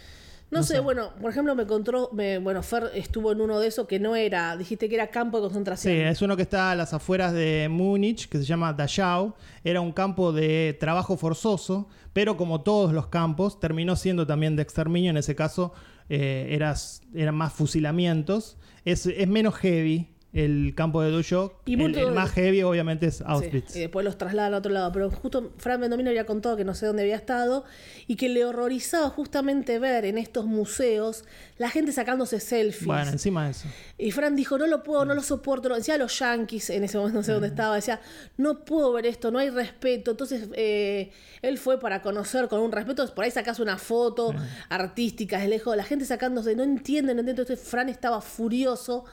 No, 0.50 0.60
No 0.60 0.64
sé, 0.64 0.74
sé. 0.76 0.80
bueno, 0.80 1.10
por 1.20 1.30
ejemplo, 1.30 1.54
me 1.54 1.64
encontró, 1.64 2.08
me, 2.12 2.38
bueno, 2.38 2.62
Fer 2.62 2.90
estuvo 2.94 3.32
en 3.32 3.40
uno 3.42 3.60
de 3.60 3.66
esos 3.68 3.86
que 3.86 3.98
no 4.00 4.16
era, 4.16 4.56
dijiste 4.56 4.88
que 4.88 4.94
era 4.94 5.08
campo 5.08 5.38
de 5.38 5.42
Sí, 5.42 5.46
concentración. 5.48 5.94
es 6.06 6.22
uno 6.22 6.36
que 6.36 6.42
está 6.42 6.70
a 6.70 6.74
las 6.74 6.94
afueras 6.94 7.34
de 7.34 7.68
Múnich, 7.70 8.28
que 8.30 8.38
se 8.38 8.44
llama 8.44 8.72
Dachau. 8.72 9.34
Era 9.62 9.82
un 9.82 9.92
campo 9.92 10.32
de 10.32 10.74
trabajo 10.80 11.18
forzoso, 11.18 11.88
pero 12.14 12.36
como 12.38 12.62
todos 12.62 12.94
los 12.94 13.08
campos, 13.08 13.60
terminó 13.60 13.94
siendo 13.94 14.26
también 14.26 14.56
de 14.56 14.62
exterminio. 14.62 15.10
En 15.10 15.18
ese 15.18 15.34
caso, 15.36 15.74
eh, 16.08 16.48
eras- 16.50 17.02
eran 17.14 17.34
más 17.34 17.52
fusilamientos. 17.52 18.56
Es, 18.86 19.04
es 19.04 19.28
menos 19.28 19.54
heavy 19.56 20.08
el 20.32 20.74
campo 20.76 21.00
de 21.02 21.10
Dachau. 21.10 21.52
Y 21.64 21.80
El, 21.82 22.12
más 22.12 22.32
heavy, 22.32 22.62
obviamente, 22.62 23.06
es 23.06 23.16
Sí, 23.16 23.24
Auschwitz. 23.26 23.76
y 23.76 23.80
después 23.80 24.04
los 24.04 24.18
trasladan 24.18 24.52
a 24.54 24.58
otro 24.58 24.70
lado. 24.70 24.92
Pero 24.92 25.10
justo 25.10 25.52
Fran 25.56 25.80
Mendomino 25.80 26.10
había 26.10 26.26
contado 26.26 26.56
que 26.56 26.64
no 26.64 26.74
sé 26.74 26.86
dónde 26.86 27.02
había 27.02 27.16
estado 27.16 27.64
y 28.06 28.16
que 28.16 28.28
le 28.28 28.44
horrorizaba 28.44 29.08
justamente 29.08 29.78
ver 29.78 30.04
en 30.04 30.18
estos 30.18 30.44
museos 30.44 31.24
la 31.56 31.70
gente 31.70 31.92
sacándose 31.92 32.40
selfies. 32.40 32.84
Bueno, 32.86 33.10
encima 33.10 33.46
de 33.46 33.52
eso. 33.52 33.68
Y 33.96 34.10
Fran 34.10 34.36
dijo, 34.36 34.58
no 34.58 34.66
lo 34.66 34.82
puedo, 34.82 35.04
no 35.06 35.14
lo 35.14 35.22
soporto. 35.22 35.70
Lo 35.70 35.76
decía 35.76 35.94
a 35.94 35.98
los 35.98 36.18
yankees 36.18 36.70
en 36.70 36.84
ese 36.84 36.98
momento, 36.98 37.18
no 37.20 37.24
sé 37.24 37.32
dónde 37.32 37.48
estaba. 37.48 37.74
Decía, 37.76 38.00
no 38.36 38.64
puedo 38.66 38.92
ver 38.92 39.06
esto, 39.06 39.30
no 39.30 39.38
hay 39.38 39.48
respeto. 39.48 40.10
Entonces, 40.10 40.48
eh, 40.52 41.10
él 41.40 41.56
fue 41.56 41.80
para 41.80 42.02
conocer 42.02 42.48
con 42.48 42.60
un 42.60 42.70
respeto. 42.70 43.06
Por 43.14 43.24
ahí 43.24 43.30
sacas 43.30 43.60
una 43.60 43.78
foto 43.78 44.34
artística 44.68 45.38
de 45.38 45.48
lejos. 45.48 45.74
La 45.76 45.84
gente 45.84 46.04
sacándose, 46.04 46.54
no 46.54 46.62
entienden, 46.62 47.16
no 47.16 47.20
entienden. 47.20 47.42
Entonces, 47.44 47.66
Fran 47.66 47.88
estaba 47.88 48.20
furioso. 48.20 49.04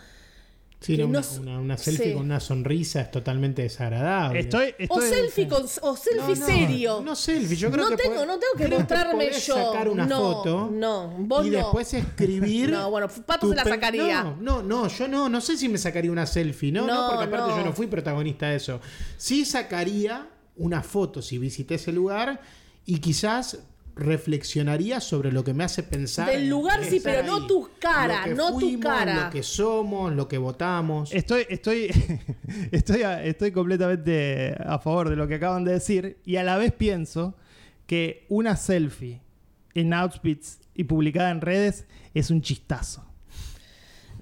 Sí, 0.86 0.96
Que 0.96 1.02
no, 1.02 1.06
no 1.06 1.10
una, 1.10 1.20
s- 1.22 1.40
una- 1.40 1.60
una 1.60 1.78
selfie 1.78 2.06
sí. 2.10 2.14
con 2.14 2.24
una 2.26 2.40
sonrisa 2.40 3.02
es 3.02 3.10
totalmente 3.10 3.64
desagradable. 3.64 4.40
Estoy, 4.42 4.76
O 4.90 5.02
selfie, 5.02 5.48
con, 5.48 5.64
o 5.82 5.96
selfie 5.98 6.36
No, 6.36 6.40
no, 6.40 6.46
serio. 6.46 7.02
No 7.04 7.16
selfie, 7.16 7.56
yo 7.58 7.72
creo 7.72 7.90
no 7.90 7.96
que 7.96 8.04
tengo, 8.04 8.26
no 8.26 8.38
tengo 8.38 8.54
que 8.56 8.68
mostrarme 8.68 9.32
yo. 9.32 9.56
sacar 9.56 9.90
una 9.90 10.06
no, 10.06 10.20
foto 10.20 10.70
No, 10.72 11.16
vos 11.18 11.48
y 11.48 11.50
no. 11.50 11.58
después 11.58 11.92
escribir. 11.94 12.70
No, 12.76 12.92
bueno, 12.92 13.08
Pato 13.26 13.50
se 13.50 13.56
la 13.56 13.64
sacaría. 13.64 14.24
No, 14.24 14.36
no, 14.40 14.62
no, 14.62 14.88
yo 14.88 15.08
no, 15.08 15.28
no 15.28 15.42
sé 15.42 15.58
si 15.58 15.70
me 15.70 15.80
sacaría 15.80 16.12
una 16.12 16.28
selfie, 16.28 16.72
no, 16.72 16.86
no, 16.86 16.94
No, 16.94 17.10
porque 17.10 17.26
aparte 17.26 17.50
no. 17.52 17.58
yo 17.58 17.66
no 17.66 17.74
fui 17.74 17.88
protagonista 17.88 18.50
de 18.50 18.58
eso. 18.58 18.80
Sí 19.18 19.44
sacaría 19.44 20.30
una 20.58 20.84
foto 20.84 21.22
si 21.24 21.38
visité 21.40 21.76
ese 21.76 21.92
lugar 21.92 22.42
y 22.86 23.00
quizás 23.00 23.58
reflexionaría 23.96 25.00
sobre 25.00 25.32
lo 25.32 25.44
que 25.44 25.54
me 25.54 25.64
hace 25.64 25.84
pensar. 25.84 26.30
Del 26.30 26.50
lugar 26.50 26.84
sí, 26.84 27.00
pero 27.04 27.24
no 27.24 27.48
tu 27.48 27.70
cara, 27.80 28.20
Lo 28.20 28.24
que 28.26 28.36
no 28.36 28.60
tu 28.60 28.80
cara. 28.80 29.26
Lo 29.26 29.30
que 29.32 29.44
somos, 29.44 30.14
lo 30.14 30.28
que 30.28 30.38
votamos. 30.38 31.14
Estoy, 31.14 31.46
estoy, 31.50 31.90
estoy, 32.72 33.04
a- 33.04 33.24
estoy 33.24 33.52
completamente 33.52 34.56
a 34.66 34.80
favor 34.80 35.10
de 35.10 35.16
lo 35.16 35.28
que 35.28 35.36
acaban 35.36 35.64
de 35.64 35.74
decir 35.74 36.18
y 36.26 36.36
a 36.36 36.44
la 36.44 36.58
vez 36.58 36.72
pienso 36.74 37.36
que 37.88 38.26
una 38.30 38.56
selfie 38.56 39.22
en 39.74 39.94
Auschwitz 39.94 40.60
y 40.74 40.84
publicada 40.86 41.32
en 41.32 41.42
redes 41.42 41.86
es 42.14 42.30
un 42.32 42.42
chistazo. 42.42 43.06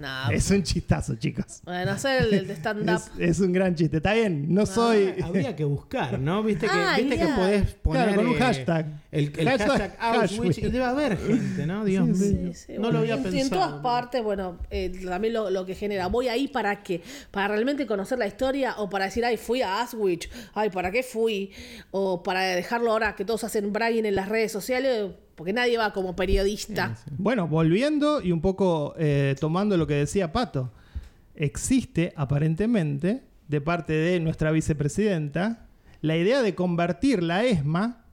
No, 0.03 0.31
Es 0.31 0.51
un 0.51 0.63
chistazo, 0.63 1.15
chicos. 1.15 1.61
bueno, 1.63 1.91
hacer 1.91 2.23
el, 2.23 2.33
el 2.33 2.47
de 2.47 2.53
stand-up. 2.55 3.01
Es, 3.19 3.29
es 3.29 3.39
un 3.39 3.53
gran 3.53 3.73
chiste. 3.75 3.97
Está 3.97 4.13
bien, 4.13 4.53
no 4.53 4.65
soy... 4.65 5.13
Ah, 5.21 5.25
Habría 5.27 5.55
que 5.55 5.63
buscar, 5.63 6.19
¿no? 6.19 6.43
Viste 6.43 6.65
que, 6.67 6.71
Ah, 6.75 6.95
viste 6.97 7.17
que 7.17 7.25
podés 7.27 7.73
poner. 7.75 8.03
Claro, 8.07 8.15
con 8.21 8.27
un 8.31 8.35
eh, 8.35 8.39
hashtag. 8.39 8.85
El, 9.11 9.31
el 9.37 9.47
Hashtag 9.47 9.69
hashtag, 9.69 9.95
Auschwitz. 9.99 10.57
Y 10.57 10.61
debe 10.63 10.83
haber 10.83 11.17
gente, 11.17 11.65
¿no? 11.65 11.85
Dios 11.85 12.05
mío. 12.07 12.15
Sí, 12.15 12.53
sí, 12.53 12.73
no 12.73 12.79
bueno, 12.81 12.91
lo 12.93 12.99
había 12.99 13.13
en- 13.15 13.23
pensado. 13.23 13.37
y 13.37 13.41
en 13.41 13.49
todas 13.49 13.73
partes, 13.81 14.23
bueno, 14.23 14.59
eh, 14.71 14.91
también 15.05 15.33
lo, 15.33 15.49
lo 15.49 15.65
que 15.65 15.75
genera. 15.75 16.07
¿Voy 16.07 16.27
ahí 16.27 16.47
para 16.49 16.83
qué? 16.83 17.01
¿Para 17.31 17.47
realmente 17.49 17.85
conocer 17.87 18.17
la 18.19 18.27
historia? 18.27 18.75
¿O 18.79 18.89
para 18.89 19.05
decir, 19.05 19.23
ay, 19.23 19.37
fui 19.37 19.61
a 19.61 19.81
Auschwitz? 19.81 20.27
Ay, 20.53 20.69
¿para 20.69 20.91
qué 20.91 21.03
fui? 21.03 21.51
¿O 21.91 22.23
para 22.23 22.41
dejarlo 22.43 22.91
ahora 22.91 23.15
que 23.15 23.23
todos 23.23 23.43
hacen 23.45 23.71
bragging 23.71 24.05
en 24.05 24.15
las 24.15 24.27
redes 24.27 24.51
sociales? 24.51 25.11
Porque 25.35 25.51
nadie 25.53 25.77
va 25.77 25.93
como 25.93 26.15
periodista. 26.15 26.95
Bueno, 27.17 27.47
volviendo 27.47 28.21
y 28.21 28.31
un 28.31 28.41
poco 28.41 28.93
eh, 28.97 29.35
tomando 29.39 29.77
lo 29.77 29.87
que 29.87 29.95
decía 29.95 30.31
Pato. 30.31 30.71
Existe 31.35 32.13
aparentemente, 32.15 33.23
de 33.47 33.61
parte 33.61 33.93
de 33.93 34.19
nuestra 34.19 34.51
vicepresidenta, 34.51 35.67
la 36.01 36.15
idea 36.17 36.41
de 36.41 36.53
convertir 36.53 37.23
la 37.23 37.43
ESMA 37.43 38.05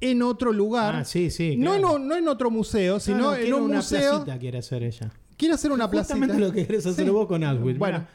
en 0.00 0.22
otro 0.22 0.52
lugar. 0.52 0.94
Ah, 0.96 1.04
sí, 1.04 1.30
sí. 1.30 1.56
no, 1.56 1.72
claro. 1.76 1.96
en, 1.96 2.08
no 2.08 2.16
en 2.16 2.28
otro 2.28 2.50
museo, 2.50 2.94
No, 2.94 3.00
sino 3.00 3.18
no, 3.18 3.34
en 3.36 3.52
un 3.52 3.62
una 3.64 3.76
museo. 3.76 4.12
placita 4.22 4.38
quiere 4.38 4.58
hacer 4.58 4.82
ella. 4.82 5.10
Quiere 5.36 5.54
hacer 5.54 5.70
una 5.72 5.86
Justamente 5.88 6.34
placita. 6.34 6.46
lo 6.48 6.52
que 6.52 6.66
querés 6.66 6.86
hacer 6.86 7.04
Sí. 7.04 7.10
vos 7.10 7.26
con. 7.26 7.42
Bueno, 7.78 8.06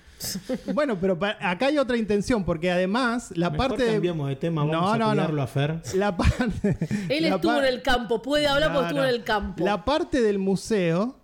bueno, 0.73 0.97
pero 0.99 1.17
acá 1.39 1.67
hay 1.67 1.77
otra 1.77 1.97
intención, 1.97 2.43
porque 2.43 2.71
además 2.71 3.31
la 3.35 3.49
Mejor 3.49 3.69
parte 3.69 3.83
de. 3.85 3.93
cambiamos 3.93 4.29
de 4.29 4.35
tema, 4.35 4.61
vamos 4.61 4.75
No, 4.75 4.91
a 4.93 4.97
no, 5.15 5.27
no. 5.31 5.41
a 5.41 5.47
Fer. 5.47 5.81
La 5.95 6.15
parte. 6.17 6.77
Él 7.09 7.23
la 7.23 7.35
estuvo 7.35 7.53
par- 7.55 7.65
en 7.65 7.73
el 7.73 7.81
campo, 7.81 8.21
puede 8.21 8.47
hablar 8.47 8.69
No, 8.69 8.75
porque 8.75 8.87
estuvo 8.89 9.01
no. 9.03 9.07
en 9.09 9.13
el 9.15 9.23
campo. 9.23 9.63
La 9.63 9.85
parte 9.85 10.21
del 10.21 10.39
museo 10.39 11.17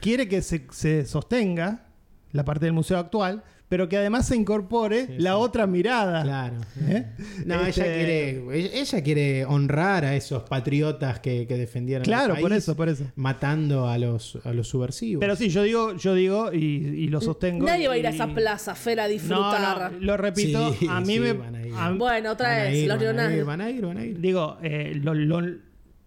quiere 0.00 0.28
que 0.28 0.42
se, 0.42 0.66
se 0.70 1.06
sostenga, 1.06 1.86
la 2.32 2.44
parte 2.44 2.64
del 2.66 2.72
museo 2.74 2.98
actual, 2.98 3.42
pero 3.68 3.88
que 3.88 3.96
además 3.96 4.26
se 4.28 4.36
incorpore 4.36 5.06
Sí, 5.06 5.14
la 5.18 5.30
sí. 5.30 5.36
otra 5.38 5.66
mirada. 5.66 6.22
Claro. 6.22 6.56
¿Eh? 6.88 7.06
No, 7.44 7.66
Este, 7.66 7.82
ella 7.82 7.94
quiere, 7.94 8.80
ella- 8.80 9.02
quiere 9.02 9.44
honrar 9.44 10.04
a 10.04 10.14
esos 10.14 10.44
patriotas 10.44 11.18
que, 11.20 11.46
que 11.48 11.56
defendieron 11.56 12.02
el 12.02 12.06
Claro, 12.06 12.34
por 12.36 12.50
país, 12.50 12.62
eso, 12.62 12.76
por 12.76 12.88
eso. 12.88 13.04
matando 13.16 13.88
a 13.88 13.98
los, 13.98 14.38
a 14.44 14.52
los 14.52 14.68
subversivos. 14.68 15.20
Pero 15.20 15.34
sí, 15.34 15.48
yo 15.48 15.62
digo, 15.64 15.96
yo 15.96 16.14
digo 16.14 16.52
y, 16.52 16.58
y 16.58 17.08
lo 17.08 17.20
sostengo. 17.20 17.66
Nadie 17.66 17.88
va 17.88 17.94
a 17.94 17.98
ir 17.98 18.06
a 18.06 18.10
esa 18.10 18.28
plaza, 18.28 18.74
Fer, 18.74 19.00
a 19.00 19.04
No, 19.04 19.08
disfrutar. 19.08 19.92
no, 19.92 19.98
lo 20.00 20.16
repito, 20.16 20.72
Sí, 20.74 20.86
a 20.88 21.00
mí 21.00 21.14
sí, 21.14 21.20
me. 21.20 21.32
van 21.32 21.54
a 21.56 21.66
ir. 21.66 21.74
a- 21.76 21.90
Bueno, 21.92 22.30
otra 22.32 22.48
van 22.50 22.58
vez, 22.72 22.74
ir, 22.76 22.88
los 22.88 22.98
van 22.98 23.06
a 23.06 23.10
ir, 23.10 23.16
leonardos. 23.16 23.46
van 23.46 23.60
a 23.60 23.70
ir, 23.70 23.86
van 23.86 23.98
a 23.98 24.04
ir. 24.04 24.20
Digo, 24.20 24.58
eh, 24.62 24.92
lo- 25.02 25.14
lo- 25.14 25.42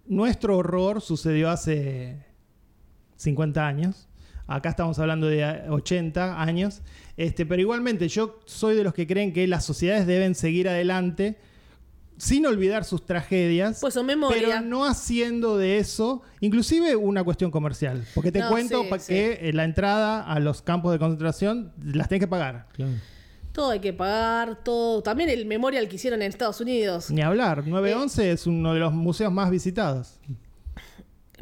nuestro 0.06 0.56
horror 0.56 1.00
sucedió 1.02 1.50
hace 1.50 2.16
50 3.16 3.66
años. 3.66 4.08
Acá 4.50 4.70
estamos 4.70 4.98
hablando 4.98 5.28
de 5.28 5.44
80 5.68 6.42
años. 6.42 6.82
Este, 7.16 7.46
pero 7.46 7.62
igualmente, 7.62 8.08
yo 8.08 8.40
soy 8.46 8.74
de 8.74 8.82
los 8.82 8.92
que 8.92 9.06
creen 9.06 9.32
que 9.32 9.46
las 9.46 9.64
sociedades 9.64 10.08
deben 10.08 10.34
seguir 10.34 10.68
adelante 10.68 11.38
sin 12.16 12.44
olvidar 12.46 12.84
sus 12.84 13.06
tragedias. 13.06 13.78
Pues 13.80 13.94
son 13.94 14.06
memoria. 14.06 14.42
Pero 14.42 14.60
no 14.62 14.84
haciendo 14.86 15.56
de 15.56 15.78
eso, 15.78 16.22
inclusive 16.40 16.96
una 16.96 17.22
cuestión 17.22 17.52
comercial. 17.52 18.04
Porque 18.12 18.32
te 18.32 18.40
No, 18.40 18.48
cuento 18.48 18.82
sí, 18.98 19.06
que 19.06 19.38
eh, 19.40 19.52
la 19.52 19.62
entrada 19.62 20.24
a 20.24 20.40
los 20.40 20.62
campos 20.62 20.90
de 20.90 20.98
concentración 20.98 21.72
las 21.84 22.08
tenés 22.08 22.20
que 22.20 22.28
pagar. 22.28 22.66
Claro. 22.72 22.90
Todo 23.52 23.70
hay 23.70 23.78
que 23.78 23.92
pagar, 23.92 24.64
todo. 24.64 25.00
También 25.00 25.30
el 25.30 25.46
memorial 25.46 25.88
que 25.88 25.94
hicieron 25.94 26.22
en 26.22 26.28
Estados 26.28 26.60
Unidos. 26.60 27.08
Ni 27.12 27.22
hablar. 27.22 27.60
Eh. 27.60 27.70
911 27.70 28.32
es 28.32 28.48
uno 28.48 28.74
de 28.74 28.80
los 28.80 28.92
museos 28.92 29.32
más 29.32 29.48
visitados. 29.48 30.18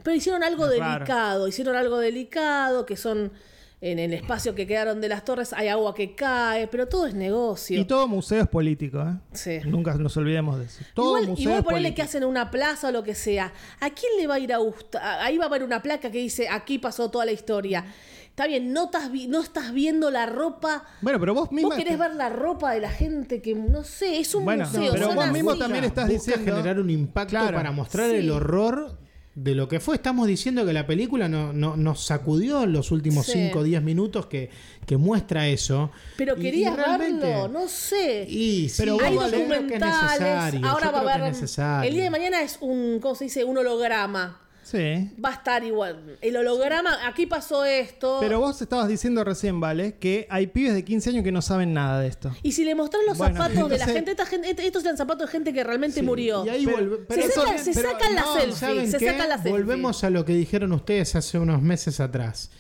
Pero 0.03 0.17
hicieron 0.17 0.43
algo 0.43 0.67
Es 0.67 0.79
raro. 0.79 0.95
delicado, 0.95 1.49
hicieron 1.49 1.77
algo 1.77 1.99
delicado, 1.99 2.85
que 2.87 2.97
son 2.97 3.33
en 3.81 4.01
el 4.01 4.13
espacio 4.13 4.57
que 4.57 4.67
quedaron 4.67 5.01
de 5.01 5.09
las 5.09 5.25
torres 5.25 5.53
hay 5.53 5.69
agua 5.69 5.95
que 5.95 6.17
cae, 6.17 6.67
pero 6.67 6.89
todo 6.89 7.07
es 7.07 7.15
negocio. 7.15 7.81
Y 7.81 7.85
todo 7.85 8.09
museo 8.09 8.43
es 8.43 8.49
político, 8.49 9.01
¿eh? 9.01 9.15
Sí. 9.33 9.61
Nunca 9.67 9.95
nos 9.95 10.17
olvidemos 10.17 10.59
de 10.59 10.65
eso. 10.65 10.81
Todo 10.95 11.17
igual, 11.19 11.29
museo 11.31 11.45
igual 11.51 11.63
ponerle 11.65 11.95
que 11.95 12.03
hacen 12.03 12.25
en 12.25 12.29
una 12.29 12.51
plaza 12.51 12.89
o 12.89 12.91
lo 12.91 13.05
que 13.05 13.15
sea. 13.15 13.53
¿A 13.81 13.91
quién 13.91 14.13
le 14.19 14.27
va 14.27 14.35
a 14.35 14.39
ir 14.41 14.53
a 14.53 14.59
gustar? 14.59 15.01
Ahí 15.23 15.39
va 15.39 15.45
a 15.45 15.47
haber 15.49 15.63
una 15.63 15.81
placa 15.81 16.11
que 16.11 16.19
dice 16.19 16.49
aquí 16.49 16.79
pasó 16.81 17.09
toda 17.09 17.25
la 17.25 17.31
historia. 17.31 17.85
Está 18.25 18.49
bien, 18.49 18.73
no 18.73 18.87
estás, 18.87 19.13
vi- 19.13 19.27
no 19.29 19.41
estás 19.41 19.73
viendo 19.73 20.11
la 20.11 20.27
ropa. 20.27 20.85
Bueno, 21.01 21.19
pero 21.21 21.35
vos 21.35 21.53
misma... 21.53 21.69
Vos 21.71 21.77
querés 21.79 21.99
ver 21.99 22.15
la 22.17 22.29
ropa 22.31 22.73
de 22.73 22.81
la 22.81 22.91
gente 22.91 23.41
que, 23.43 23.55
no 23.55 23.83
sé, 23.85 24.19
es 24.19 24.33
un 24.35 24.45
Bueno, 24.45 24.65
museo. 24.65 24.93
pero 24.93 25.07
son 25.07 25.15
vos 25.17 25.25
así. 25.25 25.33
mismo 25.35 25.57
también 25.57 25.85
estás 25.85 26.09
Busca 26.09 26.33
diciendo- 26.33 26.57
generar 26.57 26.81
un 26.81 26.91
impacto 26.91 27.31
Claro. 27.31 27.57
para 27.57 27.71
mostrar 27.73 28.11
Sí. 28.11 28.17
el 28.17 28.31
horror 28.31 28.97
de 29.43 29.55
lo 29.55 29.69
que 29.69 29.79
fue. 29.81 29.95
Estamos 29.95 30.27
diciendo 30.27 30.67
que 30.67 30.73
la 30.73 30.87
película 30.87 31.29
no, 31.29 31.53
no- 31.53 31.77
nos 31.77 32.05
sacudió 32.05 32.65
en 32.65 32.73
los 32.73 32.91
últimos 32.91 33.27
Sí. 33.27 33.33
5 33.33 33.61
o 33.61 33.63
10 33.63 33.83
minutos 33.83 34.27
que, 34.27 34.51
que 34.87 34.97
muestra 34.97 35.47
eso. 35.49 35.91
Pero 36.17 36.37
Y- 36.37 36.41
querías 36.43 36.77
verlo, 36.77 37.47
no 37.49 37.69
sé. 37.69 38.27
Y 38.29 38.69
sí, 38.69 38.75
Pero 38.79 38.95
Hay 39.01 39.15
yo 39.15 39.21
creo 39.21 39.31
que 39.31 39.37
es 39.37 39.49
documentales, 39.49 40.21
necesario, 40.21 40.67
ahora 40.69 40.91
va 40.91 40.99
a 41.13 41.15
haber. 41.15 41.87
El 41.87 41.95
día 41.95 42.05
de 42.05 42.11
mañana 42.11 42.43
es 42.43 42.59
un, 42.61 42.99
¿cómo 43.01 43.15
se 43.15 43.25
dice? 43.25 43.45
Un 43.45 43.59
holograma. 43.59 44.41
Sí. 44.71 45.11
Va 45.25 45.31
a 45.31 45.33
estar 45.33 45.65
igual. 45.65 46.19
El 46.21 46.37
holograma, 46.37 47.07
aquí 47.07 47.25
pasó 47.25 47.65
esto. 47.65 48.19
Pero 48.21 48.39
vos 48.41 48.61
estabas 48.61 48.87
diciendo 48.89 49.25
recién, 49.25 49.61
¿vale? 49.61 49.95
Que 49.99 50.27
hay 50.29 50.49
pibes 50.49 50.75
de 50.75 50.85
15 50.85 51.09
años 51.11 51.25
que 51.25 51.33
no 51.33 51.41
saben 51.41 51.73
nada 51.73 52.01
de 52.01 52.09
esto. 52.09 52.33
Y 52.43 52.53
si 52.53 52.65
le 52.65 52.75
mostrás 52.75 53.03
los 53.07 53.17
Bueno, 53.17 53.35
zapatos 53.37 53.71
de 53.71 53.79
la 53.79 53.87
gente, 53.87 54.11
esta 54.11 54.27
gente, 54.27 54.55
estos 54.67 54.85
eran 54.85 54.99
zapatos 54.99 55.27
de 55.27 55.33
gente 55.33 55.53
que 55.55 55.65
realmente 55.65 56.03
murió. 56.03 56.45
Y 56.45 56.51
ahí 56.51 56.67
Pero- 56.67 56.79
volve- 57.01 57.15
se 57.15 57.21
eso- 57.21 57.41
sacan, 57.47 57.59
se 57.65 57.73
pero 57.73 57.91
sacan 57.93 58.15
la 58.15 58.21
no, 58.21 58.35
selfie. 58.35 58.53
¿saben 58.57 58.91
Se 58.91 58.99
qué? 58.99 59.07
sacan 59.11 59.29
la 59.31 59.35
selfie. 59.37 59.53
Volvemos 59.53 60.05
a 60.05 60.11
lo 60.11 60.25
que 60.27 60.35
dijeron 60.35 60.73
ustedes 60.73 61.15
hace 61.17 61.39
unos 61.39 61.63
meses 61.63 61.99
atrás. 62.01 62.51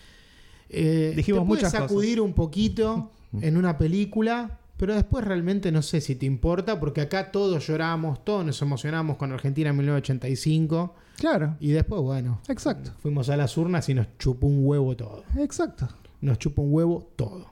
Eh, 0.70 1.12
Dijimos 1.14 1.42
te 1.42 1.46
muchas 1.46 1.72
sacudir 1.72 2.20
un 2.22 2.32
poquito 2.32 3.10
en 3.42 3.56
una 3.58 3.76
película, 3.76 4.58
pero 4.78 4.94
después 4.94 5.24
realmente 5.26 5.70
no 5.72 5.82
sé 5.82 6.00
si 6.00 6.14
te 6.14 6.24
importa, 6.24 6.80
porque 6.80 7.02
acá 7.02 7.30
todos 7.32 7.66
lloramos, 7.66 8.24
todos 8.24 8.46
nos 8.46 8.62
emocionamos 8.62 9.16
con 9.18 9.30
Argentina 9.32 9.70
en 9.70 9.76
1985, 9.76 10.94
Claro. 11.18 11.56
y 11.60 11.70
después, 11.72 12.00
bueno, 12.00 12.40
Exacto. 12.48 12.92
fuimos 13.00 13.28
a 13.28 13.36
las 13.36 13.56
urnas 13.56 13.88
y 13.88 13.94
nos 13.94 14.06
chupó 14.18 14.46
un 14.46 14.64
huevo 14.64 14.96
todo. 14.96 15.24
Exacto. 15.36 15.88
Nos 16.20 16.38
chupó 16.38 16.62
un 16.62 16.72
huevo 16.72 17.10
todo. 17.16 17.50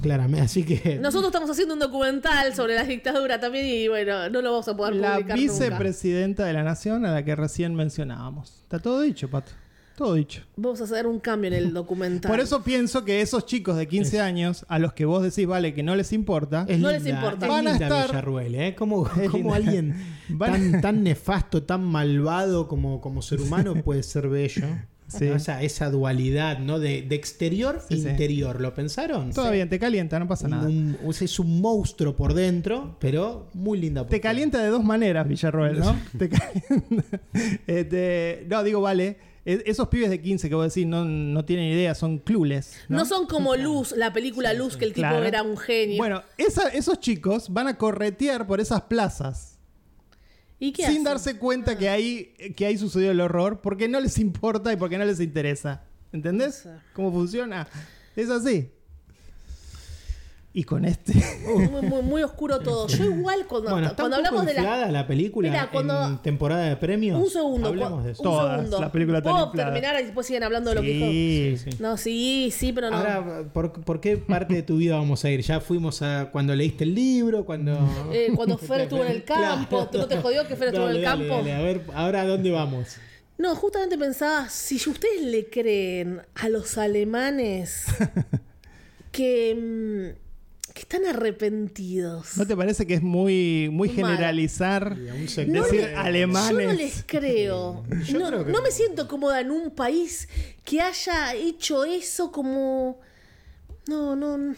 Claramente, 0.00 0.42
así 0.44 0.62
que... 0.64 0.98
Nosotros 1.00 1.26
estamos 1.30 1.50
haciendo 1.50 1.74
un 1.74 1.80
documental 1.80 2.54
sobre 2.54 2.76
la 2.76 2.84
dictadura 2.84 3.40
también 3.40 3.66
y 3.66 3.88
bueno, 3.88 4.28
no 4.30 4.40
lo 4.40 4.52
vamos 4.52 4.68
a 4.68 4.76
poder 4.76 4.94
La 4.94 5.14
publicar 5.14 5.36
nunca. 5.38 5.52
vicepresidenta 5.52 6.44
de 6.44 6.52
la 6.52 6.62
nación 6.62 7.04
a 7.04 7.12
la 7.12 7.24
que 7.24 7.34
recién 7.34 7.74
mencionábamos. 7.74 8.60
Está 8.62 8.78
todo 8.78 9.00
dicho, 9.00 9.28
Pato. 9.28 9.50
Todo 10.02 10.14
dicho. 10.14 10.42
Vamos 10.56 10.80
a 10.80 10.84
hacer 10.84 11.06
un 11.06 11.20
cambio 11.20 11.46
en 11.48 11.54
el 11.54 11.72
documental. 11.74 12.28
Por 12.28 12.40
eso 12.40 12.62
pienso 12.64 13.04
que 13.04 13.20
esos 13.20 13.46
chicos 13.46 13.76
de 13.76 13.86
15 13.86 14.20
años, 14.20 14.66
a 14.68 14.80
los 14.80 14.94
que 14.94 15.04
vos 15.04 15.22
decís, 15.22 15.46
vale, 15.46 15.74
que 15.74 15.84
no 15.84 15.94
les 15.94 16.12
importa, 16.12 16.66
Es 16.68 16.78
No 16.80 16.90
linda, 16.90 16.92
les 17.04 17.06
importa. 17.14 17.46
es 17.46 17.52
Van 17.52 17.68
a 17.68 17.70
linda 17.70 17.86
estar- 17.86 18.06
Villarruel, 18.08 18.54
¿eh? 18.56 18.74
Como, 18.74 19.06
Es 19.20 19.30
como 19.30 19.54
linda. 19.54 19.54
alguien 19.56 19.96
Van- 20.30 20.72
tan, 20.72 20.80
tan 20.80 21.02
nefasto, 21.04 21.62
tan 21.62 21.84
malvado 21.84 22.66
como, 22.66 23.00
como 23.00 23.22
ser 23.22 23.40
humano 23.40 23.74
puede 23.76 24.02
ser 24.02 24.28
bello. 24.28 24.66
Sí. 25.06 25.26
¿No? 25.26 25.36
Esa, 25.36 25.62
esa 25.62 25.90
dualidad, 25.90 26.58
¿no? 26.58 26.78
De, 26.80 27.02
de 27.02 27.14
exterior 27.16 27.82
e 27.90 27.94
Sí, 27.96 28.02
sí. 28.02 28.08
interior. 28.08 28.60
¿Lo 28.62 28.74
pensaron? 28.74 29.30
todo 29.30 29.50
bien, 29.50 29.68
te 29.68 29.78
calienta, 29.78 30.18
no 30.18 30.26
pasa 30.26 30.46
Un- 30.46 30.50
nada. 30.50 30.68
un- 30.68 30.96
sea, 31.14 31.26
es 31.26 31.38
un 31.38 31.60
monstruo 31.60 32.16
por 32.16 32.32
dentro, 32.34 32.96
pero 32.98 33.46
muy 33.52 33.78
linda 33.78 34.02
por 34.02 34.10
Te 34.10 34.20
calienta 34.22 34.62
de 34.62 34.68
dos 34.70 34.82
maneras, 34.82 35.28
Villarroel, 35.28 35.78
¿no? 35.80 35.94
Te 36.18 36.28
calienta. 36.28 37.20
Este, 37.66 38.46
no, 38.48 38.64
digo, 38.64 38.80
vale. 38.80 39.18
Esos 39.44 39.88
pibes 39.88 40.08
de 40.08 40.20
15 40.20 40.48
que 40.48 40.54
vos 40.54 40.72
decís 40.72 40.86
no, 40.86 41.04
no 41.04 41.44
tienen 41.44 41.72
idea, 41.72 41.94
son 41.96 42.18
clules. 42.18 42.76
No, 42.88 42.98
¿no? 42.98 43.04
son 43.04 43.26
como 43.26 43.56
Luz, 43.56 43.92
la 43.96 44.12
película 44.12 44.52
Luz, 44.52 44.76
que 44.76 44.84
el 44.84 44.92
tipo 44.92 45.08
Claro. 45.08 45.24
era 45.24 45.42
un 45.42 45.56
genio. 45.56 45.96
Bueno, 45.98 46.22
esa- 46.38 46.68
esos 46.68 47.00
chicos 47.00 47.52
van 47.52 47.66
a 47.66 47.76
corretear 47.76 48.46
por 48.46 48.60
esas 48.60 48.82
plazas 48.82 49.58
¿Y 50.60 50.70
qué 50.72 50.82
sin 50.82 50.90
hacen? 50.92 51.04
darse 51.04 51.38
cuenta 51.38 51.76
que 51.76 51.88
ahí, 51.88 52.34
que 52.56 52.66
ahí 52.66 52.78
sucedió 52.78 53.10
el 53.10 53.20
horror 53.20 53.60
porque 53.60 53.88
no 53.88 53.98
les 53.98 54.16
importa 54.18 54.72
y 54.72 54.76
porque 54.76 54.96
no 54.96 55.04
les 55.04 55.18
interesa. 55.18 55.82
¿Entendés? 56.12 56.68
¿Cómo 56.92 57.10
funciona? 57.10 57.66
Es 58.14 58.30
así. 58.30 58.70
Y 60.54 60.64
con 60.64 60.84
este. 60.84 61.14
Muy, 61.46 61.80
muy, 61.80 62.02
muy 62.02 62.22
oscuro 62.22 62.60
todo. 62.60 62.86
Yo 62.86 63.04
igual 63.06 63.46
cuando, 63.46 63.70
Bueno, 63.70 63.86
está 63.86 64.02
cuando 64.02 64.18
un 64.18 64.22
poco 64.24 64.38
hablamos 64.40 64.54
de 64.86 64.92
la... 64.92 65.06
película 65.06 65.48
Mira, 65.48 65.70
cuando- 65.72 66.06
en 66.08 66.18
temporada 66.18 66.66
de 66.68 66.76
premios. 66.76 67.18
Un 67.18 67.30
segundo. 67.30 67.68
Hablemos 67.68 68.00
cu- 68.00 68.04
de 68.04 68.12
eso. 68.12 68.22
Un 68.22 68.28
Todas, 68.28 68.56
segundo. 68.56 68.80
la 68.80 68.92
película 68.92 69.22
¿Puedo 69.22 69.50
terminar 69.52 69.98
y 69.98 70.04
después 70.04 70.26
siguen 70.26 70.42
hablando 70.42 70.68
de 70.68 70.76
lo 70.76 70.82
que 70.82 70.88
dijo? 70.88 71.06
Sí. 71.06 71.56
Sí, 71.56 71.70
sí. 71.70 71.76
No, 71.82 71.96
sí, 71.96 72.52
sí, 72.54 72.72
pero 72.74 72.90
no. 72.90 72.98
Ahora, 72.98 73.44
¿por, 73.50 73.72
por 73.72 74.00
qué 74.00 74.18
parte 74.18 74.52
de 74.52 74.62
tu 74.62 74.76
vida 74.76 74.96
vamos 74.96 75.24
a 75.24 75.30
ir? 75.30 75.40
¿Ya 75.40 75.58
fuimos 75.60 76.02
a 76.02 76.28
cuando 76.30 76.54
leíste 76.54 76.84
el 76.84 76.94
libro? 76.94 77.46
Cuando, 77.46 77.72
Eh, 78.12 78.30
cuando 78.36 78.58
Fer 78.58 78.82
estuvo 78.82 79.02
en 79.04 79.10
el 79.10 79.24
campo, 79.24 79.88
¿no 79.90 80.06
te 80.06 80.18
jodió 80.18 80.46
que 80.46 80.54
Fer 80.54 80.68
estuvo 80.68 80.84
en 80.90 80.96
el 80.96 81.02
Dale, 81.02 81.28
campo? 81.28 81.36
dale. 81.48 81.52
A 81.54 81.62
ver, 81.62 81.80
ahora 81.94 82.20
¿a 82.20 82.26
dónde 82.26 82.50
vamos? 82.50 82.96
No, 83.38 83.56
justamente 83.56 83.96
pensaba, 83.96 84.50
si 84.50 84.76
ustedes 84.76 85.22
le 85.22 85.48
creen 85.48 86.20
a 86.34 86.50
los 86.50 86.76
alemanes 86.76 87.86
que, 89.10 89.54
mm, 90.14 90.21
que 90.72 90.80
están 90.82 91.04
arrepentidos. 91.06 92.36
¿No 92.36 92.46
te 92.46 92.56
parece 92.56 92.86
que 92.86 92.94
es 92.94 93.02
muy, 93.02 93.68
muy 93.72 93.88
Mal. 93.88 93.96
generalizar 93.96 94.96
Y 94.98 95.08
decir 95.46 95.80
de- 95.86 95.94
alemanes? 95.96 96.50
Yo 96.50 96.66
no 96.66 96.72
les 96.72 97.04
creo. 97.06 97.84
Yo 98.06 98.18
no, 98.18 98.28
creo 98.28 98.46
que 98.46 98.52
no 98.52 98.62
me 98.62 98.70
siento 98.70 99.08
cómoda 99.08 99.40
en 99.40 99.50
un 99.50 99.70
país 99.70 100.28
que 100.64 100.80
haya 100.80 101.34
hecho 101.34 101.84
eso 101.84 102.30
como... 102.32 103.00
No, 103.88 104.14
no... 104.16 104.54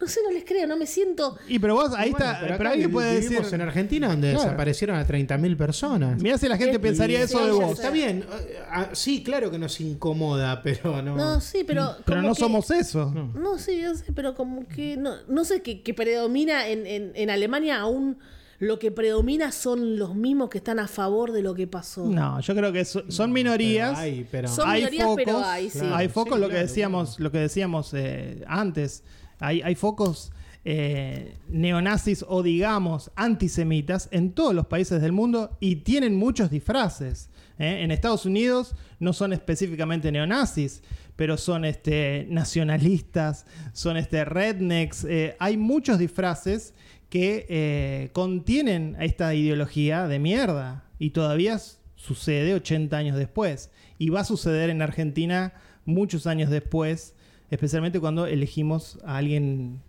No 0.00 0.06
sé, 0.06 0.20
no 0.24 0.30
les 0.30 0.44
creo, 0.44 0.64
no 0.68 0.76
me 0.76 0.86
siento... 0.86 1.36
Y 1.48 1.58
pero 1.58 1.74
vos, 1.74 1.92
ahí 1.96 2.10
Bueno, 2.12 2.24
está. 2.30 2.56
Pero, 2.56 2.70
alguien 2.70 2.92
puede 2.92 3.14
decir. 3.20 3.42
en 3.52 3.60
Argentina 3.62 4.06
donde 4.08 4.30
Claro. 4.30 4.44
desaparecieron 4.44 4.96
a 4.96 5.04
30.000 5.06 5.56
personas. 5.56 6.22
Mirá 6.22 6.38
si 6.38 6.46
la 6.48 6.56
gente 6.56 6.78
pensaría 6.78 7.20
eso 7.20 7.44
de 7.44 7.50
vos. 7.50 7.72
Está 7.72 7.90
bien. 7.90 8.24
eh, 8.48 8.58
ah, 8.70 8.90
Sí, 8.92 9.24
claro 9.24 9.50
que 9.50 9.58
nos 9.58 9.80
incomoda, 9.80 10.62
pero 10.62 11.02
no. 11.02 11.16
No, 11.16 11.40
sí, 11.40 11.64
pero... 11.66 11.96
Pero 12.06 12.18
como 12.18 12.28
no 12.28 12.34
que- 12.34 12.40
somos 12.40 12.70
eso. 12.70 13.10
No. 13.12 13.32
No, 13.34 13.58
sí, 13.58 13.80
yo 13.80 13.92
sé, 13.96 14.12
pero 14.12 14.34
como 14.36 14.68
que 14.68 14.96
no, 14.96 15.14
no 15.26 15.44
sé 15.44 15.62
qué 15.62 15.82
que 15.82 15.94
predomina 15.94 16.68
en, 16.68 16.86
en, 16.86 17.12
en 17.16 17.30
Alemania 17.30 17.80
aún 17.80 18.18
lo 18.60 18.78
que 18.78 18.90
predomina 18.92 19.50
son 19.52 19.98
los 19.98 20.14
mismos 20.14 20.48
que 20.48 20.58
están 20.58 20.78
a 20.80 20.86
favor 20.88 21.32
de 21.32 21.42
lo 21.42 21.54
que 21.54 21.66
pasó. 21.66 22.04
No, 22.06 22.38
yo 22.40 22.54
creo 22.54 22.72
que 22.72 22.84
so- 22.84 23.04
son 23.08 23.32
minorías. 23.32 23.90
Pero 23.90 24.00
hay, 24.00 24.26
pero- 24.30 24.48
Son 24.48 24.68
hay 24.68 24.80
minorías, 24.82 25.04
focos, 25.06 25.22
pero 25.24 25.44
hay, 25.44 25.70
sí. 25.70 25.78
Claro. 25.80 25.96
hay 25.96 26.08
focos, 26.08 26.34
Sí, 26.34 26.40
lo 26.40 26.46
que 26.46 26.52
claro, 26.54 26.66
decíamos, 26.68 27.18
lo 27.20 27.32
que 27.32 27.38
decíamos 27.38 27.94
eh, 27.94 28.44
antes. 28.46 29.02
Hay, 29.40 29.74
focos 29.74 30.32
eh, 30.64 31.36
neonazis 31.48 32.24
o 32.26 32.42
digamos 32.42 33.10
antisemitas 33.14 34.08
en 34.10 34.32
todos 34.32 34.54
los 34.54 34.66
países 34.66 35.00
del 35.00 35.12
mundo 35.12 35.56
y 35.60 35.76
tienen 35.76 36.16
muchos 36.16 36.50
disfraces. 36.50 37.30
¿eh? 37.58 37.82
En 37.82 37.90
Estados 37.90 38.26
Unidos 38.26 38.74
no 38.98 39.12
son 39.12 39.32
específicamente 39.32 40.10
neonazis, 40.10 40.82
pero 41.16 41.36
son 41.36 41.64
este, 41.64 42.26
nacionalistas, 42.28 43.46
son 43.72 43.96
este, 43.96 44.24
rednecks. 44.24 45.04
eh, 45.04 45.36
hay 45.38 45.56
muchos 45.56 45.98
disfraces 45.98 46.74
que 47.08 48.10
contienen 48.12 48.94
a 48.98 49.04
esta 49.06 49.34
ideología 49.34 50.06
de 50.08 50.18
mierda 50.18 50.84
y 50.98 51.10
todavía 51.10 51.58
sucede 51.96 52.52
80 52.52 52.96
años 52.96 53.16
después 53.16 53.70
y 53.98 54.10
va 54.10 54.20
a 54.20 54.24
suceder 54.24 54.70
en 54.70 54.82
Argentina 54.82 55.52
muchos 55.84 56.26
años 56.26 56.50
después, 56.50 57.14
especialmente 57.50 58.00
cuando 58.00 58.26
elegimos 58.26 58.98
a 59.04 59.16
alguien 59.18 59.80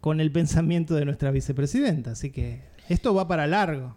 con 0.00 0.20
el 0.20 0.30
pensamiento 0.32 0.94
de 0.94 1.04
nuestra 1.04 1.30
vicepresidenta. 1.30 2.12
Así 2.12 2.30
que 2.30 2.60
esto 2.88 3.14
va 3.14 3.28
para 3.28 3.46
largo. 3.46 3.94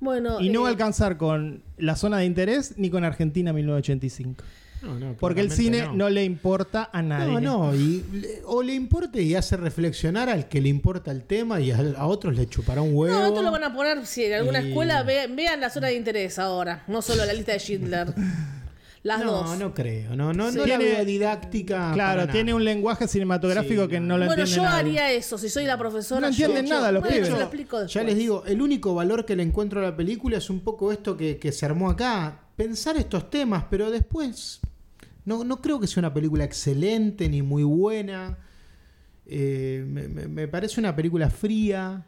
Bueno, 0.00 0.40
Y 0.40 0.50
no 0.50 0.62
va 0.62 0.68
a 0.68 0.70
eh, 0.70 0.74
alcanzar 0.74 1.16
con 1.16 1.62
la 1.78 1.96
zona 1.96 2.18
de 2.18 2.24
interés 2.26 2.74
ni 2.76 2.90
con 2.90 3.04
Argentina 3.04 3.52
1985. 3.52 4.44
No, 4.82 4.98
no, 4.98 5.14
Porque 5.18 5.40
el 5.40 5.50
cine 5.50 5.88
no. 5.94 6.10
le 6.10 6.24
importa 6.24 6.90
a 6.92 7.00
nadie. 7.00 7.32
No, 7.32 7.40
no, 7.40 7.74
y 7.74 8.04
le- 8.12 8.42
o 8.44 8.62
le 8.62 8.74
importa 8.74 9.18
y 9.18 9.34
hace 9.34 9.56
reflexionar 9.56 10.28
al 10.28 10.46
que 10.48 10.60
le 10.60 10.68
importa 10.68 11.10
el 11.10 11.22
tema 11.22 11.58
y 11.60 11.70
a, 11.70 11.78
a 11.96 12.06
otros 12.06 12.36
le 12.36 12.46
chupará 12.46 12.82
un 12.82 12.90
huevo. 12.94 13.18
no, 13.18 13.24
esto 13.26 13.40
lo 13.40 13.50
van 13.50 13.64
a 13.64 13.72
poner, 13.72 14.04
si 14.04 14.24
en 14.24 14.34
alguna 14.34 14.60
Y- 14.60 14.68
escuela, 14.68 15.02
ve- 15.02 15.28
vean 15.28 15.60
la 15.62 15.70
zona 15.70 15.86
de 15.86 15.94
interés 15.94 16.38
ahora, 16.38 16.84
no 16.86 17.00
solo 17.00 17.24
la 17.24 17.32
lista 17.32 17.52
de 17.52 17.60
Schindler. 17.60 18.12
Las 19.04 19.22
no, 19.22 19.32
dos. 19.32 19.58
no 19.58 19.74
creo, 19.74 20.16
no, 20.16 20.32
no, 20.32 20.50
Sí. 20.50 20.56
no 20.56 20.66
la 20.66 20.78
Tiene- 20.78 20.94
veo 20.94 21.04
didáctica. 21.04 21.92
Claro, 21.92 22.26
tiene 22.26 22.44
nada. 22.44 22.56
un 22.56 22.64
lenguaje 22.64 23.06
cinematográfico 23.06 23.82
Sí, 23.84 23.88
que 23.88 24.00
no. 24.00 24.16
lo 24.18 24.24
bueno, 24.26 24.42
entiende 24.42 24.56
yo 24.56 24.62
nadie. 24.62 24.78
haría 24.98 25.12
eso, 25.12 25.36
si 25.38 25.48
soy 25.50 25.66
la 25.66 25.76
profesora. 25.78 26.22
No 26.22 26.32
yo- 26.32 26.46
entienden 26.46 26.66
yo- 26.66 26.74
nada 26.74 26.90
los 26.90 27.02
bueno, 27.02 27.14
pibes. 27.14 27.28
yo 27.28 27.34
lo 27.34 27.40
Yo- 27.40 27.44
explico 27.44 27.84
Ya 27.86 28.02
les 28.02 28.16
digo, 28.16 28.44
el 28.46 28.62
único 28.62 28.94
valor 28.94 29.24
que 29.26 29.36
le 29.36 29.42
encuentro 29.42 29.80
a 29.80 29.82
la 29.84 29.94
película 29.96 30.38
es 30.38 30.48
un 30.48 30.60
poco 30.60 30.90
esto 30.90 31.16
que, 31.18 31.36
que 31.38 31.52
se 31.52 31.66
armó 31.66 31.90
acá. 31.90 32.40
Pensar 32.56 32.96
estos 32.96 33.28
temas, 33.28 33.64
pero 33.70 33.90
después 33.90 34.60
no, 35.26 35.44
no 35.44 35.60
creo 35.60 35.78
que 35.78 35.86
sea 35.86 36.00
una 36.00 36.14
película 36.14 36.44
excelente 36.44 37.28
ni 37.28 37.42
muy 37.42 37.62
buena. 37.62 38.38
Eh, 39.26 39.84
me, 39.86 40.08
me- 40.08 40.28
me 40.28 40.48
parece 40.48 40.80
una 40.80 40.96
película 40.96 41.28
fría. 41.28 42.06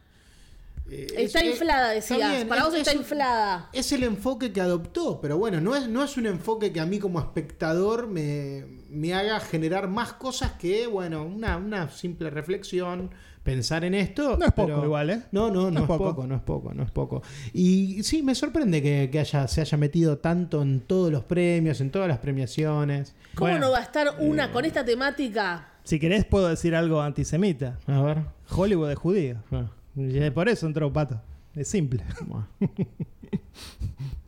Eh, 0.90 1.06
Está 1.16 1.40
es- 1.40 1.46
inflada, 1.52 1.90
decías. 1.90 2.44
Para 2.44 2.60
es- 2.62 2.66
vos 2.66 2.74
es 2.74 2.80
está 2.80 2.94
inflada. 2.94 3.68
Es 3.72 3.90
el 3.92 4.02
enfoque 4.04 4.52
que 4.52 4.60
adoptó, 4.60 5.20
pero 5.20 5.36
bueno, 5.38 5.60
no 5.60 5.74
es, 5.74 5.88
no 5.88 6.02
es 6.04 6.16
un 6.16 6.26
enfoque 6.26 6.72
que 6.72 6.80
a 6.80 6.86
mí 6.86 6.98
como 6.98 7.18
espectador 7.18 8.06
me, 8.06 8.64
me 8.90 9.14
haga 9.14 9.40
generar 9.40 9.88
más 9.88 10.12
cosas 10.12 10.52
que, 10.52 10.86
bueno, 10.86 11.24
una, 11.24 11.56
una 11.56 11.88
simple 11.90 12.30
reflexión, 12.30 13.10
pensar 13.42 13.84
en 13.84 13.94
esto. 13.94 14.36
No 14.36 14.46
es 14.46 14.52
poco 14.52 14.68
pero- 14.68 14.84
igual, 14.84 15.10
¿eh? 15.10 15.22
No, 15.32 15.50
no, 15.50 15.64
no, 15.64 15.70
No 15.70 15.76
es 15.78 15.82
es 15.82 15.86
poco. 15.88 16.04
poco. 16.10 16.26
no 16.26 16.34
es 16.36 16.42
poco, 16.42 16.74
no 16.74 16.82
es 16.82 16.90
poco. 16.90 17.22
Y 17.52 18.02
sí, 18.02 18.22
me 18.22 18.34
sorprende 18.34 18.82
que, 18.82 19.08
que 19.10 19.20
haya, 19.20 19.46
se 19.48 19.60
haya 19.60 19.78
metido 19.78 20.18
tanto 20.18 20.62
en 20.62 20.80
todos 20.80 21.10
los 21.12 21.24
premios, 21.24 21.80
en 21.80 21.90
todas 21.90 22.08
las 22.08 22.18
premiaciones. 22.18 23.14
¿Cómo 23.34 23.50
Bueno, 23.50 23.66
no 23.66 23.72
va 23.72 23.78
a 23.78 23.82
estar 23.82 24.16
una 24.20 24.50
con 24.52 24.64
esta 24.64 24.84
temática? 24.84 25.68
Si 25.84 26.00
querés, 26.00 26.24
puedo 26.24 26.48
decir 26.48 26.74
algo 26.74 27.00
antisemita. 27.00 27.78
A 27.86 28.02
ver. 28.02 28.18
Hollywood 28.50 28.90
es 28.90 28.98
judío. 28.98 29.36
Ah, 29.52 29.66
Y 29.96 30.30
Por 30.30 30.48
eso 30.48 30.66
entró 30.66 30.92
pato. 30.92 31.20
Es 31.54 31.68
simple. 31.68 32.04
bueno. 32.26 32.46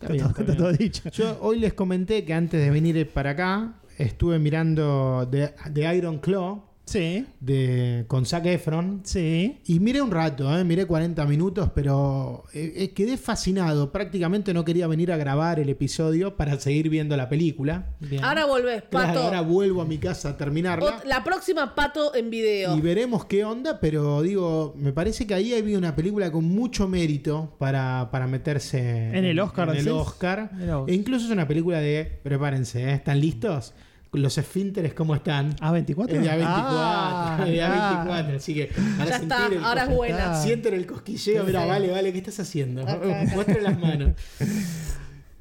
Está 0.00 0.12
bien, 0.12 0.22
todo, 0.22 0.30
está 0.30 0.42
está 0.42 0.44
bien. 0.44 0.56
todo 0.58 0.72
dicho. 0.72 1.10
Yo 1.10 1.38
hoy 1.42 1.58
les 1.58 1.74
comenté 1.74 2.24
que 2.24 2.32
antes 2.32 2.60
de 2.60 2.70
venir 2.70 3.10
para 3.10 3.30
acá 3.30 3.74
estuve 3.98 4.38
mirando 4.38 5.28
The, 5.30 5.54
The 5.74 5.96
Iron 5.96 6.18
Claw 6.18 6.64
Sí, 6.88 7.26
de, 7.40 8.06
con 8.08 8.24
Zac 8.24 8.46
Efron. 8.46 9.02
sí. 9.04 9.58
Y 9.66 9.78
miré 9.78 10.00
un 10.00 10.10
rato, 10.10 10.56
¿eh? 10.58 10.64
miré 10.64 10.86
40 10.86 11.26
minutos, 11.26 11.70
pero 11.74 12.44
eh, 12.54 12.72
eh, 12.76 12.90
quedé 12.94 13.18
fascinado. 13.18 13.92
Prácticamente 13.92 14.54
no 14.54 14.64
quería 14.64 14.86
venir 14.86 15.12
a 15.12 15.18
grabar 15.18 15.60
el 15.60 15.68
episodio 15.68 16.36
para 16.38 16.58
seguir 16.58 16.88
viendo 16.88 17.14
la 17.14 17.28
película. 17.28 17.88
Bien. 18.00 18.24
Ahora 18.24 18.46
volvés, 18.46 18.84
Claro, 18.90 19.08
Pato. 19.08 19.22
ahora 19.22 19.42
vuelvo 19.42 19.82
a 19.82 19.84
mi 19.84 19.98
casa 19.98 20.30
a 20.30 20.36
terminarla. 20.38 21.02
La 21.04 21.22
próxima 21.22 21.74
Pato 21.74 22.14
en 22.14 22.30
video. 22.30 22.74
Y 22.74 22.80
veremos 22.80 23.26
qué 23.26 23.44
onda, 23.44 23.80
pero 23.80 24.22
digo, 24.22 24.72
me 24.78 24.94
parece 24.94 25.26
que 25.26 25.34
ahí 25.34 25.52
había 25.52 25.76
una 25.76 25.94
película 25.94 26.32
con 26.32 26.46
mucho 26.46 26.88
mérito 26.88 27.54
para, 27.58 28.08
para 28.10 28.26
meterse 28.26 29.10
En 29.10 29.26
el 29.26 29.38
Oscar, 29.40 29.68
En 29.68 29.76
el. 29.76 29.88
Oscar. 29.88 30.50
E 30.86 30.94
incluso 30.94 31.26
es 31.26 31.32
una 31.32 31.46
película 31.46 31.80
de, 31.80 32.18
prepárense, 32.22 32.84
¿eh? 32.88 32.94
¿están 32.94 33.20
listos? 33.20 33.74
Los 34.12 34.38
esfínteres, 34.38 34.94
¿cómo 34.94 35.14
están? 35.14 35.54
¿A24? 35.56 36.10
Es 36.12 36.22
de 36.22 36.30
A24, 36.30 36.42
Ah, 36.46 37.36
es 37.42 37.46
de 37.50 37.56
ya. 37.56 38.04
A24, 38.06 38.36
así 38.36 38.54
que 38.54 38.70
van 38.98 39.06
Ya 39.08 39.16
está, 39.16 39.46
el 39.46 39.62
ahora 39.62 39.82
es 39.84 39.94
buena. 39.94 40.34
Sienten 40.42 40.74
el 40.74 40.86
cosquilleo, 40.86 41.44
mira, 41.44 41.66
vale, 41.66 41.90
vale, 41.90 42.10
¿qué 42.12 42.18
estás 42.18 42.40
haciendo? 42.40 42.84
Muestre 43.34 43.60
las 43.60 43.78
manos. 43.78 44.12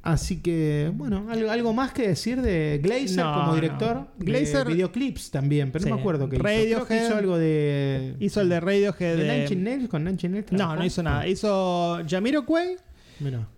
Así 0.00 0.40
que, 0.40 0.90
bueno, 0.94 1.26
algo, 1.28 1.50
algo 1.50 1.72
más 1.74 1.92
que 1.92 2.08
decir 2.08 2.40
de 2.40 2.80
Glazer 2.82 3.16
No, 3.24 3.34
como 3.34 3.46
no. 3.48 3.54
director. 3.56 4.06
Glazer- 4.18 4.64
de 4.64 4.72
videoclips 4.72 5.30
también, 5.30 5.70
pero 5.70 5.84
Sí. 5.84 5.90
no 5.90 5.96
me 5.96 6.00
acuerdo 6.00 6.28
qué 6.30 6.36
hizo. 6.36 6.44
Creo 6.44 6.54
que 6.86 6.94
Radiohead. 6.94 7.06
hizo 7.06 7.16
algo 7.18 7.36
de. 7.36 8.14
Hizo 8.20 8.40
el 8.40 8.48
de 8.48 8.60
Radiohead 8.60 9.16
de 9.16 9.24
de... 9.24 9.56
Nails 9.56 9.88
con 9.90 10.04
Nails. 10.04 10.22
No, 10.52 10.76
no 10.76 10.84
hizo 10.84 11.02
nada. 11.02 11.26
Hizo 11.26 11.98
Jamiroquai, 12.08 12.76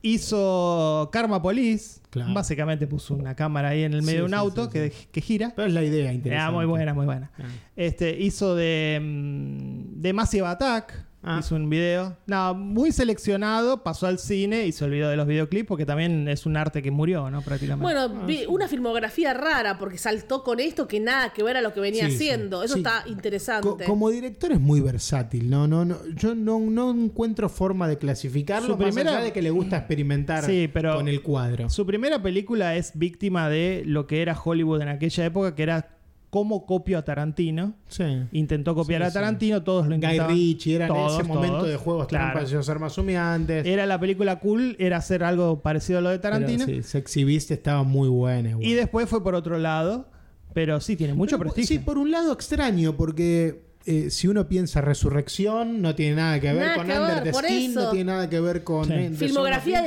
Hizo 0.02 1.08
Karma 1.12 1.40
Police. 1.42 2.00
Claro. 2.10 2.34
Básicamente 2.34 2.86
puso 2.86 3.14
una 3.14 3.36
cámara 3.36 3.68
ahí 3.68 3.84
en 3.84 3.94
el 3.94 4.02
medio 4.02 4.10
Sí, 4.10 4.16
de 4.18 4.22
un 4.24 4.30
sí, 4.30 4.34
auto 4.34 4.64
sí, 4.64 4.70
que, 4.72 4.92
que 5.12 5.20
gira. 5.20 5.52
Pero 5.54 5.68
es 5.68 5.74
la 5.74 5.82
idea 5.82 6.12
interesante. 6.12 6.48
Ah, 6.48 6.50
muy 6.50 6.66
buena, 6.66 6.92
muy 6.92 7.06
buena. 7.06 7.30
Ah. 7.38 7.44
Este, 7.76 8.18
hizo 8.20 8.54
de, 8.56 8.98
mm, 9.00 10.00
de 10.00 10.12
Massive 10.12 10.46
Attack. 10.46 11.09
Ah. 11.22 11.36
Hizo 11.40 11.54
un 11.54 11.68
video. 11.68 12.16
No, 12.26 12.54
muy 12.54 12.92
seleccionado. 12.92 13.82
Pasó 13.82 14.06
al 14.06 14.18
cine. 14.18 14.66
Hizo 14.66 14.86
el 14.86 14.90
video 14.92 15.08
de 15.10 15.16
los 15.16 15.26
videoclips. 15.26 15.68
Porque 15.68 15.84
también 15.84 16.28
es 16.28 16.46
un 16.46 16.56
arte 16.56 16.80
que 16.82 16.90
murió, 16.90 17.30
¿no? 17.30 17.42
Prácticamente. 17.42 17.82
Bueno, 17.82 18.24
vi 18.26 18.46
una 18.46 18.68
filmografía 18.68 19.34
rara 19.34 19.76
porque 19.78 19.98
saltó 19.98 20.42
con 20.42 20.60
esto 20.60 20.88
que 20.88 20.98
nada 20.98 21.32
que 21.34 21.42
ver 21.42 21.56
a 21.58 21.60
lo 21.60 21.74
que 21.74 21.80
venía 21.80 22.06
Sí, 22.06 22.12
sí. 22.12 22.16
haciendo. 22.30 22.62
Eso 22.62 22.74
Sí. 22.74 22.80
está 22.80 23.02
Co- 23.04 23.10
interesante. 23.10 23.84
como 23.84 24.08
director 24.10 24.52
es 24.52 24.60
muy 24.60 24.80
versátil, 24.80 25.50
no, 25.50 25.66
no, 25.66 25.84
no, 25.84 25.98
yo 26.16 26.34
no, 26.34 26.58
no 26.58 26.90
encuentro 26.90 27.48
forma 27.48 27.86
de 27.86 27.98
clasificarlo 27.98 28.68
Su 28.68 28.76
más 28.78 28.86
primera- 28.86 29.16
allá 29.16 29.24
de 29.24 29.32
que 29.32 29.42
le 29.42 29.50
gusta 29.50 29.76
experimentar 29.76 30.44
Sí, 30.44 30.68
pero- 30.72 30.94
con 30.96 31.08
el 31.08 31.20
cuadro. 31.22 31.68
Su 31.68 31.84
primera 31.84 32.22
película 32.22 32.76
es 32.76 32.92
víctima 32.94 33.48
de 33.48 33.82
lo 33.84 34.06
que 34.06 34.22
era 34.22 34.38
Hollywood 34.42 34.80
en 34.82 34.88
aquella 34.88 35.24
época, 35.26 35.54
que 35.54 35.62
era 35.64 35.88
cómo 36.30 36.64
copio 36.64 36.96
a 36.98 37.02
Tarantino. 37.04 37.74
Sí. 37.88 38.04
Intentó 38.32 38.74
copiar 38.74 39.02
Sí, 39.02 39.06
a 39.06 39.10
sí. 39.10 39.14
Tarantino, 39.14 39.62
todos 39.62 39.84
lo 39.88 39.96
Guy 39.96 40.04
intentaban. 40.04 40.34
Ritchie 40.34 40.76
era 40.76 40.86
en 40.86 40.96
ese 40.96 41.22
momento 41.24 41.56
todos. 41.58 41.68
de 41.68 41.76
juegos 41.76 42.06
Claro. 42.06 42.32
trampas 42.40 42.52
y 42.68 42.70
armas 42.70 42.96
humeantes. 42.98 43.66
Era 43.66 43.84
la 43.86 43.98
película 43.98 44.38
cool, 44.38 44.76
era 44.78 44.98
hacer 44.98 45.24
algo 45.24 45.60
parecido 45.60 45.98
a 45.98 46.02
lo 46.02 46.10
de 46.10 46.18
Pero 46.20 46.34
Tarantino. 46.34 46.64
sí, 46.66 46.82
Sexy 46.82 47.24
Beast 47.24 47.50
estaba 47.50 47.82
muy 47.82 48.08
buena. 48.08 48.50
igual. 48.50 48.64
Y 48.66 48.74
después 48.74 49.08
fue 49.08 49.22
por 49.24 49.34
otro 49.34 49.58
lado, 49.58 50.06
pero 50.54 50.80
sí, 50.80 50.94
tiene 50.96 51.14
mucho 51.14 51.36
Pero, 51.38 51.52
prestigio. 51.52 51.78
Sí, 51.80 51.84
por 51.84 51.98
un 51.98 52.10
lado 52.10 52.32
extraño, 52.32 52.96
porque 52.96 53.62
eh, 53.86 54.10
si 54.10 54.28
uno 54.28 54.46
piensa 54.46 54.80
Resurrección, 54.80 55.80
no 55.80 55.94
tiene 55.94 56.16
nada 56.16 56.38
que 56.38 56.52
ver 56.52 56.62
Nada 56.62 56.74
con 56.76 56.86
que 56.86 56.98
Under 56.98 57.22
ver, 57.24 57.32
the 57.32 57.32
Skin, 57.32 57.70
eso. 57.70 57.80
no 57.84 57.90
tiene 57.90 58.04
nada 58.12 58.28
que 58.28 58.40
ver 58.40 58.62
con. 58.62 58.84
Sí. 58.84 58.92
eh, 58.92 59.12
Filmografía 59.16 59.80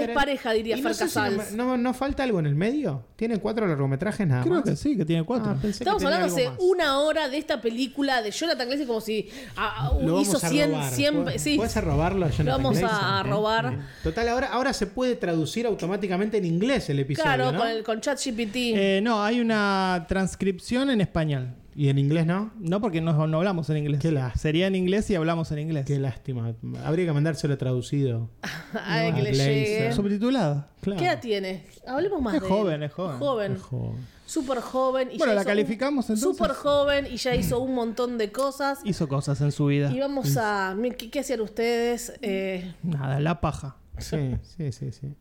diría 0.54 0.78
no, 0.78 0.94
sé 0.94 1.08
si 1.08 1.20
no, 1.20 1.24
Casals. 1.38 1.52
no, 1.54 1.78
no 1.78 1.94
falta 1.94 2.24
algo 2.24 2.40
en 2.40 2.48
el 2.48 2.56
medio? 2.56 3.06
¿Tiene 3.16 3.38
cuatro 3.38 3.68
largometrajes 3.68 4.28
nada 4.28 4.42
Creo 4.44 4.56
más? 4.56 4.64
que 4.64 4.76
sí, 4.76 4.98
que 4.98 5.06
tiene 5.06 5.24
cuatro. 5.24 5.52
Ah, 5.52 5.68
Estamos 5.68 6.04
hablando 6.04 6.26
hace 6.28 6.50
una 6.60 7.00
hora 7.00 7.30
de 7.30 7.38
esta 7.38 7.62
película 7.62 8.22
de 8.22 8.32
Jonathan 8.32 8.68
Glazer 8.68 8.88
como 8.88 9.00
si 9.02 9.30
ah, 9.56 9.90
ah, 9.92 9.98
Lo 10.02 10.20
hizo 10.20 10.34
vamos 10.34 10.44
a 10.44 10.50
100, 10.50 10.72
robar. 10.72 10.92
100 10.94 11.24
¿Puedes- 11.24 11.42
sí. 11.42 11.56
¿Puedes 11.58 11.84
robarlo 11.84 12.26
a 12.26 12.30
Jonathan 12.30 12.46
Lo 12.46 12.52
vamos 12.70 12.78
a- 12.78 12.80
Glazer? 12.82 13.00
a 13.06 13.24
robar. 13.24 13.80
Total, 14.04 14.28
ahora, 14.28 14.48
ahora 14.48 14.74
se 14.74 14.88
puede 14.88 15.16
traducir 15.16 15.66
automáticamente 15.68 16.38
en 16.38 16.46
inglés 16.46 16.90
el 16.90 17.00
episodio, 17.00 17.26
Claro, 17.26 17.52
¿no? 17.52 17.60
con, 17.60 17.68
el, 17.68 17.84
con 17.84 18.02
ChatGPT. 18.02 18.56
Eh, 18.56 19.00
no, 19.04 19.24
hay 19.24 19.40
una 19.40 20.06
transcripción 20.10 20.90
en 20.90 21.02
español. 21.02 21.54
Y 21.76 21.90
en 21.90 21.98
inglés 21.98 22.26
no. 22.26 22.52
No, 22.60 22.80
porque 22.82 23.02
no, 23.02 23.28
no 23.28 23.38
hablamos 23.38 23.70
en 23.70 23.78
inglés. 23.78 24.00
Qué 24.00 24.12
lástima. 24.12 24.40
Sería 24.42 24.68
en 24.68 24.76
inglés 24.76 25.10
y 25.10 25.16
hablamos 25.16 25.52
en 25.52 25.60
inglés. 25.60 25.86
Qué 25.86 26.00
lástima. 26.00 26.54
Habría 26.86 27.06
que 27.06 27.14
mandárselo 27.14 27.58
traducido. 27.58 28.30
Ay, 28.86 29.12
no, 29.12 29.18
que 29.18 29.24
le 29.24 29.32
Glazer. 29.32 29.54
llegue. 29.56 29.94
Subtitulado. 29.94 30.68
Claro. 30.82 31.00
¿Qué 31.00 31.06
edad 31.08 31.20
tiene? 31.22 31.66
Hablemos 31.88 32.22
más 32.22 32.36
Es 32.36 32.42
de 32.42 32.48
joven, 32.48 32.76
él. 32.76 32.84
es 32.84 32.94
joven. 32.94 33.18
Joven. 33.20 33.54
Qué 33.56 33.60
joven. 33.60 34.14
Súper 34.26 34.60
joven. 34.60 35.10
y 35.12 35.18
Bueno, 35.18 35.34
ya 35.34 35.40
la 35.40 35.46
calificamos, 35.46 36.10
un- 36.10 36.16
entonces. 36.16 36.38
Súper 36.38 36.56
joven 36.56 37.08
y 37.12 37.18
ya 37.18 37.36
hizo 37.36 37.60
un 37.60 37.76
montón 37.76 38.18
de 38.18 38.32
cosas. 38.32 38.80
Hizo 38.86 39.08
cosas 39.08 39.40
en 39.42 39.52
su 39.52 39.66
vida. 39.68 39.92
Y 39.92 40.00
vamos 40.00 40.38
a. 40.38 40.76
¿Qué, 40.98 41.10
qué 41.10 41.20
hacían 41.20 41.42
ustedes? 41.42 42.14
Eh, 42.22 42.74
Nada, 42.84 43.20
la 43.20 43.42
paja. 43.42 43.78
Sí, 43.98 44.36
sí, 44.58 44.72
sí, 44.72 44.92
sí. 44.92 45.16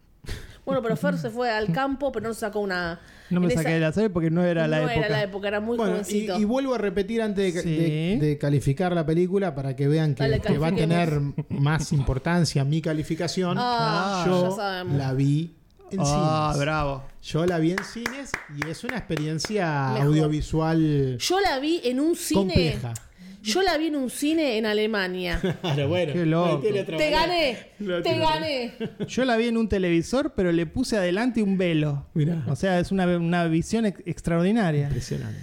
Bueno, 0.65 0.81
pero 0.83 0.97
Fer 0.97 1.19
se 1.19 1.31
fue 1.31 1.51
al 1.51 1.73
campo, 1.73 2.13
pero 2.13 2.29
no 2.29 2.35
sacó 2.35 2.61
una. 2.61 3.01
No 3.31 3.41
me 3.41 3.49
saqué 3.51 3.61
esa- 3.61 3.71
de 3.75 3.81
la 3.81 3.93
serie 3.93 4.11
porque 4.11 4.31
no 4.31 4.45
era 4.45 4.69
la 4.69 4.79
no 4.81 4.89
época. 4.91 5.07
era 5.07 5.09
la 5.17 5.23
época, 5.23 5.49
era 5.49 5.61
muy 5.61 5.77
Bueno, 5.77 5.93
y, 5.93 5.95
jovencito. 5.97 6.39
y 6.39 6.45
vuelvo 6.45 6.75
a 6.75 6.79
repetir 6.79 7.23
antes 7.23 7.55
de, 7.55 7.63
Sí. 7.63 7.77
de- 7.77 8.19
de 8.21 8.39
calificar 8.39 8.93
la 8.95 9.07
película 9.07 9.55
para 9.55 9.75
que 9.75 9.89
vean 9.89 10.15
que, 10.15 10.59
va 10.59 10.69
a 10.69 10.75
tener 10.75 11.19
más 11.49 11.93
importancia 11.93 12.65
mi 12.65 12.81
calificación. 12.83 13.57
Ah, 13.59 14.25
Yo 14.27 14.51
ya 14.51 14.57
sabemos. 14.57 14.97
la 14.99 15.13
vi 15.15 15.55
en 15.91 16.01
Ah, 16.01 16.51
cines. 16.53 16.65
bravo. 16.65 17.05
Yo 17.23 17.47
la 17.47 17.59
vi 17.59 17.71
en 17.73 17.85
cines 17.85 18.31
y 18.57 18.69
es 18.69 18.85
una 18.85 18.97
experiencia 18.99 19.91
Mejor. 19.95 20.07
audiovisual 20.09 21.19
Yo 21.19 21.41
la 21.41 21.59
vi 21.59 21.81
en 21.85 22.01
un 22.01 22.17
cine. 22.17 22.41
compleja. 22.41 22.95
Yo 23.43 23.61
la 23.63 23.77
vi 23.77 23.89
en 23.89 23.97
un 23.97 24.09
cine 24.09 24.57
en 24.57 24.67
Alemania. 24.67 25.41
Claro, 25.61 25.89
bueno. 25.89 26.13
Qué 26.13 26.25
loco. 26.27 26.61
te 26.63 27.11
gané, 27.11 27.59
No 27.81 28.01
te 28.03 28.17
gané. 28.19 28.75
Yo 29.09 29.25
la 29.25 29.37
vi 29.37 29.49
en 29.49 29.57
un 29.57 29.69
televisor, 29.69 30.33
pero 30.35 30.53
le 30.53 30.67
puse 30.67 30.97
adelante 30.97 31.43
un 31.43 31.59
velo. 31.59 32.07
Mirá. 32.15 32.45
O 32.49 32.57
sea, 32.57 32.79
es 32.79 32.93
una, 32.93 33.07
una 33.19 33.47
visión 33.47 33.85
ex- 33.87 34.03
extraordinaria. 34.07 34.85
Impresionante. 34.87 35.41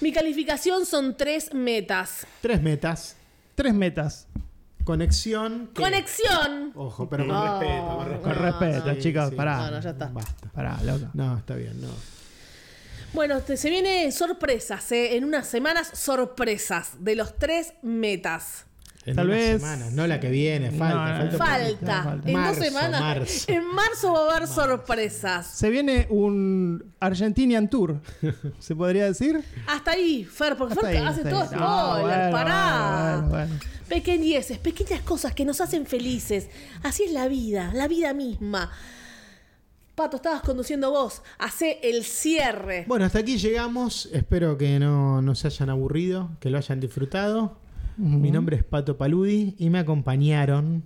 Mi 0.00 0.12
calificación 0.12 0.86
son 0.86 1.16
tres 1.16 1.52
metas. 1.54 2.26
Tres 2.40 2.62
metas. 2.62 3.16
Tres 3.54 3.74
metas. 3.74 4.28
Conexión. 4.84 5.70
¿qué? 5.74 5.82
Conexión. 5.82 6.72
Ojo, 6.74 7.08
pero 7.08 7.26
con 7.26 7.34
No. 7.34 7.58
respeto. 7.60 7.86
Con 7.86 7.96
Con 7.96 8.34
respeto. 8.34 8.42
respeto, 8.42 8.94
sí, 8.94 9.00
chicos, 9.00 9.28
sí. 9.30 9.34
pará. 9.34 9.56
No, 9.58 9.70
no, 9.72 9.80
ya 9.80 9.90
está. 9.90 10.06
Basta. 10.08 10.48
Pará, 10.52 10.78
loco. 10.84 11.06
No, 11.14 11.36
está 11.38 11.54
bien, 11.56 11.80
no. 11.80 11.88
Bueno, 13.12 13.40
te- 13.40 13.56
se 13.56 13.70
vienen 13.70 14.12
sorpresas, 14.12 14.92
¿eh? 14.92 15.16
En 15.16 15.24
unas 15.24 15.46
semanas, 15.46 15.90
sorpresas 15.94 16.92
de 17.00 17.16
los 17.16 17.36
tres 17.38 17.72
metas. 17.82 18.64
En 19.06 19.16
Tal 19.16 19.28
vez- 19.28 19.58
semanas, 19.62 19.92
no 19.92 20.06
la 20.06 20.20
que 20.20 20.28
viene, 20.28 20.70
falta. 20.70 21.24
No, 21.24 21.30
falta 21.30 21.38
Falta. 21.38 22.02
falta. 22.02 22.28
En 22.28 22.34
Marzo, 22.36 22.54
dos 22.60 22.64
semanas. 22.68 23.00
marzo. 23.00 23.44
En 23.52 23.64
marzo 23.74 24.12
va 24.12 24.18
a 24.32 24.36
haber 24.36 24.48
sorpresas. 24.48 25.46
Se 25.46 25.70
viene 25.70 26.06
un 26.10 26.92
Argentinian 27.00 27.70
Tour, 27.70 28.02
¿se 28.58 28.76
podría 28.76 29.06
decir? 29.06 29.42
Hasta 29.66 29.92
ahí, 29.92 30.24
Fer, 30.24 30.56
porque 30.58 30.74
Hasta 30.74 30.86
Fer 30.88 30.96
ahí, 30.98 31.06
hace 31.06 31.22
todo 31.24 31.42
spoiler. 31.46 31.60
No, 31.60 32.00
bueno, 32.02 32.30
pará. 32.30 33.12
bueno, 33.22 33.28
bueno. 33.30 33.54
Pequeñeces, 33.88 34.58
pequeñas 34.58 35.00
cosas 35.00 35.32
que 35.32 35.46
nos 35.46 35.62
hacen 35.62 35.86
felices. 35.86 36.48
Así 36.82 37.04
es 37.04 37.12
la 37.12 37.28
vida, 37.28 37.70
la 37.72 37.88
vida 37.88 38.12
misma. 38.12 38.70
Pato, 39.98 40.16
estabas 40.18 40.42
conduciendo 40.42 40.92
vos. 40.92 41.22
Hacé 41.38 41.80
el 41.82 42.04
cierre. 42.04 42.84
Bueno, 42.86 43.04
hasta 43.04 43.18
aquí 43.18 43.36
llegamos. 43.36 44.08
Espero 44.12 44.56
que 44.56 44.78
no, 44.78 45.20
no 45.22 45.34
se 45.34 45.48
hayan 45.48 45.70
aburrido, 45.70 46.30
que 46.38 46.50
lo 46.50 46.58
hayan 46.58 46.78
disfrutado. 46.78 47.58
Mi 47.96 48.30
nombre 48.30 48.56
es 48.58 48.62
Pato 48.62 48.96
Paludi 48.96 49.56
y 49.58 49.70
me 49.70 49.80
acompañaron. 49.80 50.84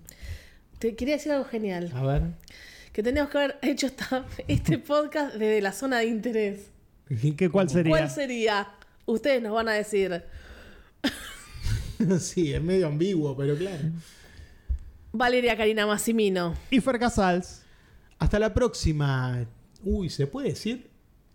Te 0.79 0.97
quería 0.97 1.17
decir 1.17 1.31
algo 1.33 1.45
genial. 1.45 1.93
A 1.95 2.03
ver. 2.05 2.23
Que 2.95 3.03
teníamos 3.03 3.31
que 3.31 3.37
haber 3.37 3.59
hecho 3.61 3.87
esta- 3.87 4.25
este 4.49 4.79
podcast 4.79 5.35
desde 5.35 5.61
la 5.61 5.73
zona 5.73 5.99
de 5.99 6.07
interés. 6.07 6.71
¿Qué, 7.37 7.51
¿Cuál 7.51 7.69
sería? 7.69 7.91
¿Cuál 7.91 8.09
sería? 8.11 8.69
Ustedes 9.05 9.43
nos 9.43 9.53
van 9.53 9.69
a 9.69 9.73
decir. 9.73 10.23
sí, 12.19 12.55
es 12.55 12.63
medio 12.63 12.87
ambiguo, 12.87 13.37
pero 13.37 13.57
claro. 13.59 13.91
Valeria 15.13 15.55
Karina 15.55 15.87
Massimino. 15.87 16.55
Y 16.71 16.81
Fer 16.81 16.99
Casals. 16.99 17.62
Hasta 18.23 18.39
la 18.39 18.53
próxima. 18.55 19.45
Uy, 19.85 20.09
¿se 20.11 20.27
puede 20.27 20.51
decir 20.51 20.89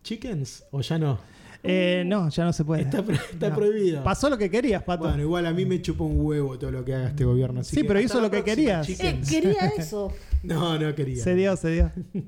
chickens 0.04 0.64
o 0.72 0.82
ya 0.82 0.98
no? 0.98 1.20
Eh, 1.64 2.04
no, 2.06 2.30
ya 2.30 2.46
no 2.46 2.54
se 2.54 2.64
puede. 2.64 2.84
Está, 2.84 3.04
pro- 3.04 3.16
está 3.16 3.50
No. 3.50 3.56
prohibido. 3.56 4.04
Pasó 4.04 4.30
lo 4.30 4.38
que 4.38 4.50
querías, 4.50 4.84
Pato. 4.84 5.04
Bueno, 5.06 5.22
igual 5.22 5.46
a 5.48 5.52
mí 5.54 5.66
me 5.66 5.82
chupa 5.82 6.04
un 6.06 6.20
huevo 6.26 6.58
todo 6.58 6.72
lo 6.72 6.86
que 6.86 6.94
haga 6.94 7.08
este 7.10 7.26
gobierno. 7.26 7.60
así 7.62 7.76
Sí, 7.76 7.82
que 7.82 7.88
pero 7.88 8.00
hizo 8.00 8.22
lo 8.22 8.30
que 8.32 8.42
próxima, 8.42 8.82
querías. 8.84 9.00
Eh, 9.02 9.22
quería 9.30 9.68
eso. 9.78 10.14
No, 10.44 10.78
no 10.80 10.94
quería. 10.96 11.22
se 11.24 11.34
dio, 11.36 11.58
se 11.58 11.70
dio. 11.72 11.92